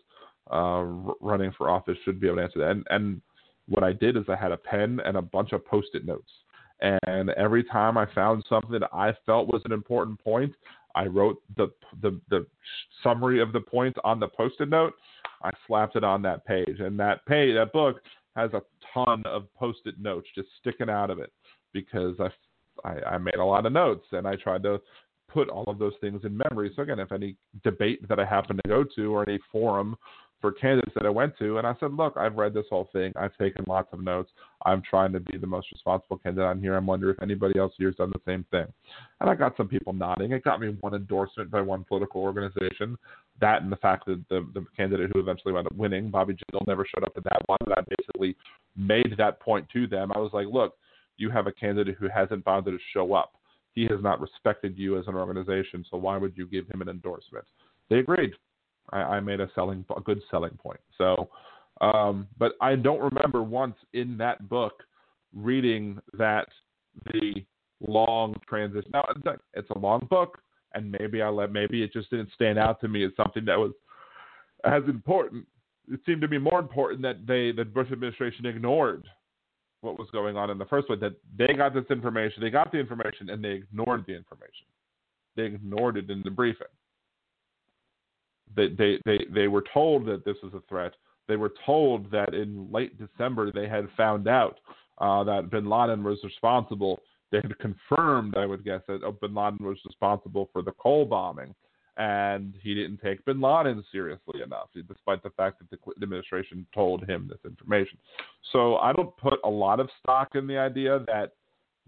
uh, 0.51 1.13
running 1.19 1.51
for 1.57 1.69
office 1.69 1.97
should 2.03 2.19
be 2.19 2.28
able 2.28 2.38
to 2.38 2.43
answer 2.43 2.59
that. 2.59 2.72
And, 2.72 2.88
and 2.89 3.22
what 3.67 3.84
I 3.84 3.93
did 3.93 4.17
is 4.17 4.24
I 4.28 4.36
had 4.36 4.51
a 4.51 4.57
pen 4.57 4.99
and 5.05 5.17
a 5.17 5.22
bunch 5.22 5.51
of 5.51 5.65
post-it 5.65 6.05
notes. 6.05 6.32
And 6.82 7.30
every 7.32 7.63
time 7.63 7.95
I 7.97 8.07
found 8.13 8.43
something 8.49 8.72
that 8.72 8.89
I 8.91 9.13
felt 9.26 9.47
was 9.47 9.61
an 9.65 9.72
important 9.72 10.19
point, 10.24 10.53
I 10.95 11.05
wrote 11.05 11.41
the 11.55 11.72
the, 12.01 12.19
the 12.30 12.45
summary 13.03 13.39
of 13.39 13.53
the 13.53 13.61
point 13.61 13.95
on 14.03 14.19
the 14.19 14.28
post-it 14.28 14.69
note. 14.69 14.93
I 15.43 15.51
slapped 15.67 15.95
it 15.95 16.03
on 16.03 16.22
that 16.24 16.45
page, 16.45 16.80
and 16.80 16.99
that 16.99 17.26
page, 17.26 17.55
that 17.55 17.72
book, 17.72 18.01
has 18.36 18.51
a 18.53 18.61
ton 18.93 19.23
of 19.25 19.53
post-it 19.55 19.99
notes 19.99 20.27
just 20.35 20.49
sticking 20.59 20.89
out 20.89 21.09
of 21.09 21.19
it 21.19 21.31
because 21.73 22.15
I 22.19 22.29
I, 22.83 23.13
I 23.13 23.17
made 23.17 23.35
a 23.35 23.45
lot 23.45 23.65
of 23.65 23.73
notes 23.73 24.05
and 24.11 24.27
I 24.27 24.35
tried 24.35 24.63
to 24.63 24.81
put 25.27 25.49
all 25.49 25.65
of 25.67 25.79
those 25.79 25.93
things 26.01 26.21
in 26.23 26.37
memory. 26.49 26.71
So 26.75 26.81
again, 26.81 26.99
if 26.99 27.11
any 27.11 27.35
debate 27.63 28.07
that 28.09 28.19
I 28.19 28.25
happen 28.25 28.57
to 28.57 28.69
go 28.69 28.83
to 28.95 29.13
or 29.13 29.27
any 29.27 29.39
forum 29.51 29.95
for 30.41 30.51
candidates 30.51 30.93
that 30.95 31.05
I 31.05 31.09
went 31.09 31.37
to, 31.37 31.59
and 31.59 31.67
I 31.67 31.75
said, 31.79 31.93
look, 31.93 32.17
I've 32.17 32.35
read 32.35 32.53
this 32.53 32.65
whole 32.69 32.89
thing. 32.91 33.13
I've 33.15 33.37
taken 33.37 33.63
lots 33.67 33.89
of 33.93 34.03
notes. 34.03 34.31
I'm 34.65 34.81
trying 34.81 35.13
to 35.13 35.19
be 35.19 35.37
the 35.37 35.47
most 35.47 35.71
responsible 35.71 36.17
candidate 36.17 36.45
on 36.45 36.59
here. 36.59 36.75
I'm 36.75 36.87
wondering 36.87 37.15
if 37.15 37.21
anybody 37.21 37.59
else 37.59 37.73
here 37.77 37.89
has 37.89 37.95
done 37.95 38.11
the 38.11 38.21
same 38.25 38.43
thing. 38.49 38.65
And 39.19 39.29
I 39.29 39.35
got 39.35 39.55
some 39.55 39.67
people 39.67 39.93
nodding. 39.93 40.31
It 40.31 40.43
got 40.43 40.59
me 40.59 40.75
one 40.81 40.95
endorsement 40.95 41.51
by 41.51 41.61
one 41.61 41.85
political 41.87 42.21
organization. 42.21 42.97
That 43.39 43.61
and 43.61 43.71
the 43.71 43.77
fact 43.77 44.07
that 44.07 44.23
the, 44.29 44.47
the 44.53 44.65
candidate 44.75 45.11
who 45.13 45.19
eventually 45.19 45.53
wound 45.53 45.67
up 45.67 45.75
winning, 45.75 46.09
Bobby 46.09 46.33
Jindal, 46.33 46.65
never 46.67 46.85
showed 46.85 47.03
up 47.03 47.13
at 47.15 47.23
that 47.25 47.43
one. 47.45 47.59
I 47.77 47.81
basically 47.97 48.35
made 48.76 49.15
that 49.17 49.39
point 49.39 49.67
to 49.74 49.88
them. 49.88 50.11
I 50.11 50.19
was 50.19 50.32
like, 50.34 50.47
look, 50.51 50.76
you 51.17 51.30
have 51.30 51.47
a 51.47 51.51
candidate 51.51 51.95
who 51.99 52.07
hasn't 52.13 52.43
bothered 52.43 52.74
to 52.74 52.80
show 52.93 53.13
up. 53.13 53.34
He 53.74 53.84
has 53.84 54.01
not 54.01 54.19
respected 54.19 54.78
you 54.78 54.97
as 54.97 55.07
an 55.07 55.15
organization, 55.15 55.86
so 55.89 55.97
why 55.97 56.17
would 56.17 56.36
you 56.36 56.45
give 56.45 56.67
him 56.67 56.82
an 56.82 56.89
endorsement? 56.89 57.45
They 57.89 57.99
agreed. 57.99 58.34
I, 58.91 58.99
I 58.99 59.19
made 59.19 59.39
a 59.39 59.49
selling 59.55 59.86
a 59.95 60.01
good 60.01 60.22
selling 60.30 60.57
point. 60.61 60.80
So, 60.97 61.30
um, 61.80 62.28
but 62.38 62.53
I 62.61 62.76
don't 62.76 62.99
remember 62.99 63.43
once 63.43 63.76
in 63.93 64.17
that 64.17 64.49
book 64.49 64.84
reading 65.34 65.99
that 66.17 66.47
the 67.05 67.43
long 67.86 68.36
transition. 68.47 68.91
Now 68.93 69.05
it's 69.53 69.69
a 69.69 69.80
long 69.80 70.07
book, 70.09 70.39
and 70.74 70.91
maybe 70.99 71.22
I 71.22 71.30
let 71.30 71.51
maybe 71.51 71.84
it 71.84 71.93
just 71.93 72.09
didn't 72.09 72.30
stand 72.34 72.59
out 72.59 72.82
to 72.82 72.88
me 72.88 73.05
as 73.05 73.11
something 73.15 73.45
that 73.45 73.57
was 73.57 73.72
as 74.65 74.84
important. 74.88 75.47
It 75.91 75.99
seemed 76.05 76.21
to 76.21 76.27
be 76.27 76.37
more 76.37 76.59
important 76.59 77.01
that 77.01 77.27
they 77.27 77.51
the 77.51 77.65
Bush 77.65 77.91
administration 77.91 78.45
ignored 78.45 79.03
what 79.81 79.99
was 79.99 80.07
going 80.11 80.37
on 80.37 80.49
in 80.49 80.57
the 80.57 80.65
first 80.65 80.87
place. 80.87 80.99
That 81.01 81.15
they 81.37 81.53
got 81.53 81.73
this 81.73 81.85
information, 81.89 82.41
they 82.41 82.49
got 82.49 82.71
the 82.71 82.79
information, 82.79 83.29
and 83.29 83.43
they 83.43 83.51
ignored 83.51 84.05
the 84.07 84.15
information. 84.15 84.65
They 85.35 85.43
ignored 85.43 85.97
it 85.97 86.09
in 86.09 86.21
the 86.23 86.31
briefing. 86.31 86.67
They 88.55 88.69
they 88.69 88.99
they, 89.05 89.25
they 89.33 89.47
were 89.49 89.65
told 89.73 90.05
that 90.05 90.23
this 90.23 90.37
was 90.41 90.53
a 90.53 90.61
threat. 90.69 90.93
They 91.27 91.35
were 91.35 91.53
told 91.65 92.09
that 92.11 92.33
in 92.33 92.71
late 92.71 92.97
December 92.97 93.51
they 93.51 93.67
had 93.67 93.87
found 93.97 94.29
out 94.29 94.59
uh, 94.99 95.23
that 95.25 95.51
Bin 95.51 95.69
Laden 95.69 96.03
was 96.03 96.19
responsible. 96.23 97.01
They 97.31 97.39
had 97.41 97.57
confirmed, 97.59 98.35
I 98.37 98.45
would 98.45 98.63
guess, 98.63 98.81
that 98.87 99.01
Bin 99.21 99.33
Laden 99.33 99.65
was 99.65 99.77
responsible 99.85 100.49
for 100.53 100.61
the 100.61 100.73
Cole 100.73 101.05
bombing 101.05 101.53
and 101.97 102.53
he 102.61 102.73
didn't 102.73 102.97
take 102.97 103.23
bin 103.25 103.41
Laden 103.41 103.83
seriously 103.91 104.41
enough, 104.41 104.69
despite 104.87 105.21
the 105.23 105.29
fact 105.31 105.59
that 105.59 105.69
the 105.69 105.77
Clinton 105.77 106.03
administration 106.03 106.65
told 106.73 107.07
him 107.07 107.27
this 107.29 107.39
information. 107.45 107.97
So 108.51 108.77
I 108.77 108.93
don't 108.93 109.15
put 109.17 109.39
a 109.43 109.49
lot 109.49 109.79
of 109.79 109.89
stock 110.01 110.29
in 110.35 110.47
the 110.47 110.57
idea 110.57 111.03
that 111.07 111.33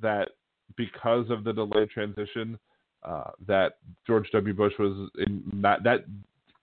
that 0.02 0.30
because 0.76 1.30
of 1.30 1.44
the 1.44 1.54
delayed 1.54 1.90
transition, 1.90 2.58
uh, 3.04 3.32
that 3.48 3.78
George 4.06 4.30
W. 4.32 4.54
Bush 4.54 4.74
was 4.80 5.10
in 5.20 5.44
that 5.62 6.06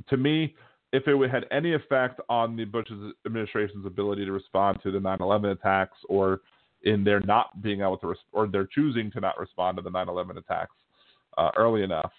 to 0.08 0.16
me, 0.16 0.54
if 0.92 1.06
it 1.06 1.30
had 1.30 1.46
any 1.50 1.74
effect 1.74 2.20
on 2.28 2.56
the 2.56 2.64
Bush 2.64 2.88
administration's 3.26 3.86
ability 3.86 4.24
to 4.24 4.32
respond 4.32 4.80
to 4.82 4.90
the 4.90 4.98
9/11 4.98 5.52
attacks, 5.52 5.98
or 6.08 6.40
in 6.82 7.04
their 7.04 7.20
not 7.20 7.62
being 7.62 7.80
able 7.80 7.98
to, 7.98 8.08
res- 8.08 8.18
or 8.32 8.46
their 8.46 8.66
choosing 8.66 9.10
to 9.12 9.20
not 9.20 9.38
respond 9.38 9.76
to 9.76 9.82
the 9.82 9.90
9/11 9.90 10.38
attacks 10.38 10.74
uh, 11.38 11.50
early 11.56 11.82
enough, 11.82 12.12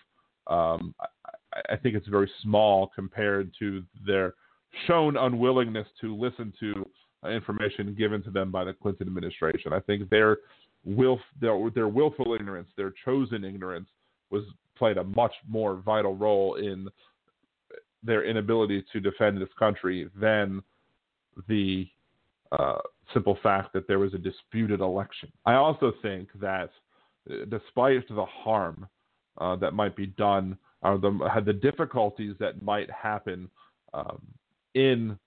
um, 0.52 0.94
I, 1.00 1.74
I, 1.74 1.78
think 1.78 1.96
it's 1.96 2.08
very 2.08 2.30
small 2.42 2.92
compared 2.94 3.52
to 3.60 3.84
their 4.06 4.34
shown 4.88 5.18
unwillingness 5.18 5.88
to 6.02 6.16
listen 6.16 6.54
to 6.60 6.86
information 7.30 7.96
given 7.98 8.22
to 8.24 8.32
them 8.32 8.52
by 8.52 8.64
the 8.64 8.74
Clinton 8.74 9.08
administration. 9.08 9.74
I 9.74 9.80
think 9.80 10.10
their 10.10 10.38
will, 10.84 11.20
their, 11.40 11.58
their 11.74 11.88
willful 11.88 12.34
ignorance, 12.34 12.68
their 12.76 12.94
chosen 13.06 13.44
ignorance, 13.44 13.88
was 14.30 14.44
played 14.78 14.98
a 14.98 15.04
much 15.04 15.34
more 15.48 15.76
vital 15.76 16.16
role 16.16 16.56
in 16.56 16.88
their 18.04 18.26
inability 18.26 18.84
to 18.92 19.00
defend 19.00 19.40
this 19.40 19.50
country 19.58 20.10
than 20.20 20.62
the 21.48 21.88
uh, 22.52 22.80
simple 23.14 23.38
fact 23.44 23.74
that 23.74 23.88
there 23.88 24.00
was 24.00 24.14
a 24.14 24.18
disputed 24.18 24.80
election. 24.80 25.32
I 25.46 25.54
also 25.54 25.94
think 26.02 26.30
that 26.40 26.72
uh, 27.30 27.46
despite 27.50 28.08
the 28.10 28.26
harm 28.26 28.88
uh, 29.38 29.56
that 29.58 29.74
might 29.74 29.96
be 29.96 30.08
done, 30.08 30.58
or 30.82 30.98
the, 30.98 31.42
the 31.46 31.54
difficulties 31.54 32.36
that 32.40 32.62
might 32.62 32.90
happen 32.92 33.50
um, 33.94 34.22
in 34.76 35.18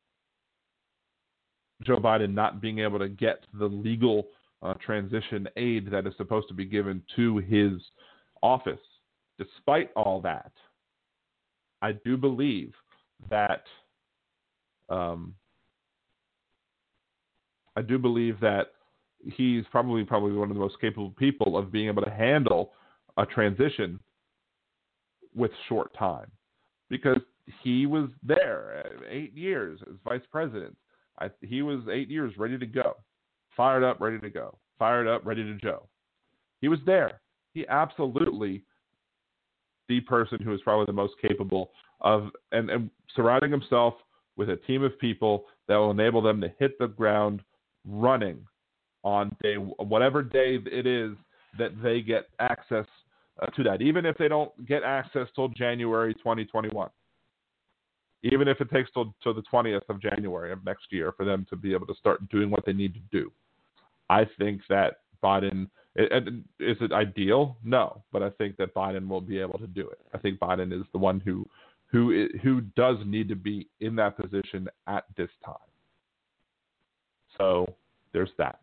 Joe 1.83 1.99
Biden 1.99 2.35
not 2.35 2.61
being 2.61 2.79
able 2.79 2.99
to 2.99 3.09
get 3.09 3.45
the 3.59 3.67
legal 3.67 4.29
uh, 4.63 4.75
transition 4.75 5.49
aid 5.57 5.91
that 5.91 6.07
is 6.07 6.15
supposed 6.17 6.49
to 6.49 6.55
be 6.55 6.65
given 6.65 7.03
to 7.17 7.39
his 7.39 7.73
office. 8.43 8.81
Despite 9.39 9.91
all 9.95 10.21
that, 10.23 10.53
I 11.83 11.93
do 11.93 12.17
believe 12.17 12.73
that 13.29 13.65
um, 14.89 15.35
I 17.77 17.83
do 17.83 17.99
believe 17.99 18.39
that 18.41 18.69
he's 19.37 19.65
probably 19.71 20.05
probably 20.05 20.33
one 20.33 20.51
of 20.51 20.55
the 20.55 20.61
most 20.61 20.81
capable 20.81 21.11
people 21.11 21.57
of 21.57 21.73
being 21.73 21.89
able 21.89 22.03
to 22.03 22.11
handle 22.11 22.73
a 23.17 23.27
transition 23.27 23.99
with 25.35 25.51
short 25.69 25.93
time 25.97 26.31
because 26.91 27.21
he 27.63 27.87
was 27.87 28.09
there 28.23 28.85
eight 29.09 29.35
years 29.37 29.81
as 29.89 29.97
vice 30.05 30.23
president. 30.31 30.77
I, 31.21 31.31
he 31.43 31.63
was 31.63 31.81
eight 31.93 32.09
years 32.09 32.37
ready 32.39 32.59
to 32.59 32.67
go, 32.67 32.97
fired 33.57 33.85
up, 33.85 34.01
ready 34.01 34.19
to 34.19 34.31
go, 34.31 34.59
fired 34.79 35.07
up, 35.07 35.25
ready 35.25 35.45
to 35.45 35.59
go. 35.61 35.89
He 36.61 36.69
was 36.69 36.81
there. 36.87 37.21
He 37.53 37.67
absolutely 37.69 38.65
the 39.89 40.01
person 40.01 40.43
who 40.43 40.53
is 40.55 40.61
probably 40.63 40.87
the 40.87 40.93
most 40.93 41.15
capable 41.21 41.71
of 42.01 42.31
and, 42.53 42.71
and 42.71 42.91
surrounding 43.15 43.51
himself 43.51 43.95
with 44.37 44.51
a 44.51 44.57
team 44.57 44.83
of 44.83 44.99
people 44.99 45.45
that 45.69 45.77
will 45.77 45.91
enable 45.91 46.23
them 46.23 46.41
to 46.41 46.53
hit 46.59 46.79
the 46.79 46.87
ground 46.87 47.43
running 47.87 48.39
on 49.03 49.37
day 49.43 49.55
whatever 49.57 50.23
day 50.23 50.59
it 50.67 50.87
is 50.87 51.13
that 51.59 51.71
they 51.83 52.01
get 52.01 52.29
access 52.41 52.87
uh, 53.41 53.47
to 53.47 53.63
that, 53.63 53.83
even 53.83 54.07
if 54.07 54.17
they 54.19 54.29
don't 54.29 54.53
get 54.67 54.83
access 54.83 55.29
till 55.35 55.49
January 55.49 56.15
2021. 56.15 56.89
Even 58.23 58.49
if 58.49 58.61
it 58.61 58.71
takes 58.71 58.91
till, 58.93 59.15
till 59.23 59.35
the 59.35 59.43
20th 59.53 59.83
of 59.89 60.01
January 60.01 60.51
of 60.51 60.65
next 60.65 60.87
year 60.91 61.13
for 61.13 61.27
them 61.27 61.47
to 61.51 61.57
be 61.57 61.75
able 61.75 61.87
to 61.87 61.95
start 61.95 62.27
doing 62.31 62.51
what 62.51 62.65
they 62.65 62.73
need 62.73 62.95
to 62.95 63.01
do. 63.13 63.31
I 64.09 64.27
think 64.39 64.63
that 64.69 65.01
Biden 65.23 65.69
is 65.97 66.77
it 66.81 66.93
ideal? 66.93 67.57
No, 67.63 68.03
but 68.13 68.23
I 68.23 68.31
think 68.31 68.57
that 68.57 68.75
Biden 68.75 69.07
will 69.07 69.21
be 69.21 69.39
able 69.39 69.59
to 69.61 69.67
do 69.67 69.89
it. 69.89 70.01
I 70.13 70.19
think 70.19 70.41
Biden 70.41 70.73
is 70.73 70.85
the 70.93 70.99
one 70.99 71.21
who 71.21 71.49
who 71.87 72.27
who 72.43 72.63
does 72.77 72.97
need 73.07 73.29
to 73.29 73.37
be 73.37 73.69
in 73.81 73.95
that 73.97 74.17
position 74.17 74.69
at 74.89 75.05
this 75.17 75.31
time. 75.45 75.55
So 77.39 77.75
there's 78.13 78.31
that. 78.39 78.61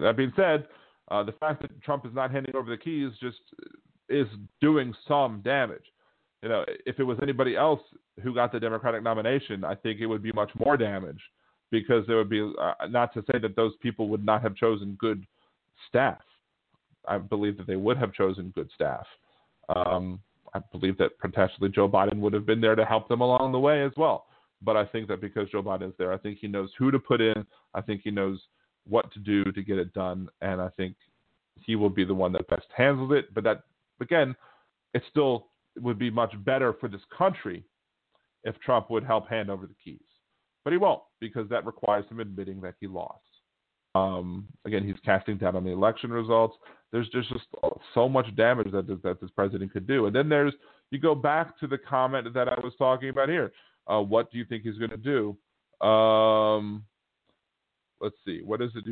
That 0.00 0.16
being 0.16 0.32
said, 0.36 0.66
uh, 1.10 1.22
the 1.22 1.32
fact 1.32 1.60
that 1.62 1.82
Trump 1.82 2.06
is 2.06 2.14
not 2.14 2.30
handing 2.30 2.56
over 2.56 2.70
the 2.70 2.78
keys 2.78 3.10
just 3.20 3.40
is 4.08 4.26
doing 4.60 4.94
some 5.06 5.40
damage. 5.44 5.84
You 6.42 6.48
know, 6.50 6.64
if 6.84 6.98
it 6.98 7.04
was 7.04 7.18
anybody 7.22 7.56
else 7.56 7.80
who 8.22 8.34
got 8.34 8.52
the 8.52 8.60
Democratic 8.60 9.02
nomination, 9.02 9.64
I 9.64 9.74
think 9.74 10.00
it 10.00 10.06
would 10.06 10.22
be 10.22 10.32
much 10.32 10.50
more 10.64 10.76
damage 10.76 11.20
because 11.70 12.06
there 12.06 12.16
would 12.16 12.28
be 12.28 12.52
uh, 12.60 12.86
not 12.88 13.14
to 13.14 13.24
say 13.32 13.38
that 13.38 13.56
those 13.56 13.72
people 13.80 14.08
would 14.08 14.24
not 14.24 14.42
have 14.42 14.54
chosen 14.54 14.96
good 15.00 15.26
staff. 15.88 16.20
I 17.08 17.18
believe 17.18 17.56
that 17.58 17.66
they 17.66 17.76
would 17.76 17.96
have 17.96 18.12
chosen 18.12 18.52
good 18.54 18.70
staff. 18.74 19.06
Um, 19.74 20.20
I 20.54 20.60
believe 20.70 20.96
that 20.98 21.18
potentially 21.18 21.70
Joe 21.70 21.88
Biden 21.88 22.20
would 22.20 22.32
have 22.32 22.46
been 22.46 22.60
there 22.60 22.76
to 22.76 22.84
help 22.84 23.08
them 23.08 23.20
along 23.20 23.52
the 23.52 23.58
way 23.58 23.82
as 23.82 23.92
well. 23.96 24.26
But 24.62 24.76
I 24.76 24.84
think 24.86 25.08
that 25.08 25.20
because 25.20 25.50
Joe 25.50 25.62
Biden 25.62 25.88
is 25.88 25.94
there, 25.98 26.12
I 26.12 26.18
think 26.18 26.38
he 26.40 26.46
knows 26.46 26.70
who 26.78 26.90
to 26.90 26.98
put 26.98 27.20
in. 27.20 27.44
I 27.74 27.80
think 27.80 28.02
he 28.04 28.10
knows 28.10 28.40
what 28.88 29.12
to 29.12 29.18
do 29.18 29.44
to 29.44 29.62
get 29.62 29.78
it 29.78 29.92
done, 29.94 30.28
and 30.42 30.60
I 30.60 30.68
think 30.76 30.94
he 31.56 31.76
will 31.76 31.90
be 31.90 32.04
the 32.04 32.14
one 32.14 32.32
that 32.32 32.46
best 32.48 32.66
handles 32.76 33.12
it. 33.12 33.34
But 33.34 33.44
that 33.44 33.62
again, 34.04 34.34
it 34.92 35.02
still 35.10 35.48
would 35.80 35.98
be 35.98 36.10
much 36.10 36.32
better 36.44 36.72
for 36.74 36.88
this 36.88 37.00
country 37.16 37.64
if 38.44 38.58
Trump 38.60 38.90
would 38.90 39.04
help 39.04 39.28
hand 39.28 39.50
over 39.50 39.66
the 39.66 39.74
keys. 39.82 39.98
But 40.62 40.72
he 40.72 40.78
won't 40.78 41.02
because 41.20 41.48
that 41.48 41.66
requires 41.66 42.04
him 42.10 42.20
admitting 42.20 42.60
that 42.60 42.74
he 42.80 42.86
lost. 42.86 43.20
Um, 43.94 44.46
again, 44.64 44.84
he's 44.84 44.96
casting 45.04 45.36
doubt 45.36 45.54
on 45.54 45.64
the 45.64 45.70
election 45.70 46.10
results. 46.10 46.56
There's 46.90 47.08
just, 47.08 47.28
just 47.28 47.44
so 47.92 48.08
much 48.08 48.34
damage 48.36 48.72
that 48.72 48.86
this, 48.86 48.98
that 49.04 49.20
this 49.20 49.30
president 49.30 49.72
could 49.72 49.86
do. 49.86 50.06
And 50.06 50.14
then 50.14 50.28
there's 50.28 50.54
you 50.90 50.98
go 50.98 51.14
back 51.14 51.58
to 51.58 51.66
the 51.66 51.78
comment 51.78 52.32
that 52.34 52.48
I 52.48 52.54
was 52.62 52.72
talking 52.78 53.08
about 53.08 53.28
here. 53.28 53.52
Uh, 53.86 54.00
what 54.00 54.30
do 54.30 54.38
you 54.38 54.44
think 54.44 54.62
he's 54.62 54.78
going 54.78 54.90
to 54.90 54.96
do? 54.96 55.36
Um, 55.86 56.84
let's 58.00 58.16
see. 58.24 58.40
What 58.44 58.62
is 58.62 58.70
it? 58.74 58.84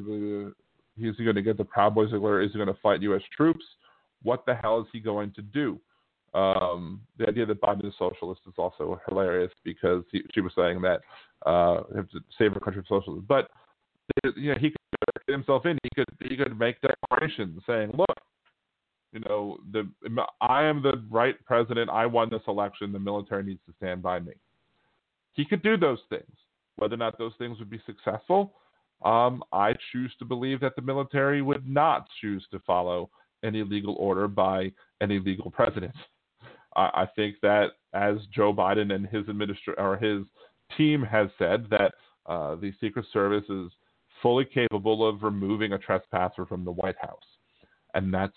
He's 0.96 1.16
going 1.16 1.36
to 1.36 1.42
get 1.42 1.56
the 1.56 1.64
Proud 1.64 1.94
Boys 1.94 2.10
declared? 2.10 2.44
Is 2.44 2.52
he 2.52 2.58
going 2.58 2.74
to 2.74 2.80
fight 2.82 3.02
U.S. 3.02 3.22
troops? 3.34 3.64
What 4.22 4.44
the 4.46 4.54
hell 4.54 4.80
is 4.80 4.86
he 4.92 5.00
going 5.00 5.32
to 5.32 5.42
do? 5.42 5.80
Um, 6.34 7.02
the 7.18 7.28
idea 7.28 7.44
that 7.44 7.60
Biden 7.60 7.86
is 7.86 7.92
socialist 7.98 8.40
is 8.46 8.54
also 8.56 9.00
hilarious 9.08 9.52
because 9.64 10.02
he, 10.10 10.22
she 10.32 10.40
was 10.40 10.52
saying 10.56 10.80
that 10.80 11.00
uh, 11.44 11.82
to 11.92 12.20
save 12.38 12.54
our 12.54 12.60
country 12.60 12.82
from 12.86 13.00
socialism. 13.00 13.26
But 13.28 13.50
you 14.36 14.52
know, 14.52 14.58
he 14.58 14.70
could 14.70 15.26
get 15.26 15.32
himself 15.32 15.66
in. 15.66 15.78
He 15.82 15.90
could 15.94 16.30
he 16.30 16.36
could 16.36 16.58
make 16.58 16.76
declarations 16.80 17.60
saying, 17.66 17.90
"Look, 17.96 18.16
you 19.12 19.20
know, 19.28 19.58
the 19.72 19.88
I 20.40 20.64
am 20.64 20.82
the 20.82 21.04
right 21.10 21.36
president. 21.44 21.90
I 21.90 22.06
won 22.06 22.30
this 22.30 22.42
election. 22.48 22.92
The 22.92 22.98
military 22.98 23.44
needs 23.44 23.60
to 23.68 23.74
stand 23.76 24.02
by 24.02 24.18
me." 24.20 24.32
He 25.34 25.44
could 25.44 25.62
do 25.62 25.76
those 25.76 26.00
things. 26.08 26.32
Whether 26.76 26.94
or 26.94 26.98
not 26.98 27.18
those 27.18 27.32
things 27.38 27.58
would 27.58 27.70
be 27.70 27.82
successful, 27.84 28.54
um, 29.04 29.42
I 29.52 29.74
choose 29.92 30.12
to 30.18 30.24
believe 30.24 30.60
that 30.60 30.76
the 30.76 30.82
military 30.82 31.42
would 31.42 31.68
not 31.68 32.06
choose 32.20 32.44
to 32.52 32.58
follow 32.60 33.10
any 33.44 33.62
legal 33.62 33.96
order 33.98 34.28
by 34.28 34.72
any 35.00 35.18
legal 35.18 35.50
president. 35.50 35.94
I, 36.76 36.80
I 36.94 37.08
think 37.16 37.36
that 37.42 37.72
as 37.94 38.16
Joe 38.34 38.52
Biden 38.52 38.92
and 38.92 39.06
his 39.06 39.28
administration 39.28 39.74
or 39.78 39.96
his 39.96 40.24
team 40.76 41.02
has 41.02 41.28
said 41.38 41.66
that 41.70 41.92
uh, 42.26 42.54
the 42.56 42.72
Secret 42.80 43.04
Service 43.12 43.44
is 43.48 43.70
fully 44.22 44.44
capable 44.44 45.06
of 45.06 45.22
removing 45.22 45.72
a 45.72 45.78
trespasser 45.78 46.46
from 46.46 46.64
the 46.64 46.70
White 46.70 46.96
House, 47.00 47.18
and 47.94 48.12
that's 48.12 48.36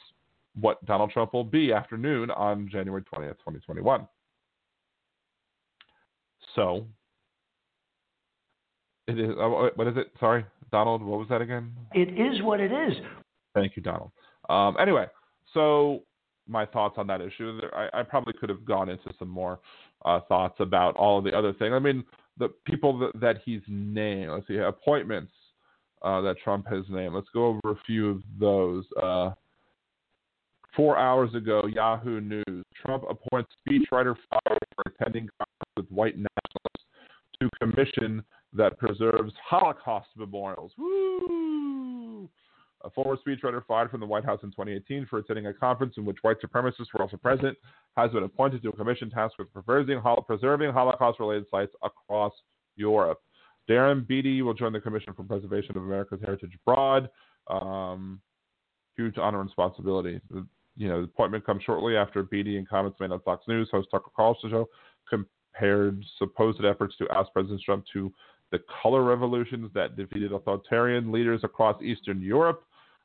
what 0.59 0.83
Donald 0.85 1.11
Trump 1.11 1.33
will 1.33 1.43
be 1.43 1.71
afternoon 1.73 2.31
on 2.31 2.69
January 2.71 3.03
20th, 3.03 3.37
2021. 3.39 4.07
So, 6.55 6.87
it 9.07 9.19
is. 9.19 9.31
Uh, 9.39 9.69
what 9.75 9.87
is 9.87 9.97
it? 9.97 10.11
Sorry, 10.19 10.45
Donald. 10.71 11.03
What 11.03 11.19
was 11.19 11.27
that 11.29 11.41
again? 11.41 11.73
It 11.93 12.19
is 12.19 12.41
what 12.41 12.59
it 12.59 12.71
is. 12.71 12.93
Thank 13.53 13.75
you, 13.75 13.83
Donald. 13.83 14.11
Um, 14.49 14.75
anyway, 14.79 15.07
so 15.53 16.01
my 16.47 16.65
thoughts 16.65 16.95
on 16.97 17.07
that 17.07 17.21
issue. 17.21 17.59
I, 17.73 17.89
I 17.93 18.03
probably 18.03 18.33
could 18.33 18.49
have 18.49 18.65
gone 18.65 18.89
into 18.89 19.13
some 19.17 19.29
more 19.29 19.59
uh, 20.03 20.19
thoughts 20.27 20.55
about 20.59 20.95
all 20.95 21.17
of 21.17 21.23
the 21.23 21.35
other 21.35 21.53
things. 21.53 21.73
I 21.73 21.79
mean, 21.79 22.03
the 22.37 22.49
people 22.65 22.97
that, 22.99 23.19
that 23.19 23.37
he's 23.43 23.61
named. 23.67 24.31
Let's 24.31 24.47
see, 24.47 24.57
appointments 24.57 25.31
uh, 26.01 26.21
that 26.21 26.35
Trump 26.43 26.67
has 26.69 26.83
named. 26.89 27.15
Let's 27.15 27.29
go 27.33 27.47
over 27.47 27.71
a 27.71 27.83
few 27.85 28.09
of 28.11 28.21
those. 28.39 28.85
Uh, 29.01 29.31
four 30.75 30.97
hours 30.97 31.33
ago, 31.33 31.63
Yahoo 31.67 32.19
News. 32.21 32.65
Trump 32.85 33.03
appoints 33.09 33.49
speechwriter 33.67 34.15
for 34.31 34.57
attending 34.85 35.29
conference 35.39 35.71
with 35.77 35.89
white 35.89 36.15
nationalists 36.17 36.85
to 37.39 37.49
commission 37.61 38.23
that 38.53 38.77
preserves 38.77 39.33
Holocaust 39.43 40.07
memorials. 40.15 40.71
Woo! 40.77 42.29
A 42.83 42.89
former 42.89 43.17
speechwriter 43.17 43.65
fired 43.65 43.89
from 43.89 43.99
the 43.99 44.05
White 44.05 44.25
House 44.25 44.41
in 44.43 44.51
2018 44.51 45.07
for 45.07 45.19
attending 45.19 45.47
a 45.47 45.53
conference 45.53 45.95
in 45.97 46.05
which 46.05 46.17
white 46.21 46.37
supremacists 46.41 46.93
were 46.93 47.01
also 47.01 47.17
present 47.17 47.57
has 47.97 48.11
been 48.11 48.23
appointed 48.23 48.61
to 48.61 48.69
a 48.69 48.75
commission 48.75 49.09
tasked 49.09 49.39
with 49.39 49.51
preserving, 49.51 50.01
preserving 50.27 50.71
Holocaust-related 50.71 51.45
sites 51.49 51.73
across 51.83 52.33
Europe. 52.75 53.21
Darren 53.69 54.05
Beattie 54.05 54.41
will 54.41 54.53
join 54.53 54.73
the 54.73 54.79
Commission 54.79 55.13
for 55.13 55.23
Preservation 55.23 55.75
of 55.77 55.83
America's 55.83 56.21
Heritage 56.21 56.51
Abroad. 56.61 57.09
Um, 57.47 58.21
huge 58.95 59.17
honor 59.17 59.39
and 59.39 59.49
responsibility. 59.49 60.19
You 60.77 60.87
know, 60.87 61.01
the 61.01 61.05
appointment 61.05 61.45
comes 61.45 61.63
shortly 61.63 61.95
after 61.95 62.23
Beattie 62.23 62.57
and 62.57 62.67
comments 62.67 62.99
made 62.99 63.11
on 63.11 63.21
Fox 63.21 63.47
News, 63.47 63.69
host 63.71 63.87
Tucker 63.91 64.11
Carlson 64.15 64.49
show, 64.49 64.69
compared 65.09 66.03
supposed 66.17 66.63
efforts 66.63 66.95
to 66.97 67.07
ask 67.09 67.31
President 67.33 67.61
Trump 67.61 67.85
to 67.93 68.13
the 68.51 68.59
color 68.81 69.03
revolutions 69.03 69.69
that 69.73 69.95
defeated 69.95 70.31
authoritarian 70.31 71.11
leaders 71.11 71.41
across 71.43 71.81
Eastern 71.81 72.21
Europe. 72.21 72.63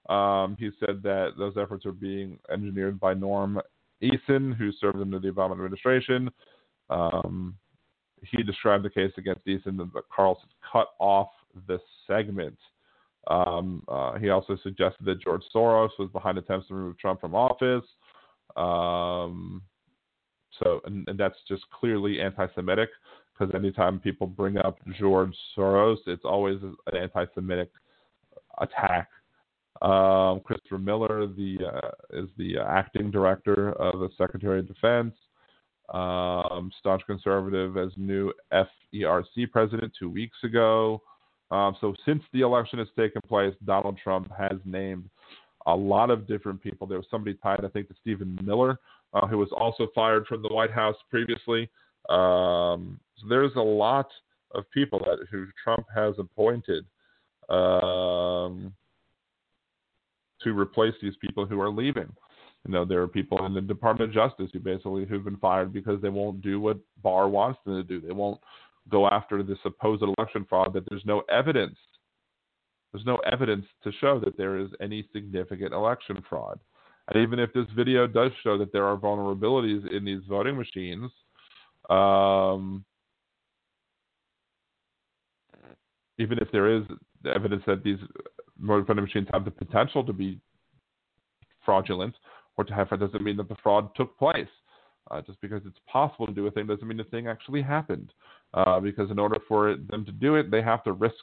Um, 0.08 0.56
he 0.58 0.70
said 0.80 1.02
that 1.02 1.32
those 1.38 1.54
efforts 1.60 1.86
are 1.86 1.92
being 1.92 2.38
engineered 2.52 2.98
by 2.98 3.14
Norm 3.14 3.60
Eisen, 4.02 4.52
who 4.52 4.72
served 4.72 5.00
under 5.00 5.18
the 5.18 5.28
Obama 5.28 5.52
administration. 5.52 6.30
Um, 6.88 7.56
he 8.22 8.42
described 8.42 8.84
the 8.84 8.90
case 8.90 9.12
against 9.16 9.42
Eisen 9.48 9.76
that 9.76 9.90
Carlson 10.14 10.48
cut 10.70 10.88
off 10.98 11.28
the 11.66 11.78
segment. 12.06 12.56
Um, 13.28 13.82
uh, 13.88 14.18
he 14.18 14.30
also 14.30 14.56
suggested 14.62 15.04
that 15.04 15.20
George 15.20 15.42
Soros 15.54 15.90
was 15.98 16.08
behind 16.12 16.38
attempts 16.38 16.68
to 16.68 16.74
remove 16.74 16.98
Trump 16.98 17.20
from 17.20 17.34
office. 17.34 17.84
Um, 18.56 19.62
so, 20.62 20.80
and, 20.84 21.06
and, 21.08 21.18
that's 21.18 21.38
just 21.46 21.62
clearly 21.70 22.20
anti-Semitic 22.20 22.88
because 23.40 23.54
anytime 23.54 23.98
people 23.98 24.26
bring 24.26 24.58
up 24.58 24.78
George 24.98 25.34
Soros, 25.56 25.96
it's 26.06 26.24
always 26.24 26.58
an 26.62 26.76
anti-Semitic 26.96 27.70
attack. 28.58 29.08
Um, 29.82 30.40
Christopher 30.40 30.78
Miller, 30.78 31.26
the 31.26 31.56
uh, 31.64 32.20
is 32.22 32.28
the 32.36 32.58
acting 32.58 33.10
director 33.10 33.72
of 33.72 34.00
the 34.00 34.10
Secretary 34.18 34.60
of 34.60 34.68
Defense. 34.68 35.14
Um, 35.94 36.70
staunch 36.78 37.02
conservative 37.06 37.76
as 37.76 37.90
new 37.96 38.32
FERC 38.52 39.50
president 39.50 39.92
two 39.98 40.10
weeks 40.10 40.36
ago. 40.44 41.02
Um, 41.50 41.76
so 41.80 41.94
since 42.06 42.22
the 42.32 42.42
election 42.42 42.78
has 42.78 42.88
taken 42.96 43.20
place, 43.26 43.54
Donald 43.64 43.98
Trump 44.02 44.30
has 44.38 44.58
named 44.64 45.08
a 45.66 45.74
lot 45.74 46.10
of 46.10 46.28
different 46.28 46.62
people. 46.62 46.86
There 46.86 46.98
was 46.98 47.06
somebody 47.10 47.36
tied, 47.42 47.64
I 47.64 47.68
think, 47.68 47.88
to 47.88 47.94
Stephen 48.00 48.38
Miller, 48.42 48.78
uh, 49.14 49.26
who 49.26 49.38
was 49.38 49.48
also 49.56 49.88
fired 49.94 50.26
from 50.26 50.42
the 50.42 50.54
White 50.54 50.70
House 50.70 50.96
previously. 51.10 51.68
Um, 52.08 52.98
so 53.18 53.28
there's 53.28 53.54
a 53.56 53.60
lot 53.60 54.08
of 54.54 54.70
people 54.70 54.98
that 55.00 55.18
who 55.30 55.46
Trump 55.62 55.86
has 55.94 56.14
appointed 56.18 56.84
um, 57.48 58.72
to 60.42 60.58
replace 60.58 60.94
these 61.02 61.16
people 61.20 61.46
who 61.46 61.60
are 61.60 61.70
leaving. 61.70 62.10
You 62.66 62.72
know, 62.72 62.84
there 62.84 63.00
are 63.00 63.08
people 63.08 63.46
in 63.46 63.54
the 63.54 63.60
Department 63.60 64.10
of 64.10 64.14
Justice 64.14 64.50
who 64.52 64.60
basically 64.60 65.06
who've 65.06 65.24
been 65.24 65.36
fired 65.36 65.72
because 65.72 66.00
they 66.02 66.08
won't 66.08 66.42
do 66.42 66.60
what 66.60 66.78
Barr 67.02 67.28
wants 67.28 67.58
them 67.64 67.76
to 67.76 67.82
do. 67.82 68.06
They 68.06 68.12
won't 68.12 68.40
go 68.90 69.08
after 69.08 69.42
the 69.42 69.56
supposed 69.62 70.02
election 70.02 70.46
fraud 70.48 70.72
that 70.74 70.84
there's 70.88 71.04
no 71.04 71.22
evidence. 71.30 71.76
There's 72.92 73.06
no 73.06 73.16
evidence 73.18 73.66
to 73.84 73.92
show 74.00 74.18
that 74.20 74.36
there 74.36 74.58
is 74.58 74.68
any 74.80 75.08
significant 75.12 75.72
election 75.72 76.22
fraud. 76.28 76.58
And 77.08 77.22
even 77.22 77.38
if 77.38 77.52
this 77.52 77.66
video 77.74 78.06
does 78.06 78.30
show 78.42 78.58
that 78.58 78.72
there 78.72 78.86
are 78.86 78.96
vulnerabilities 78.96 79.90
in 79.94 80.04
these 80.04 80.22
voting 80.28 80.56
machines, 80.56 81.10
um, 81.88 82.84
even 86.18 86.38
if 86.38 86.52
there 86.52 86.68
is 86.74 86.82
evidence 87.34 87.62
that 87.66 87.82
these 87.82 87.98
voting 88.58 88.96
machines 88.96 89.28
have 89.32 89.44
the 89.44 89.50
potential 89.50 90.04
to 90.04 90.12
be 90.12 90.38
fraudulent 91.64 92.14
or 92.56 92.64
to 92.64 92.74
have 92.74 92.90
doesn't 92.90 93.22
mean 93.22 93.36
that 93.36 93.48
the 93.48 93.56
fraud 93.62 93.88
took 93.96 94.18
place. 94.18 94.48
Uh, 95.10 95.20
just 95.22 95.40
because 95.40 95.62
it's 95.66 95.78
possible 95.90 96.26
to 96.26 96.32
do 96.32 96.46
a 96.46 96.50
thing 96.50 96.66
doesn't 96.66 96.86
mean 96.86 96.98
the 96.98 97.04
thing 97.04 97.26
actually 97.26 97.62
happened. 97.62 98.12
Uh, 98.52 98.78
because 98.78 99.10
in 99.10 99.18
order 99.18 99.38
for 99.48 99.76
them 99.88 100.04
to 100.04 100.12
do 100.12 100.34
it, 100.36 100.50
they 100.50 100.62
have 100.62 100.84
to 100.84 100.92
risk. 100.92 101.14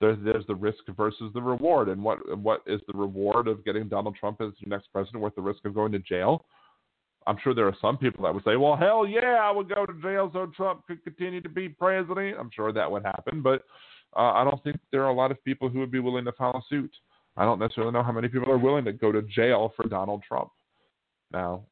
There's, 0.00 0.18
there's 0.24 0.46
the 0.46 0.54
risk 0.54 0.80
versus 0.96 1.30
the 1.32 1.40
reward, 1.40 1.88
and 1.88 2.02
what 2.02 2.36
what 2.38 2.62
is 2.66 2.80
the 2.88 2.98
reward 2.98 3.46
of 3.46 3.64
getting 3.64 3.88
Donald 3.88 4.16
Trump 4.16 4.40
as 4.40 4.50
your 4.58 4.68
next 4.68 4.88
president 4.92 5.22
worth 5.22 5.36
the 5.36 5.42
risk 5.42 5.64
of 5.64 5.74
going 5.74 5.92
to 5.92 6.00
jail? 6.00 6.44
I'm 7.26 7.38
sure 7.42 7.54
there 7.54 7.66
are 7.66 7.76
some 7.80 7.96
people 7.96 8.24
that 8.24 8.34
would 8.34 8.44
say, 8.44 8.56
well, 8.56 8.76
hell 8.76 9.06
yeah, 9.06 9.38
I 9.42 9.50
would 9.50 9.68
go 9.68 9.86
to 9.86 9.92
jail 10.02 10.30
so 10.32 10.46
Trump 10.54 10.86
could 10.86 11.02
continue 11.04 11.40
to 11.40 11.48
be 11.48 11.68
president. 11.68 12.36
I'm 12.38 12.50
sure 12.54 12.72
that 12.72 12.90
would 12.90 13.04
happen, 13.04 13.42
but 13.42 13.62
uh, 14.16 14.32
I 14.32 14.44
don't 14.44 14.62
think 14.62 14.78
there 14.92 15.02
are 15.04 15.10
a 15.10 15.14
lot 15.14 15.30
of 15.30 15.42
people 15.44 15.68
who 15.68 15.80
would 15.80 15.90
be 15.90 15.98
willing 16.00 16.24
to 16.26 16.32
follow 16.32 16.62
suit. 16.68 16.90
I 17.36 17.44
don't 17.44 17.58
necessarily 17.58 17.92
know 17.92 18.02
how 18.02 18.12
many 18.12 18.28
people 18.28 18.50
are 18.50 18.58
willing 18.58 18.84
to 18.84 18.92
go 18.92 19.10
to 19.10 19.22
jail 19.22 19.72
for 19.76 19.88
Donald 19.88 20.22
Trump. 20.26 20.50
Now, 21.32 21.64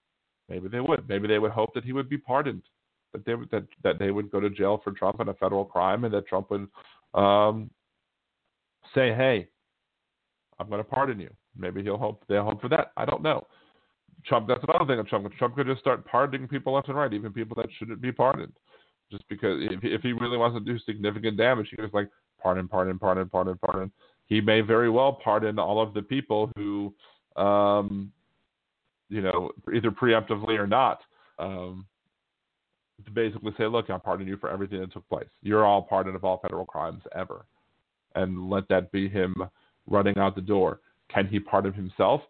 maybe 0.49 0.69
they 0.69 0.81
would. 0.81 1.09
Maybe 1.09 1.29
they 1.29 1.39
would 1.39 1.53
hope 1.53 1.73
that 1.75 1.85
he 1.85 1.93
would 1.93 2.09
be 2.09 2.19
pardoned, 2.19 2.63
that 3.13 3.25
they 3.25 3.35
would, 3.35 3.51
that 3.51 3.65
that 3.85 3.99
they 3.99 4.11
would 4.11 4.31
go 4.31 4.41
to 4.41 4.51
jail 4.51 4.81
for 4.83 4.93
Trump 4.93 5.21
and 5.21 5.29
a 5.29 5.35
federal 5.35 5.65
crime, 5.65 6.05
and 6.05 6.13
that 6.15 6.27
Trump 6.27 6.51
would 6.51 6.67
um, 7.15 7.71
say, 8.93 9.15
"Hey, 9.15 9.49
I'm 10.59 10.69
going 10.69 10.83
to 10.83 10.89
pardon 10.89 11.21
you." 11.21 11.31
Maybe 11.57 11.83
he'll 11.83 11.99
hope 11.99 12.25
they'll 12.29 12.45
hope 12.45 12.61
for 12.61 12.69
that. 12.71 12.93
I 12.97 13.05
don't 13.05 13.23
know. 13.23 13.47
Trump. 14.27 14.49
That's 14.49 14.65
another 14.69 14.87
thing 14.87 14.99
of 14.99 15.09
Trump. 15.09 15.31
Trump 15.39 15.57
could 15.57 15.67
just 15.67 15.81
start 15.81 16.05
pardoning 16.07 16.49
people 16.49 16.75
left 16.75 16.89
and 16.89 16.97
right, 16.97 17.13
even 17.13 17.33
people 17.33 17.57
that 17.57 17.67
shouldn't 17.79 18.01
be 18.01 18.13
pardoned, 18.13 18.53
just 19.11 19.27
because 19.29 19.59
if 19.63 19.81
if 19.83 20.03
he 20.03 20.13
really 20.13 20.37
wants 20.37 20.57
to 20.57 20.65
do 20.65 20.79
significant 20.81 21.37
damage, 21.37 21.69
he 21.71 21.77
just 21.77 21.95
like 21.95 22.09
pardon, 22.43 22.69
pardon, 22.69 22.99
pardon, 22.99 23.29
pardon, 23.29 23.59
pardon. 23.65 23.93
He 24.27 24.41
may 24.41 24.61
very 24.61 24.91
well 24.91 25.13
pardon 25.13 25.59
all 25.59 25.81
of 25.81 25.95
the 25.95 26.03
people 26.03 26.51
who, 26.57 26.93
um, 27.37 28.13
you 29.09 29.21
know, 29.21 29.51
either 29.75 29.91
preemptively 29.91 30.59
or 30.59 30.67
not, 30.67 31.01
um, 31.39 31.87
to 33.05 33.11
basically 33.11 33.53
say, 33.59 33.67
look, 33.67 33.91
I'm 33.91 34.01
pardoning 34.01 34.29
you 34.29 34.37
for 34.37 34.51
everything 34.51 34.81
that 34.81 34.93
took 34.93 35.09
place. 35.09 35.29
You're 35.43 35.67
all 35.67 35.83
pardoned 35.83 36.17
of 36.17 36.25
all 36.25 36.39
federal 36.39 36.65
crimes 36.65 37.03
ever, 37.15 37.45
and 38.15 38.49
let 38.49 38.69
that 38.69 38.93
be 38.93 39.09
him 39.09 39.35
running 39.87 40.19
out 40.19 40.35
the 40.35 40.41
door. 40.41 40.81
Can 41.13 41.27
he 41.27 41.39
pardon 41.39 41.73
himself? 41.73 42.23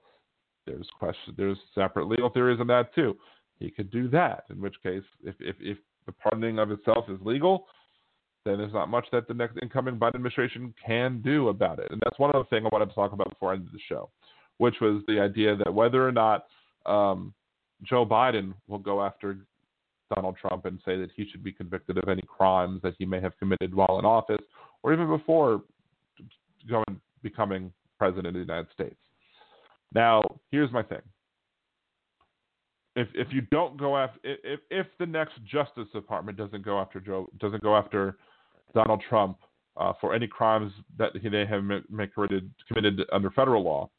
There's 0.66 0.88
question. 0.98 1.34
There's 1.36 1.58
separate 1.74 2.08
legal 2.08 2.30
theories 2.30 2.60
on 2.60 2.66
that 2.68 2.94
too. 2.94 3.16
He 3.58 3.70
could 3.70 3.90
do 3.90 4.08
that. 4.08 4.44
In 4.50 4.60
which 4.60 4.74
case, 4.82 5.02
if 5.24 5.34
if, 5.40 5.56
if 5.60 5.78
the 6.06 6.12
pardoning 6.12 6.58
of 6.58 6.70
itself 6.70 7.04
is 7.08 7.18
legal, 7.22 7.66
then 8.44 8.58
there's 8.58 8.72
not 8.72 8.88
much 8.88 9.06
that 9.12 9.28
the 9.28 9.34
next 9.34 9.58
incoming 9.62 9.96
Biden 9.96 10.16
administration 10.16 10.74
can 10.84 11.20
do 11.22 11.48
about 11.48 11.78
it. 11.78 11.90
And 11.90 12.00
that's 12.04 12.18
one 12.18 12.30
other 12.34 12.44
thing 12.50 12.64
I 12.64 12.68
wanted 12.72 12.88
to 12.88 12.94
talk 12.94 13.12
about 13.12 13.30
before 13.30 13.52
I 13.52 13.54
ended 13.54 13.72
the 13.72 13.80
show, 13.88 14.10
which 14.58 14.76
was 14.80 15.02
the 15.06 15.20
idea 15.20 15.56
that 15.56 15.72
whether 15.72 16.06
or 16.06 16.12
not 16.12 16.46
um, 16.86 17.32
Joe 17.84 18.04
Biden 18.04 18.54
will 18.66 18.78
go 18.78 19.02
after 19.02 19.38
Donald 20.14 20.36
Trump 20.40 20.66
and 20.66 20.80
say 20.84 20.96
that 20.96 21.10
he 21.16 21.28
should 21.30 21.42
be 21.42 21.52
convicted 21.52 21.98
of 21.98 22.08
any 22.08 22.22
crimes 22.22 22.82
that 22.82 22.94
he 22.98 23.06
may 23.06 23.20
have 23.20 23.38
committed 23.38 23.74
while 23.74 23.98
in 23.98 24.04
office, 24.04 24.44
or 24.82 24.92
even 24.92 25.08
before 25.08 25.62
going 26.68 26.84
becoming 27.22 27.72
president 27.98 28.28
of 28.28 28.34
the 28.34 28.40
United 28.40 28.66
States. 28.72 28.96
Now, 29.94 30.22
here's 30.50 30.72
my 30.72 30.82
thing. 30.82 31.02
If 32.94 33.08
if 33.14 33.28
you 33.30 33.42
don't 33.50 33.78
go 33.78 33.96
after 33.96 34.18
if 34.22 34.60
if 34.70 34.86
the 34.98 35.06
next 35.06 35.42
Justice 35.44 35.88
Department 35.92 36.36
doesn't 36.36 36.62
go 36.62 36.78
after 36.78 37.00
Joe 37.00 37.28
doesn't 37.40 37.62
go 37.62 37.76
after 37.76 38.18
Donald 38.74 39.02
Trump 39.08 39.38
uh, 39.78 39.94
for 40.00 40.14
any 40.14 40.26
crimes 40.26 40.72
that 40.98 41.16
he 41.16 41.28
may 41.28 41.46
have 41.46 41.62
committed 42.14 42.50
committed 42.68 43.00
under 43.10 43.30
federal 43.30 43.62
law, 43.62 43.90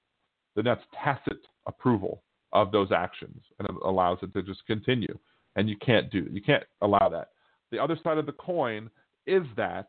then 0.55 0.65
that's 0.65 0.83
tacit 1.03 1.39
approval 1.65 2.21
of 2.51 2.71
those 2.71 2.91
actions 2.91 3.41
and 3.57 3.67
it 3.67 3.75
allows 3.83 4.19
it 4.21 4.31
to 4.33 4.43
just 4.43 4.63
continue. 4.67 5.17
And 5.55 5.67
you 5.67 5.75
can't 5.77 6.11
do 6.11 6.27
you 6.31 6.41
can't 6.41 6.63
allow 6.81 7.09
that. 7.09 7.29
The 7.71 7.79
other 7.79 7.97
side 8.03 8.19
of 8.19 8.27
the 8.27 8.31
coin 8.33 8.91
is 9.25 9.43
that 9.57 9.87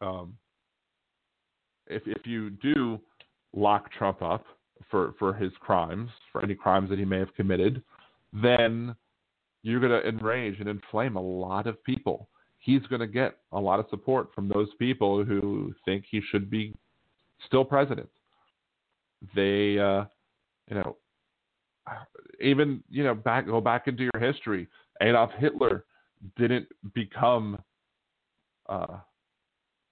um, 0.00 0.36
if 1.88 2.02
if 2.06 2.26
you 2.26 2.50
do 2.50 3.00
lock 3.56 3.90
Trump 3.92 4.22
up 4.22 4.44
for, 4.90 5.14
for 5.18 5.34
his 5.34 5.52
crimes, 5.60 6.10
for 6.32 6.42
any 6.42 6.54
crimes 6.54 6.90
that 6.90 6.98
he 6.98 7.04
may 7.04 7.18
have 7.18 7.34
committed, 7.34 7.82
then 8.32 8.94
you're 9.62 9.80
going 9.80 9.92
to 9.92 10.08
enrage 10.08 10.60
and 10.60 10.68
inflame 10.68 11.16
a 11.16 11.20
lot 11.20 11.66
of 11.66 11.82
people. 11.84 12.28
He's 12.58 12.82
going 12.82 13.00
to 13.00 13.06
get 13.06 13.38
a 13.52 13.60
lot 13.60 13.80
of 13.80 13.86
support 13.90 14.34
from 14.34 14.48
those 14.48 14.68
people 14.78 15.24
who 15.24 15.74
think 15.84 16.04
he 16.10 16.20
should 16.30 16.50
be 16.50 16.74
still 17.46 17.64
president. 17.64 18.08
They, 19.34 19.78
uh, 19.78 20.04
you 20.68 20.76
know, 20.76 20.96
even 22.40 22.82
you 22.90 23.04
know, 23.04 23.14
back 23.14 23.46
go 23.46 23.60
back 23.60 23.86
into 23.86 24.02
your 24.02 24.20
history. 24.20 24.68
Adolf 25.00 25.30
Hitler 25.38 25.84
didn't 26.36 26.66
become 26.94 27.58
uh, 28.68 28.98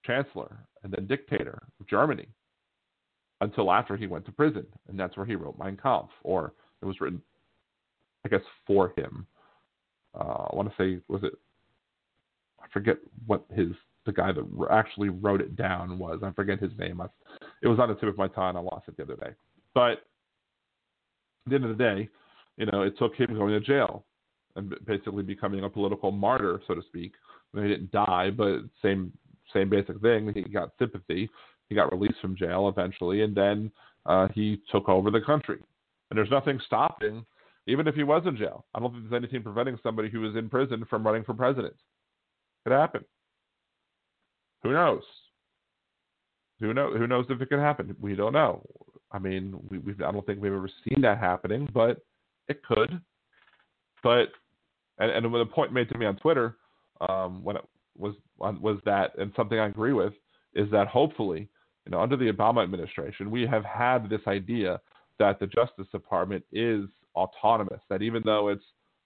chancellor 0.05 0.57
and 0.83 0.93
then 0.93 1.07
dictator 1.07 1.61
of 1.79 1.87
Germany 1.87 2.27
until 3.41 3.71
after 3.71 3.97
he 3.97 4.07
went 4.07 4.25
to 4.25 4.31
prison, 4.31 4.65
and 4.87 4.99
that's 4.99 5.17
where 5.17 5.25
he 5.25 5.35
wrote 5.35 5.57
Mein 5.59 5.77
Kampf, 5.77 6.11
or 6.23 6.53
it 6.81 6.85
was 6.85 7.01
written, 7.01 7.21
I 8.25 8.29
guess, 8.29 8.41
for 8.65 8.93
him. 8.95 9.27
Uh, 10.13 10.47
I 10.51 10.55
want 10.55 10.69
to 10.69 10.75
say, 10.77 11.01
was 11.07 11.23
it? 11.23 11.33
I 12.61 12.67
forget 12.71 12.97
what 13.25 13.45
his 13.53 13.69
the 14.05 14.13
guy 14.13 14.31
that 14.31 14.67
actually 14.71 15.09
wrote 15.09 15.41
it 15.41 15.55
down 15.55 15.97
was. 15.97 16.19
I 16.23 16.31
forget 16.31 16.59
his 16.59 16.71
name. 16.77 17.01
I, 17.01 17.05
it 17.63 17.67
was 17.67 17.79
on 17.79 17.89
the 17.89 17.95
tip 17.95 18.09
of 18.09 18.17
my 18.17 18.27
tongue. 18.27 18.55
I 18.55 18.59
lost 18.59 18.87
it 18.87 18.97
the 18.97 19.03
other 19.03 19.15
day. 19.15 19.31
But 19.73 19.91
at 19.91 19.99
the 21.47 21.55
end 21.55 21.65
of 21.65 21.75
the 21.75 21.83
day, 21.83 22.09
you 22.57 22.67
know, 22.67 22.83
it 22.83 22.97
took 22.97 23.15
him 23.15 23.33
going 23.33 23.53
to 23.53 23.59
jail 23.59 24.05
and 24.55 24.73
basically 24.85 25.23
becoming 25.23 25.63
a 25.63 25.69
political 25.69 26.11
martyr, 26.11 26.61
so 26.67 26.75
to 26.75 26.81
speak. 26.83 27.13
I 27.53 27.57
mean, 27.57 27.67
he 27.67 27.73
didn't 27.73 27.91
die, 27.91 28.29
but 28.29 28.59
same 28.81 29.11
same 29.53 29.69
basic 29.69 29.99
thing. 30.01 30.31
He 30.33 30.43
got 30.43 30.71
sympathy 30.79 31.29
he 31.69 31.75
got 31.75 31.91
released 31.91 32.19
from 32.21 32.35
jail 32.35 32.69
eventually, 32.69 33.21
and 33.21 33.35
then 33.35 33.71
uh, 34.05 34.27
he 34.33 34.61
took 34.71 34.87
over 34.89 35.11
the 35.11 35.21
country. 35.21 35.59
And 36.09 36.17
there's 36.17 36.29
nothing 36.29 36.59
stopping, 36.65 37.25
even 37.67 37.87
if 37.87 37.95
he 37.95 38.03
was 38.03 38.23
in 38.25 38.37
jail. 38.37 38.65
I 38.73 38.79
don't 38.79 38.91
think 38.91 39.09
there's 39.09 39.21
anything 39.23 39.43
preventing 39.43 39.79
somebody 39.81 40.09
who 40.09 40.29
is 40.29 40.35
in 40.35 40.49
prison 40.49 40.85
from 40.89 41.05
running 41.05 41.23
for 41.23 41.33
president. 41.33 41.73
It 41.73 42.69
could 42.69 42.75
happen. 42.75 43.03
Who 44.63 44.73
knows? 44.73 45.03
Who 46.59 46.73
knows? 46.73 46.97
Who 46.97 47.07
knows 47.07 47.25
if 47.29 47.41
it 47.41 47.49
could 47.49 47.59
happen? 47.59 47.95
We 47.99 48.15
don't 48.15 48.33
know. 48.33 48.63
I 49.11 49.19
mean, 49.19 49.55
we, 49.69 49.79
we 49.79 49.93
I 50.03 50.11
don't 50.11 50.25
think 50.25 50.41
we've 50.41 50.53
ever 50.53 50.69
seen 50.87 51.01
that 51.01 51.19
happening, 51.19 51.69
but 51.73 51.99
it 52.47 52.63
could. 52.63 52.99
But 54.03 54.29
and, 54.99 55.11
and 55.11 55.33
the 55.33 55.45
point 55.45 55.73
made 55.73 55.89
to 55.89 55.97
me 55.97 56.05
on 56.05 56.15
Twitter 56.17 56.57
um, 57.07 57.43
when 57.43 57.57
it 57.57 57.65
was 57.97 58.15
was 58.37 58.79
that, 58.85 59.17
and 59.17 59.31
something 59.35 59.59
I 59.59 59.67
agree 59.67 59.93
with, 59.93 60.13
is 60.53 60.69
that 60.71 60.87
hopefully 60.87 61.49
you 61.85 61.91
know, 61.91 62.01
under 62.01 62.17
the 62.17 62.31
Obama 62.31 62.63
administration, 62.63 63.29
we 63.29 63.45
have 63.45 63.63
had 63.63 64.09
this 64.09 64.21
idea 64.27 64.79
that 65.19 65.39
the 65.39 65.47
Justice 65.47 65.87
Department 65.91 66.43
is 66.51 66.85
autonomous. 67.15 67.79
That 67.89 68.01
even 68.01 68.23
though 68.25 68.49
it's 68.49 68.63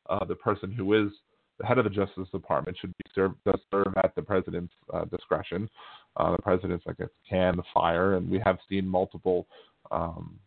uh, 0.09 0.25
the 0.25 0.35
person 0.35 0.71
who 0.71 0.93
is 0.93 1.11
the 1.59 1.65
head 1.65 1.77
of 1.77 1.83
the 1.83 1.89
Justice 1.89 2.27
Department 2.31 2.77
should 2.79 2.93
be 2.97 3.11
served 3.13 3.35
does 3.45 3.59
serve 3.69 3.93
at 4.03 4.15
the 4.15 4.21
president's 4.21 4.73
uh, 4.93 5.05
discretion. 5.05 5.69
Uh, 6.17 6.31
the 6.31 6.41
president's, 6.41 6.85
I 6.87 6.93
guess, 6.93 7.09
can 7.29 7.61
fire, 7.73 8.15
and 8.15 8.29
we 8.29 8.41
have 8.45 8.57
seen 8.69 8.87
multiple 8.87 9.45
um, 9.91 10.39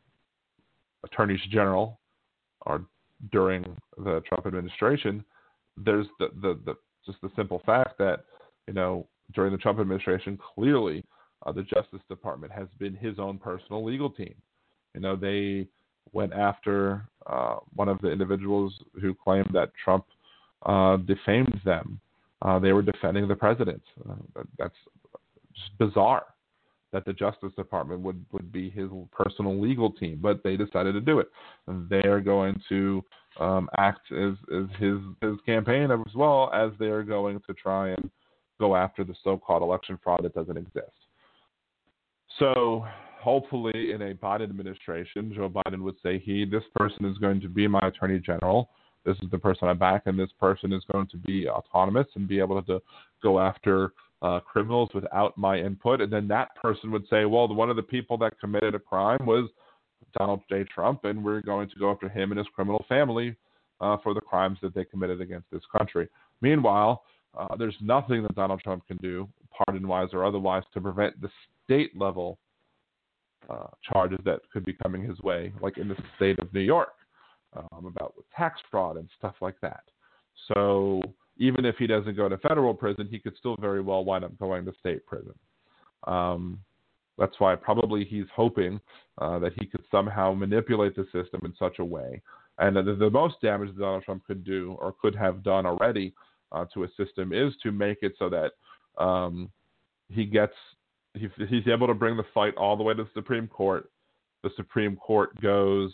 attorneys 1.04 1.40
general 1.50 2.00
or 2.62 2.84
during 3.30 3.64
the 3.98 4.22
Trump 4.26 4.46
administration. 4.46 5.24
There's 5.76 6.06
the, 6.18 6.28
the, 6.40 6.58
the 6.64 6.74
just 7.06 7.20
the 7.20 7.30
simple 7.36 7.62
fact 7.64 7.98
that 7.98 8.24
you 8.66 8.74
know 8.74 9.06
during 9.34 9.52
the 9.52 9.58
Trump 9.58 9.78
administration 9.80 10.38
clearly 10.54 11.04
uh, 11.44 11.52
the 11.52 11.62
Justice 11.62 12.00
Department 12.08 12.52
has 12.52 12.68
been 12.78 12.94
his 12.94 13.18
own 13.18 13.38
personal 13.38 13.84
legal 13.84 14.10
team. 14.10 14.34
You 14.94 15.00
know, 15.00 15.16
they 15.16 15.66
went 16.12 16.32
after 16.32 17.06
uh, 17.26 17.56
one 17.74 17.88
of 17.88 18.00
the 18.00 18.10
individuals 18.10 18.74
who 19.00 19.14
claimed 19.14 19.50
that 19.52 19.70
Trump 19.82 20.04
uh, 20.66 20.96
defamed 20.98 21.60
them. 21.64 22.00
Uh, 22.42 22.58
they 22.58 22.72
were 22.72 22.82
defending 22.82 23.28
the 23.28 23.34
president. 23.34 23.82
Uh, 24.08 24.42
that's 24.58 24.74
bizarre 25.78 26.26
that 26.92 27.04
the 27.06 27.12
Justice 27.12 27.52
Department 27.56 28.00
would, 28.00 28.24
would 28.32 28.52
be 28.52 28.68
his 28.68 28.90
personal 29.10 29.60
legal 29.60 29.90
team, 29.90 30.18
but 30.20 30.42
they 30.42 30.56
decided 30.56 30.92
to 30.92 31.00
do 31.00 31.20
it. 31.20 31.30
They 31.88 32.02
are 32.02 32.20
going 32.20 32.60
to 32.68 33.02
um, 33.40 33.68
act 33.78 34.12
as, 34.12 34.34
as 34.54 34.64
his 34.78 34.98
his 35.22 35.36
campaign 35.46 35.90
as 35.90 36.14
well 36.14 36.50
as 36.52 36.70
they 36.78 36.86
are 36.86 37.02
going 37.02 37.40
to 37.46 37.54
try 37.54 37.88
and 37.88 38.10
go 38.60 38.76
after 38.76 39.04
the 39.04 39.14
so-called 39.24 39.62
election 39.62 39.98
fraud 40.04 40.20
that 40.22 40.34
doesn't 40.34 40.58
exist. 40.58 40.92
So 42.38 42.84
hopefully, 43.20 43.92
in 43.92 44.02
a 44.02 44.14
Biden 44.14 44.44
administration, 44.44 45.32
Joe 45.34 45.48
Biden 45.48 45.82
would 45.82 45.96
say, 46.02 46.18
"He, 46.18 46.44
this 46.44 46.64
person 46.74 47.04
is 47.04 47.18
going 47.18 47.40
to 47.40 47.48
be 47.48 47.66
my 47.68 47.80
attorney 47.80 48.18
general. 48.18 48.70
This 49.04 49.16
is 49.22 49.30
the 49.30 49.38
person 49.38 49.68
I 49.68 49.74
back, 49.74 50.02
and 50.06 50.18
this 50.18 50.32
person 50.38 50.72
is 50.72 50.84
going 50.90 51.08
to 51.08 51.16
be 51.16 51.48
autonomous 51.48 52.06
and 52.14 52.28
be 52.28 52.38
able 52.38 52.62
to 52.62 52.80
go 53.22 53.40
after 53.40 53.92
uh, 54.22 54.40
criminals 54.40 54.90
without 54.94 55.36
my 55.36 55.58
input." 55.58 56.00
And 56.00 56.12
then 56.12 56.28
that 56.28 56.54
person 56.56 56.90
would 56.90 57.06
say, 57.08 57.24
"Well, 57.24 57.48
one 57.48 57.70
of 57.70 57.76
the 57.76 57.82
people 57.82 58.16
that 58.18 58.38
committed 58.40 58.74
a 58.74 58.78
crime 58.78 59.24
was 59.26 59.50
Donald 60.16 60.40
J. 60.48 60.64
Trump, 60.64 61.04
and 61.04 61.24
we're 61.24 61.42
going 61.42 61.68
to 61.68 61.78
go 61.78 61.90
after 61.90 62.08
him 62.08 62.32
and 62.32 62.38
his 62.38 62.48
criminal 62.54 62.84
family 62.88 63.36
uh, 63.80 63.96
for 64.02 64.14
the 64.14 64.20
crimes 64.20 64.58
that 64.62 64.74
they 64.74 64.84
committed 64.84 65.20
against 65.20 65.50
this 65.50 65.62
country." 65.76 66.08
Meanwhile, 66.40 67.02
uh, 67.36 67.56
there's 67.56 67.76
nothing 67.80 68.22
that 68.22 68.34
Donald 68.34 68.60
Trump 68.60 68.86
can 68.86 68.96
do, 68.98 69.28
pardon 69.50 69.86
wise 69.86 70.08
or 70.12 70.24
otherwise, 70.24 70.64
to 70.74 70.80
prevent 70.80 71.20
the 71.20 71.30
state 71.72 71.98
level 71.98 72.38
uh, 73.50 73.68
charges 73.90 74.18
that 74.24 74.40
could 74.52 74.64
be 74.64 74.74
coming 74.82 75.02
his 75.02 75.18
way, 75.20 75.52
like 75.60 75.78
in 75.78 75.88
the 75.88 75.96
state 76.16 76.38
of 76.38 76.52
New 76.52 76.60
York. 76.60 76.94
um, 77.56 77.86
about 77.86 78.14
tax 78.36 78.60
fraud 78.70 78.96
and 78.96 79.08
stuff 79.18 79.34
like 79.40 79.56
that. 79.60 79.84
So 80.52 81.02
even 81.38 81.64
if 81.64 81.76
he 81.76 81.86
doesn't 81.86 82.16
go 82.16 82.28
to 82.28 82.38
federal 82.38 82.74
prison, 82.74 83.08
he 83.10 83.18
could 83.18 83.36
still 83.38 83.56
very 83.60 83.80
well 83.80 84.04
wind 84.04 84.24
up 84.24 84.38
going 84.38 84.64
to 84.64 84.72
state 84.80 85.04
prison. 85.06 85.34
Um, 86.06 86.58
that's 87.18 87.38
why 87.38 87.54
probably 87.54 88.04
he's 88.04 88.24
hoping 88.34 88.80
uh, 89.20 89.38
that 89.38 89.52
he 89.58 89.66
could 89.66 89.84
somehow 89.90 90.32
manipulate 90.32 90.96
the 90.96 91.04
system 91.12 91.42
in 91.44 91.54
such 91.58 91.78
a 91.78 91.84
way. 91.84 92.20
And 92.58 92.76
the, 92.76 92.94
the 92.94 93.10
most 93.10 93.40
damage 93.42 93.68
that 93.68 93.78
Donald 93.78 94.04
Trump 94.04 94.26
could 94.26 94.44
do 94.44 94.76
or 94.80 94.94
could 95.00 95.14
have 95.14 95.42
done 95.42 95.66
already 95.66 96.14
uh, 96.52 96.64
to 96.74 96.84
a 96.84 96.88
system 96.96 97.32
is 97.32 97.52
to 97.62 97.72
make 97.72 97.98
it 98.02 98.14
so 98.18 98.30
that 98.30 98.52
um, 99.02 99.50
he 100.08 100.24
gets 100.24 100.54
he, 101.14 101.28
he's 101.48 101.68
able 101.68 101.86
to 101.86 101.94
bring 101.94 102.16
the 102.16 102.24
fight 102.34 102.54
all 102.56 102.76
the 102.76 102.82
way 102.82 102.94
to 102.94 103.04
the 103.04 103.10
Supreme 103.14 103.46
Court. 103.46 103.90
The 104.42 104.50
Supreme 104.56 104.96
Court 104.96 105.38
goes, 105.40 105.92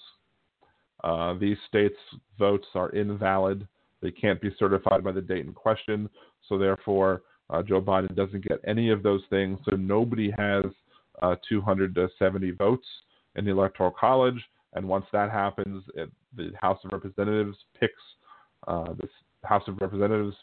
uh, 1.05 1.35
these 1.39 1.57
states' 1.69 1.97
votes 2.39 2.66
are 2.74 2.90
invalid. 2.90 3.66
They 4.01 4.11
can't 4.11 4.40
be 4.40 4.55
certified 4.59 5.03
by 5.05 5.12
the 5.12 5.20
date 5.20 5.45
in 5.45 5.53
question. 5.53 6.09
So 6.49 6.57
therefore, 6.59 7.23
uh, 7.51 7.62
Joe 7.62 7.81
Biden 7.81 8.15
doesn't 8.15 8.47
get 8.47 8.61
any 8.66 8.90
of 8.90 9.03
those 9.03 9.23
things. 9.31 9.59
So 9.69 9.77
nobody 9.77 10.32
has 10.39 10.65
uh, 11.23 11.36
270 11.49 12.53
votes 12.53 12.86
in 13.36 13.45
the 13.45 13.51
Electoral 13.51 13.90
College. 13.99 14.43
And 14.74 14.86
once 14.86 15.07
that 15.12 15.31
happens, 15.31 15.85
it, 15.95 16.11
the 16.36 16.53
House 16.61 16.78
of 16.85 16.93
Representatives 16.93 17.57
picks 17.78 17.93
uh, 18.66 18.93
the 18.95 19.09
House 19.45 19.66
of 19.66 19.81
Representatives 19.81 20.36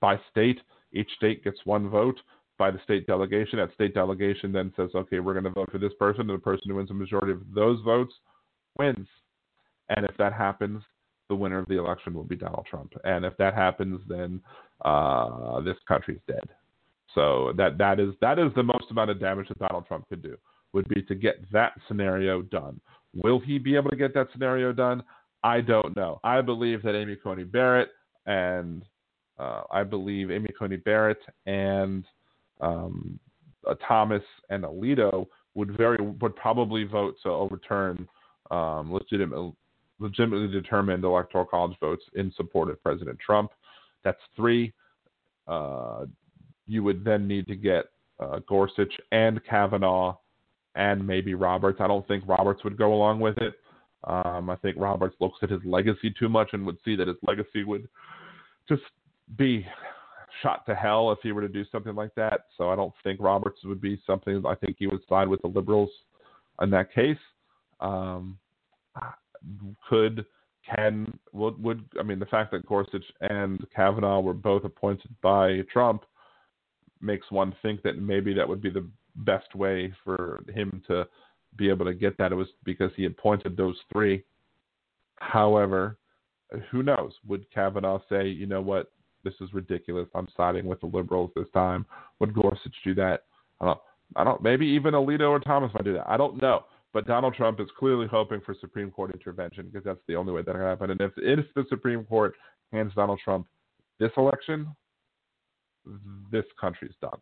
by 0.00 0.18
state. 0.30 0.60
Each 0.92 1.10
state 1.16 1.44
gets 1.44 1.58
one 1.64 1.88
vote 1.88 2.18
by 2.58 2.70
the 2.70 2.80
state 2.84 3.06
delegation. 3.06 3.58
That 3.58 3.74
state 3.74 3.94
delegation 3.94 4.52
then 4.52 4.72
says, 4.76 4.90
okay, 4.94 5.20
we're 5.20 5.34
going 5.34 5.44
to 5.44 5.50
vote 5.50 5.70
for 5.70 5.78
this 5.78 5.92
person, 5.98 6.22
and 6.22 6.38
the 6.38 6.42
person 6.42 6.64
who 6.68 6.76
wins 6.76 6.88
the 6.88 6.94
majority 6.94 7.32
of 7.32 7.42
those 7.54 7.80
votes 7.84 8.12
wins. 8.78 9.06
And 9.88 10.04
if 10.04 10.16
that 10.18 10.32
happens, 10.32 10.82
the 11.28 11.34
winner 11.34 11.58
of 11.58 11.68
the 11.68 11.78
election 11.78 12.14
will 12.14 12.24
be 12.24 12.36
Donald 12.36 12.66
Trump. 12.68 12.92
And 13.04 13.24
if 13.24 13.36
that 13.38 13.54
happens, 13.54 14.00
then 14.08 14.40
uh, 14.84 15.60
this 15.60 15.76
country's 15.86 16.20
dead. 16.26 16.48
So 17.14 17.52
that 17.56 17.78
that 17.78 18.00
is 18.00 18.10
that 18.20 18.38
is 18.38 18.50
the 18.56 18.62
most 18.62 18.90
amount 18.90 19.10
of 19.10 19.20
damage 19.20 19.48
that 19.48 19.58
Donald 19.58 19.86
Trump 19.86 20.08
could 20.08 20.22
do 20.22 20.36
would 20.72 20.88
be 20.88 21.02
to 21.02 21.14
get 21.14 21.50
that 21.52 21.72
scenario 21.86 22.42
done. 22.42 22.80
Will 23.14 23.38
he 23.38 23.58
be 23.58 23.76
able 23.76 23.90
to 23.90 23.96
get 23.96 24.12
that 24.14 24.28
scenario 24.32 24.72
done? 24.72 25.02
I 25.44 25.60
don't 25.60 25.94
know. 25.94 26.18
I 26.24 26.40
believe 26.40 26.82
that 26.82 26.96
Amy 26.96 27.16
Coney 27.16 27.44
Barrett 27.44 27.90
and 28.26 28.84
uh, 29.38 29.62
I 29.70 29.84
believe 29.84 30.30
Amy 30.30 30.50
Coney 30.58 30.76
Barrett 30.76 31.20
and 31.46 32.04
um, 32.64 33.18
Thomas 33.86 34.22
and 34.50 34.64
Alito 34.64 35.26
would 35.54 35.76
very 35.76 35.98
would 36.20 36.34
probably 36.36 36.84
vote 36.84 37.16
to 37.22 37.28
overturn 37.28 38.08
um, 38.50 38.92
legitimate, 38.92 39.52
legitimately 39.98 40.48
determined 40.48 41.04
electoral 41.04 41.44
college 41.44 41.76
votes 41.80 42.02
in 42.14 42.32
support 42.36 42.70
of 42.70 42.82
President 42.82 43.18
Trump. 43.24 43.50
That's 44.02 44.20
three. 44.36 44.72
Uh, 45.46 46.06
you 46.66 46.82
would 46.82 47.04
then 47.04 47.28
need 47.28 47.46
to 47.46 47.56
get 47.56 47.86
uh, 48.20 48.40
Gorsuch 48.48 48.92
and 49.12 49.44
Kavanaugh 49.44 50.16
and 50.74 51.06
maybe 51.06 51.34
Roberts. 51.34 51.80
I 51.80 51.86
don't 51.86 52.06
think 52.08 52.24
Roberts 52.26 52.64
would 52.64 52.76
go 52.76 52.92
along 52.94 53.20
with 53.20 53.38
it. 53.38 53.54
Um, 54.04 54.50
I 54.50 54.56
think 54.56 54.76
Roberts 54.78 55.16
looks 55.20 55.38
at 55.42 55.50
his 55.50 55.60
legacy 55.64 56.12
too 56.18 56.28
much 56.28 56.50
and 56.52 56.66
would 56.66 56.78
see 56.84 56.96
that 56.96 57.08
his 57.08 57.16
legacy 57.26 57.64
would 57.64 57.88
just 58.68 58.82
be 59.36 59.66
shot 60.42 60.66
to 60.66 60.74
hell 60.74 61.10
if 61.12 61.18
he 61.22 61.32
were 61.32 61.40
to 61.40 61.48
do 61.48 61.64
something 61.70 61.94
like 61.94 62.14
that. 62.14 62.46
So 62.56 62.70
I 62.70 62.76
don't 62.76 62.92
think 63.02 63.20
Roberts 63.20 63.60
would 63.64 63.80
be 63.80 64.00
something. 64.06 64.42
I 64.46 64.54
think 64.54 64.76
he 64.78 64.86
would 64.86 65.00
side 65.08 65.28
with 65.28 65.42
the 65.42 65.48
liberals 65.48 65.90
in 66.60 66.70
that 66.70 66.92
case. 66.92 67.18
Um, 67.80 68.38
could 69.88 70.24
can 70.74 71.18
would 71.32 71.62
would 71.62 71.84
I 71.98 72.02
mean 72.02 72.18
the 72.18 72.26
fact 72.26 72.50
that 72.52 72.66
Gorsuch 72.66 73.04
and 73.20 73.64
Kavanaugh 73.74 74.20
were 74.20 74.32
both 74.32 74.64
appointed 74.64 75.14
by 75.22 75.60
Trump 75.72 76.04
makes 77.00 77.30
one 77.30 77.54
think 77.60 77.82
that 77.82 78.00
maybe 78.00 78.32
that 78.32 78.48
would 78.48 78.62
be 78.62 78.70
the 78.70 78.88
best 79.16 79.54
way 79.54 79.92
for 80.04 80.42
him 80.54 80.82
to 80.86 81.06
be 81.56 81.68
able 81.68 81.84
to 81.84 81.94
get 81.94 82.16
that. 82.18 82.32
It 82.32 82.36
was 82.36 82.48
because 82.64 82.90
he 82.96 83.04
appointed 83.04 83.56
those 83.56 83.76
three. 83.92 84.24
However, 85.16 85.98
who 86.70 86.82
knows? 86.82 87.12
Would 87.26 87.50
Kavanaugh 87.52 88.00
say, 88.08 88.26
you 88.26 88.46
know 88.46 88.60
what, 88.60 88.90
this 89.24 89.34
is 89.40 89.52
ridiculous. 89.52 90.08
I'm 90.14 90.28
siding 90.36 90.66
with 90.66 90.80
the 90.80 90.86
liberals 90.86 91.30
this 91.34 91.48
time. 91.52 91.86
Would 92.20 92.34
Gorsuch 92.34 92.74
do 92.84 92.94
that? 92.94 93.24
I 93.60 93.66
don't. 93.66 93.80
I 94.16 94.24
don't. 94.24 94.42
Maybe 94.42 94.66
even 94.66 94.94
Alito 94.94 95.30
or 95.30 95.40
Thomas 95.40 95.72
might 95.74 95.84
do 95.84 95.94
that. 95.94 96.08
I 96.08 96.16
don't 96.16 96.40
know. 96.40 96.64
But 96.92 97.08
Donald 97.08 97.34
Trump 97.34 97.58
is 97.58 97.66
clearly 97.76 98.06
hoping 98.06 98.40
for 98.40 98.54
Supreme 98.60 98.90
Court 98.90 99.12
intervention 99.12 99.66
because 99.66 99.84
that's 99.84 100.00
the 100.06 100.14
only 100.14 100.32
way 100.32 100.42
that 100.42 100.52
can 100.52 100.60
happen. 100.60 100.90
And 100.90 101.00
if 101.00 101.12
if 101.16 101.44
the 101.54 101.64
Supreme 101.68 102.04
Court 102.04 102.34
hands 102.72 102.92
Donald 102.94 103.20
Trump 103.24 103.48
this 103.98 104.12
election, 104.16 104.68
this 106.30 106.44
country's 106.60 106.94
done. 107.00 107.18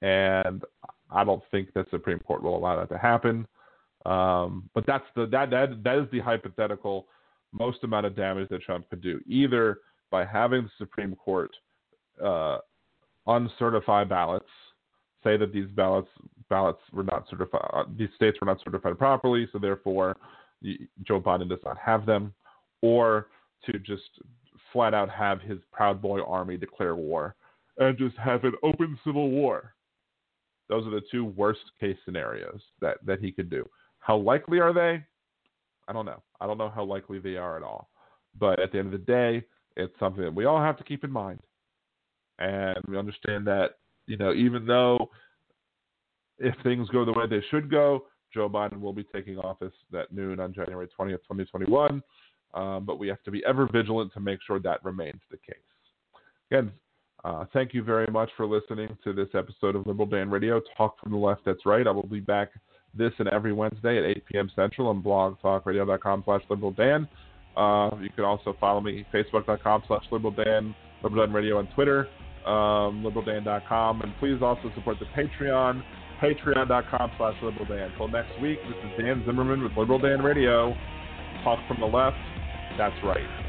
And 0.00 0.64
I 1.10 1.24
don't 1.24 1.42
think 1.50 1.72
the 1.74 1.84
Supreme 1.90 2.18
Court 2.20 2.42
will 2.42 2.56
allow 2.56 2.76
that 2.76 2.88
to 2.88 2.98
happen. 2.98 3.46
Um, 4.06 4.70
but 4.74 4.86
that's 4.86 5.04
the 5.14 5.26
that 5.26 5.50
that 5.50 5.82
that 5.84 5.98
is 5.98 6.06
the 6.10 6.20
hypothetical 6.20 7.08
most 7.52 7.82
amount 7.82 8.06
of 8.06 8.16
damage 8.16 8.48
that 8.48 8.62
Trump 8.62 8.88
could 8.88 9.02
do. 9.02 9.20
Either 9.26 9.78
by 10.10 10.24
having 10.24 10.62
the 10.62 10.70
Supreme 10.78 11.14
Court 11.14 11.50
uh, 12.24 12.58
uncertify 13.26 14.08
ballots, 14.08 14.48
say 15.24 15.36
that 15.36 15.52
these 15.52 15.68
ballots 15.68 16.08
ballots 16.48 16.80
were 16.92 17.04
not 17.04 17.26
certified, 17.28 17.70
uh, 17.74 17.84
these 17.96 18.08
states 18.16 18.38
were 18.40 18.46
not 18.46 18.58
certified 18.64 18.98
properly, 18.98 19.46
so 19.52 19.58
therefore 19.58 20.16
Joe 21.06 21.20
Biden 21.20 21.48
does 21.48 21.58
not 21.64 21.76
have 21.78 22.06
them, 22.06 22.32
or 22.80 23.26
to 23.66 23.78
just 23.78 24.08
flat 24.72 24.94
out 24.94 25.10
have 25.10 25.40
his 25.40 25.58
Proud 25.72 26.00
Boy 26.00 26.22
army 26.22 26.56
declare 26.56 26.96
war 26.96 27.34
and 27.78 27.96
just 27.98 28.16
have 28.16 28.44
an 28.44 28.54
open 28.62 28.98
civil 29.04 29.30
war. 29.30 29.74
Those 30.68 30.86
are 30.86 30.90
the 30.90 31.02
two 31.10 31.24
worst 31.24 31.60
case 31.80 31.96
scenarios 32.04 32.60
that, 32.80 32.98
that 33.06 33.20
he 33.20 33.32
could 33.32 33.48
do. 33.48 33.68
How 34.00 34.16
likely 34.16 34.58
are 34.58 34.72
they? 34.72 35.04
I 35.86 35.92
don't 35.92 36.04
know. 36.04 36.22
I 36.40 36.46
don't 36.46 36.58
know 36.58 36.68
how 36.68 36.84
likely 36.84 37.18
they 37.18 37.36
are 37.36 37.56
at 37.56 37.62
all. 37.62 37.88
But 38.38 38.60
at 38.60 38.72
the 38.72 38.78
end 38.78 38.92
of 38.92 39.00
the 39.00 39.06
day, 39.06 39.44
it's 39.78 39.98
something 39.98 40.24
that 40.24 40.34
we 40.34 40.44
all 40.44 40.60
have 40.60 40.76
to 40.76 40.84
keep 40.84 41.04
in 41.04 41.10
mind. 41.10 41.40
And 42.38 42.76
we 42.86 42.98
understand 42.98 43.46
that, 43.46 43.76
you 44.06 44.16
know, 44.16 44.34
even 44.34 44.66
though 44.66 45.10
if 46.38 46.54
things 46.62 46.88
go 46.90 47.04
the 47.04 47.12
way 47.12 47.26
they 47.28 47.42
should 47.50 47.70
go, 47.70 48.04
Joe 48.32 48.48
Biden 48.48 48.80
will 48.80 48.92
be 48.92 49.04
taking 49.04 49.38
office 49.38 49.72
at 49.98 50.12
noon 50.12 50.38
on 50.40 50.52
January 50.52 50.86
20th, 50.86 51.22
2021. 51.22 52.02
Um, 52.54 52.84
but 52.84 52.98
we 52.98 53.08
have 53.08 53.22
to 53.24 53.30
be 53.30 53.42
ever 53.46 53.68
vigilant 53.70 54.12
to 54.14 54.20
make 54.20 54.40
sure 54.46 54.58
that 54.60 54.84
remains 54.84 55.20
the 55.30 55.36
case. 55.38 55.56
Again, 56.50 56.72
uh, 57.24 57.44
thank 57.52 57.74
you 57.74 57.82
very 57.82 58.06
much 58.06 58.30
for 58.36 58.46
listening 58.46 58.96
to 59.04 59.12
this 59.12 59.28
episode 59.34 59.76
of 59.76 59.86
Liberal 59.86 60.06
Dan 60.06 60.30
Radio. 60.30 60.60
Talk 60.76 60.98
from 61.00 61.12
the 61.12 61.18
left, 61.18 61.44
that's 61.44 61.66
right. 61.66 61.86
I 61.86 61.90
will 61.90 62.06
be 62.06 62.20
back 62.20 62.50
this 62.94 63.12
and 63.18 63.28
every 63.28 63.52
Wednesday 63.52 63.98
at 63.98 64.04
8 64.04 64.26
p.m. 64.26 64.50
Central 64.54 64.88
on 64.88 65.02
blogtalkradio.com 65.02 66.22
slash 66.24 66.42
liberal 66.48 66.70
Dan. 66.72 67.08
Uh, 67.58 67.90
you 68.00 68.10
can 68.10 68.24
also 68.24 68.56
follow 68.60 68.80
me, 68.80 69.04
facebook.com 69.12 69.82
slash 69.88 70.04
liberal 70.12 70.30
Dan, 70.30 70.74
liberal 71.02 71.26
Dan 71.26 71.34
Radio 71.34 71.58
on 71.58 71.66
Twitter, 71.74 72.06
um, 72.46 73.02
liberaldan.com. 73.02 74.02
And 74.02 74.12
please 74.20 74.40
also 74.40 74.70
support 74.76 74.98
the 75.00 75.06
Patreon, 75.06 75.82
patreon.com 76.22 77.10
slash 77.18 77.34
liberal 77.42 77.66
Dan. 77.66 77.90
Until 77.90 78.08
next 78.08 78.40
week, 78.40 78.58
this 78.62 78.76
is 78.84 79.04
Dan 79.04 79.24
Zimmerman 79.26 79.64
with 79.64 79.72
Liberal 79.76 79.98
Dan 79.98 80.22
Radio. 80.22 80.72
Talk 81.42 81.58
from 81.66 81.80
the 81.80 81.86
left, 81.86 82.16
that's 82.78 82.94
right. 83.02 83.47